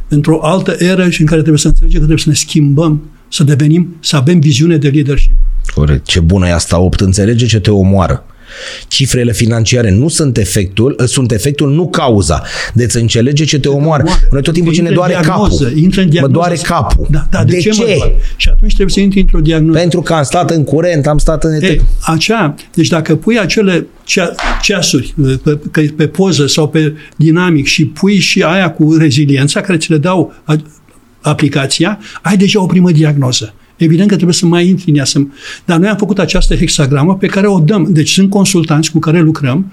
[0.08, 3.44] într-o altă eră și în care trebuie să înțelegem că trebuie să ne schimbăm, să
[3.44, 5.32] devenim, să avem viziune de leadership.
[5.74, 6.06] Corect.
[6.06, 7.00] Ce bună e asta, 8.
[7.00, 8.24] Înțelege ce te omoară.
[8.88, 12.42] Cifrele financiare nu sunt efectul, sunt efectul, nu cauza.
[12.74, 14.04] Deci înțelege ce te omoară.
[14.30, 15.78] Noi tot timpul ce ne Intră în doare diagnoză, capul.
[15.82, 16.32] Intră în Mă diagnoză.
[16.32, 17.06] doare capul.
[17.10, 17.80] Da, da, de, de ce, ce?
[17.80, 18.14] Mă doare?
[18.36, 19.78] Și atunci trebuie să intri într-o diagnoză.
[19.78, 21.52] Pentru că am stat în curent, am stat în...
[21.62, 27.66] E, acea, deci dacă pui acele cea, ceasuri pe, pe, pe poză sau pe dinamic
[27.66, 30.56] și pui și aia cu reziliența care ți le dau a,
[31.20, 33.54] aplicația, ai deja o primă diagnoză.
[33.76, 35.04] Evident că trebuie să mai intri în ea.
[35.04, 35.18] Să...
[35.64, 37.86] Dar noi am făcut această hexagramă pe care o dăm.
[37.92, 39.72] Deci sunt consultanți cu care lucrăm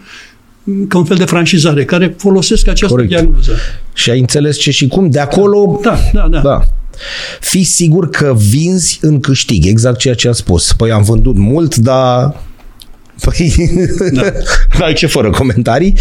[0.87, 3.09] ca un fel de franșizare, care folosesc această Corect.
[3.09, 3.51] diagnoză.
[3.93, 5.09] Și ai înțeles ce și cum.
[5.09, 5.79] De acolo...
[5.81, 6.39] Da, da, da.
[6.39, 6.61] Da.
[7.39, 10.73] Fii sigur că vinzi în câștig, exact ceea ce a spus.
[10.73, 12.41] Păi am vândut mult, dar...
[13.21, 13.53] Păi,
[14.11, 14.21] da.
[14.79, 15.93] da, ce fără comentarii.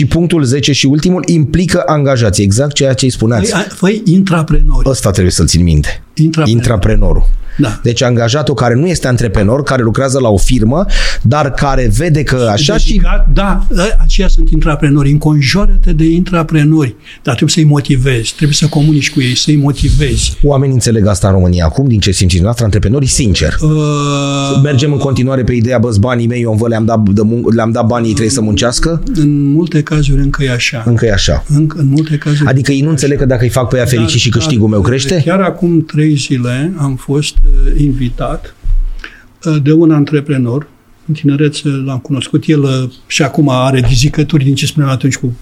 [0.00, 3.50] Și punctul 10 și ultimul, implică angajații, exact ceea ce îi spuneați.
[3.50, 4.88] Făi, făi intraprenori.
[4.88, 6.02] Ăsta trebuie să-l țin minte.
[6.14, 6.50] Intraprenori.
[6.50, 7.28] Intraprenorul.
[7.60, 7.80] Da.
[7.82, 10.84] Deci angajatul care nu este antreprenor, care lucrează la o firmă,
[11.22, 12.86] dar care vede că așa și...
[12.86, 15.10] dedicat, Da, ă, aceia sunt intraprenori.
[15.10, 16.94] Înconjoară-te de intraprenori.
[17.22, 20.36] Dar trebuie să-i motivezi, trebuie să comunici cu ei, să-i motivezi.
[20.42, 23.58] Oamenii înțeleg asta în România acum, din ce simțiți noastră, antreprenorii, sincer.
[23.62, 27.54] Uh, Mergem în continuare pe ideea, bă, banii mei, eu vă le-am dat, de mun-
[27.54, 29.02] le-am dat banii, ei trebuie să muncească?
[29.14, 30.82] în multe cazuri încă e așa.
[30.86, 31.44] Încă e așa.
[31.48, 32.48] Încă, în multe cazuri.
[32.48, 35.22] Adică ei nu înțeleg că dacă îi fac pe ea fericit și câștigul meu crește?
[35.24, 38.54] Chiar acum trei zile am fost uh, invitat
[39.44, 40.68] uh, de un antreprenor.
[41.06, 42.44] În tinerețe l-am cunoscut.
[42.46, 45.36] El uh, și acum are dizicături din ce spuneam atunci cu,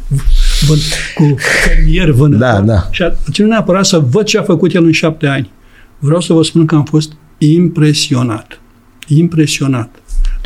[0.67, 0.79] vân,
[1.15, 2.49] cu fermier vânător.
[2.49, 2.89] Da, da.
[2.91, 5.51] Și a ținut neapărat să văd ce a făcut el în șapte ani.
[5.99, 8.61] Vreau să vă spun că am fost impresionat.
[9.07, 10.03] Impresionat.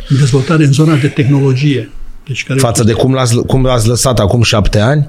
[0.09, 1.89] În dezvoltare în zona de tehnologie.
[2.27, 5.07] Deci care Față de cum l-ați, cum l-ați lăsat acum șapte ani?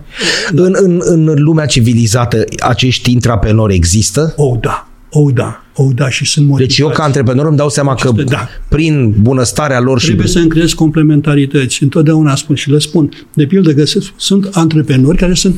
[0.54, 4.34] În, în, în lumea civilizată, acești intraprenori există?
[4.36, 4.88] Oh, da.
[5.10, 5.64] Oh, da.
[5.74, 6.08] Oh, da.
[6.10, 6.76] Și sunt motivați.
[6.76, 8.48] Deci eu ca antreprenor îmi dau seama că Aceste- da.
[8.68, 10.06] prin bunăstarea lor și...
[10.06, 11.82] Trebuie să încrezi complementarități.
[11.82, 13.08] Întotdeauna spun și le spun.
[13.32, 15.56] De pildă, găsesc, sunt antreprenori care sunt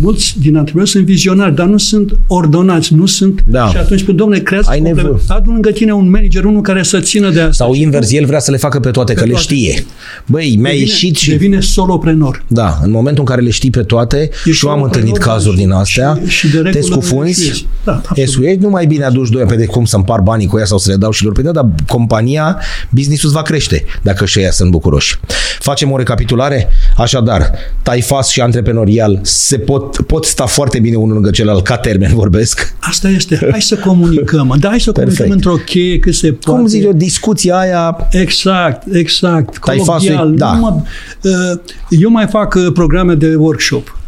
[0.00, 3.44] mulți din antreprenori sunt vizionari, dar nu sunt ordonați, nu sunt...
[3.46, 3.68] Da.
[3.68, 5.22] Și atunci spun, domnule, creați Ai complement- nevoie.
[5.28, 7.64] Adu lângă tine un manager, unul care să țină de asta.
[7.64, 9.42] Sau invers, el vrea să le facă pe toate, că le toate.
[9.42, 9.84] știe.
[10.26, 11.30] Băi, mi-a devine, ieșit și...
[11.30, 12.44] Devine soloprenor.
[12.46, 15.24] Da, în momentul în care le știi pe toate, și eu am soloprenor, întâlnit da,
[15.24, 17.66] cazuri și- din astea, și- și de te regulă scufunzi, eșuezi.
[17.84, 18.28] Da, absolut.
[18.28, 20.64] eșuezi, nu mai bine aduci doi ani, pe de cum să împar banii cu ea
[20.64, 22.58] sau să le dau și lor pe ea, dar compania,
[22.90, 25.18] business-ul îți va crește dacă și ea sunt bucuroși.
[25.58, 26.68] Facem o recapitulare?
[26.96, 27.50] Așadar,
[27.82, 32.74] taifas și antreprenorial se pot, pot sta foarte bine unul lângă celălalt, ca termen vorbesc.
[32.80, 33.48] Asta este.
[33.50, 34.56] Hai să comunicăm.
[34.60, 35.30] Da, hai să comunicăm Perfect.
[35.46, 36.58] într-o cheie cât se poate.
[36.60, 39.58] Cum zic eu, discuția aia Exact, exact.
[39.58, 40.36] Taifasul e- Colovial.
[40.36, 40.54] da.
[40.54, 40.82] Nu mă,
[41.22, 43.98] uh, eu mai fac uh, programe de workshop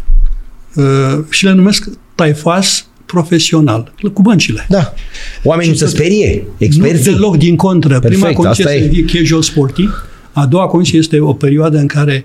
[0.75, 0.85] uh,
[1.29, 4.67] și le numesc taifas profesional, cu băncile.
[4.69, 4.95] Da.
[5.43, 6.43] Oamenii nu se sperie.
[6.45, 7.13] Nu Experții.
[7.13, 7.99] deloc din contră.
[7.99, 9.19] Perfect, Prima comisie asta este e.
[9.19, 12.25] casual sportiv, a doua comisie este o perioadă în care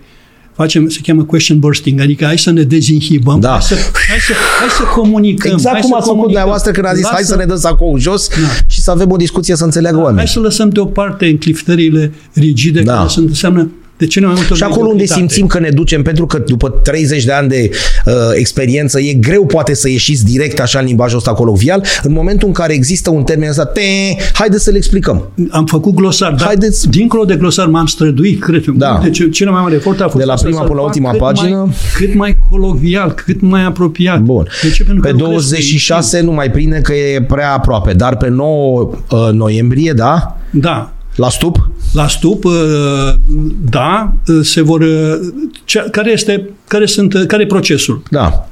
[0.61, 3.49] facem, se cheamă question bursting, adică hai să ne dezinhibăm, Da.
[3.49, 5.51] hai, să, hai, să, hai să comunicăm.
[5.51, 6.25] Exact hai cum să ați făcut comunicăm.
[6.31, 8.35] dumneavoastră când a zis hai Lasă- să ne dăm sacou jos Da.
[8.67, 10.29] și să avem o discuție să înțeleagă Hai oamenii.
[10.29, 12.93] să lăsăm deoparte încliftările rigide Da.
[12.95, 13.71] care sunt, înseamnă
[14.01, 15.19] de cele mai multe ori Și acolo unde mediocritate.
[15.33, 17.69] simțim că ne ducem, pentru că după 30 de ani de
[18.05, 22.47] uh, experiență, e greu poate să ieșiți direct așa în limbajul ăsta colovial, în momentul
[22.47, 23.81] în care există un termen ăsta, te,
[24.33, 25.29] haideți să le explicăm.
[25.49, 28.73] Am făcut glosar, dar Haideți- dincolo de glosar m-am străduit, cred eu.
[28.73, 28.99] Da.
[29.03, 30.95] Deci cel mai mare efort a fost De la asta, prima să-l până la fac
[30.95, 31.57] ultima cât pagină.
[31.57, 34.19] Mai, cât mai colovial, cât mai apropiat.
[34.21, 34.47] Bun.
[34.61, 34.83] De ce?
[34.83, 38.29] Pentru că Pe lucrez cu 26 nu mai prinde că e prea aproape, dar pe
[38.29, 40.37] 9 uh, noiembrie, da?
[40.53, 40.59] ei.
[40.61, 40.93] Da.
[41.15, 41.70] La stup?
[41.93, 42.53] La stup, uh,
[43.69, 44.81] da, uh, se vor...
[44.81, 44.87] uh,
[45.65, 48.03] ce- Care este, care sunt, uh, care e procesul?
[48.09, 48.49] Da.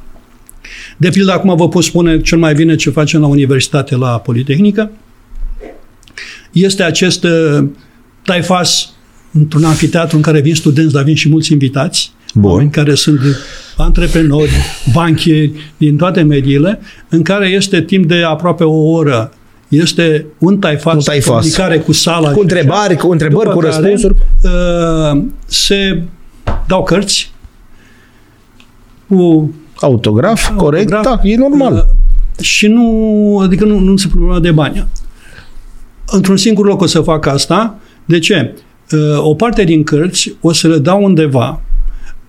[0.97, 4.91] De pildă, acum vă pot spune cel mai bine ce facem la Universitate, la Politehnică.
[6.51, 7.65] Este acest uh,
[8.23, 8.89] taifas
[9.31, 12.11] într-un anfiteatru în care vin studenți, dar vin și mulți invitați.
[12.33, 12.51] Bun.
[12.51, 13.19] oameni care sunt
[13.77, 14.51] antreprenori,
[14.93, 16.79] banchieri, din toate mediile,
[17.09, 19.33] în care este timp de aproape o oră
[19.69, 21.35] este un taifas, Un taifas.
[21.35, 22.31] comunicare cu sala.
[22.31, 24.15] Cu întrebări, cu întrebări, După cu care, răspunsuri.
[24.43, 26.01] Uh, se
[26.67, 27.31] dau cărți
[29.07, 29.51] cu
[29.81, 31.73] Autograf, corect, autograf, da, e normal.
[31.73, 34.87] uh, Și nu, adică nu, nu se problema de bani.
[36.11, 37.75] Într-un singur loc o să fac asta.
[38.05, 38.53] De ce?
[38.91, 41.61] Uh, O parte din cărți o să le dau undeva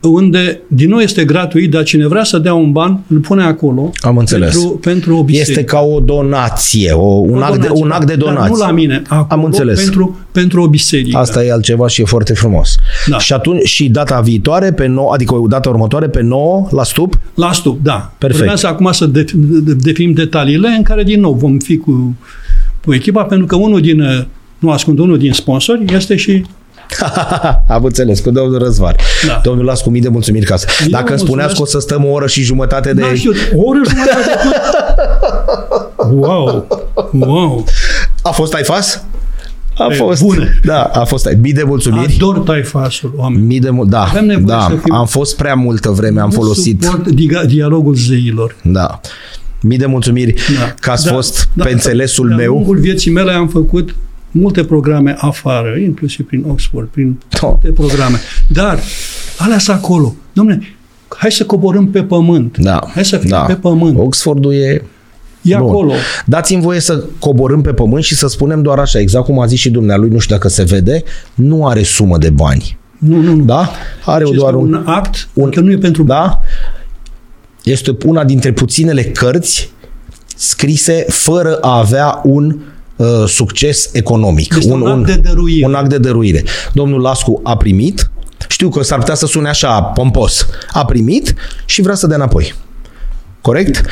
[0.09, 3.91] unde, din nou, este gratuit, dar cine vrea să dea un ban, îl pune acolo.
[4.01, 4.53] Am înțeles.
[4.53, 5.51] Pentru, pentru o biserică.
[5.51, 8.51] Este ca o donație, o, un, O act de, donație, un act de dar donație.
[8.53, 9.81] nu la mine, acolo, Am înțeles.
[9.83, 11.19] Pentru, pentru o biserică.
[11.19, 12.75] Asta e altceva și e foarte frumos.
[13.09, 13.19] Da.
[13.19, 17.19] Și atunci și data viitoare, pe 9, adică o data următoare, pe 9, la stup,
[17.35, 18.13] La stup, da.
[18.19, 18.41] Perfect.
[18.41, 22.17] Urmează acum să de- de- definim detaliile în care, din nou, vom fi cu,
[22.85, 24.25] cu echipa, pentru că unul din, uh,
[24.59, 26.45] nu ascund, unul din sponsori este și
[27.69, 28.97] Am înțeles, cu domnul Răzvar.
[29.27, 29.41] Da.
[29.45, 30.67] Domnul Lascu, mii de mulțumiri ca să...
[30.83, 31.73] Eu Dacă vă îmi spuneați mulțumesc.
[31.73, 33.01] că o să stăm o oră și jumătate de...
[33.01, 34.53] N-am știut, o oră jumătate cât?
[36.13, 36.67] Wow!
[37.13, 37.65] Wow!
[38.23, 39.03] A fost taifas?
[39.79, 40.23] A E, fost.
[40.23, 40.61] bune.
[40.65, 41.29] Da, a fost.
[41.41, 42.15] Mii de mulțumiri.
[42.15, 43.43] Ador taifasul, oameni.
[43.47, 46.29] Mii de mul- da, Avem nevoie da, să fim- am fost prea multă vreme, am
[46.29, 46.83] Nu folosit.
[46.83, 48.57] Suport diga- dialogul zeilor.
[48.63, 49.01] Da.
[49.61, 50.75] Mii de mulțumiri Da.
[50.81, 52.53] că ați Da, fost da, pe înțelesul de-a meu.
[52.53, 53.95] lungul vieții mele am făcut
[54.31, 57.47] multe programe afară, inclusiv prin Oxford, prin Da.
[57.49, 58.17] multe programe.
[58.49, 58.79] Dar,
[59.39, 60.15] alea sunt acolo.
[60.33, 60.59] Dom'le,
[61.09, 62.59] hai să coborâm pe pământ.
[62.59, 63.39] Da, Hai să fim da.
[63.41, 63.99] pe pământ.
[63.99, 64.85] Oxfordul e
[65.43, 65.69] E Bun.
[65.69, 65.93] acolo.
[66.27, 69.59] Dați-mi voie să coborâm pe pământ și să spunem doar așa, exact cum a zis
[69.59, 71.03] și dumnealui, nu știu dacă se vede,
[71.35, 72.79] nu are sumă de bani.
[72.99, 73.45] Nu, nu, nu.
[73.45, 73.71] Da?
[74.05, 74.75] Are Și doar este un...
[74.75, 76.41] un act, un- un, că nu e pentru Da?
[77.65, 79.73] Este una dintre puținele cărți
[80.37, 82.59] scrise fără a avea un
[83.01, 84.55] uh, succes economic.
[84.59, 85.67] Este un act de dăruire.
[85.67, 86.45] Un act de dăruire.
[86.73, 88.11] Domnul Lascu a primit,
[88.49, 92.55] știu că s-ar putea să sune așa pompos, a primit și vrea să dea înapoi.
[93.41, 93.85] Corect?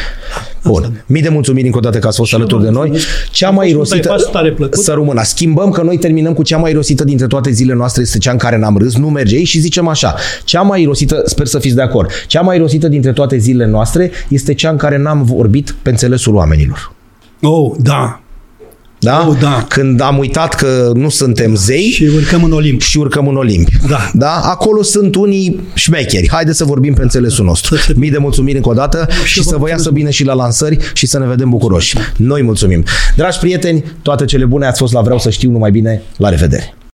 [0.65, 1.05] Bun.
[1.07, 2.89] Mii de mulțumiri încă o dată că ați fost Și eu alături vă de noi.
[2.89, 3.31] mulțumesc.
[3.31, 4.09] Cea A mai fost un irosită...
[4.09, 4.79] taifas tare plăcut.
[4.79, 5.23] Să rămână.
[5.25, 8.37] Schimbăm că noi terminăm cu cea mai irosită dintre toate zilele noastre este cea în
[8.37, 10.15] care n-am râs, nu merge ei și zicem așa.
[10.45, 14.11] Cea mai irosită, sper să fiți de acord, cea mai irosită dintre toate zilele noastre
[14.29, 16.93] este cea în care n-am vorbit pe înțelesul oamenilor.
[17.43, 18.21] Oh, da.
[19.01, 19.27] Da?
[19.29, 19.65] Oh, da.
[19.69, 22.81] Când am uitat că nu suntem zei Și urcăm în Olimp.
[22.81, 23.69] și urcăm în Olimp.
[23.89, 24.11] Da.
[24.15, 24.41] da?
[24.45, 26.29] Acolo sunt unii șmecheri.
[26.31, 27.77] Haideți să vorbim pe înțelesul nostru.
[27.77, 30.11] Să se- Mii de mulțumiri încă o dată și vă să vă mulțumesc iasă bine
[30.11, 31.97] și la lansări și să ne vedem bucuroși.
[32.17, 32.85] Noi mulțumim.
[33.17, 36.03] Dragi prieteni, toate cele bune, ați fost la Vreau să știu numai bine.
[36.17, 36.73] La revedere!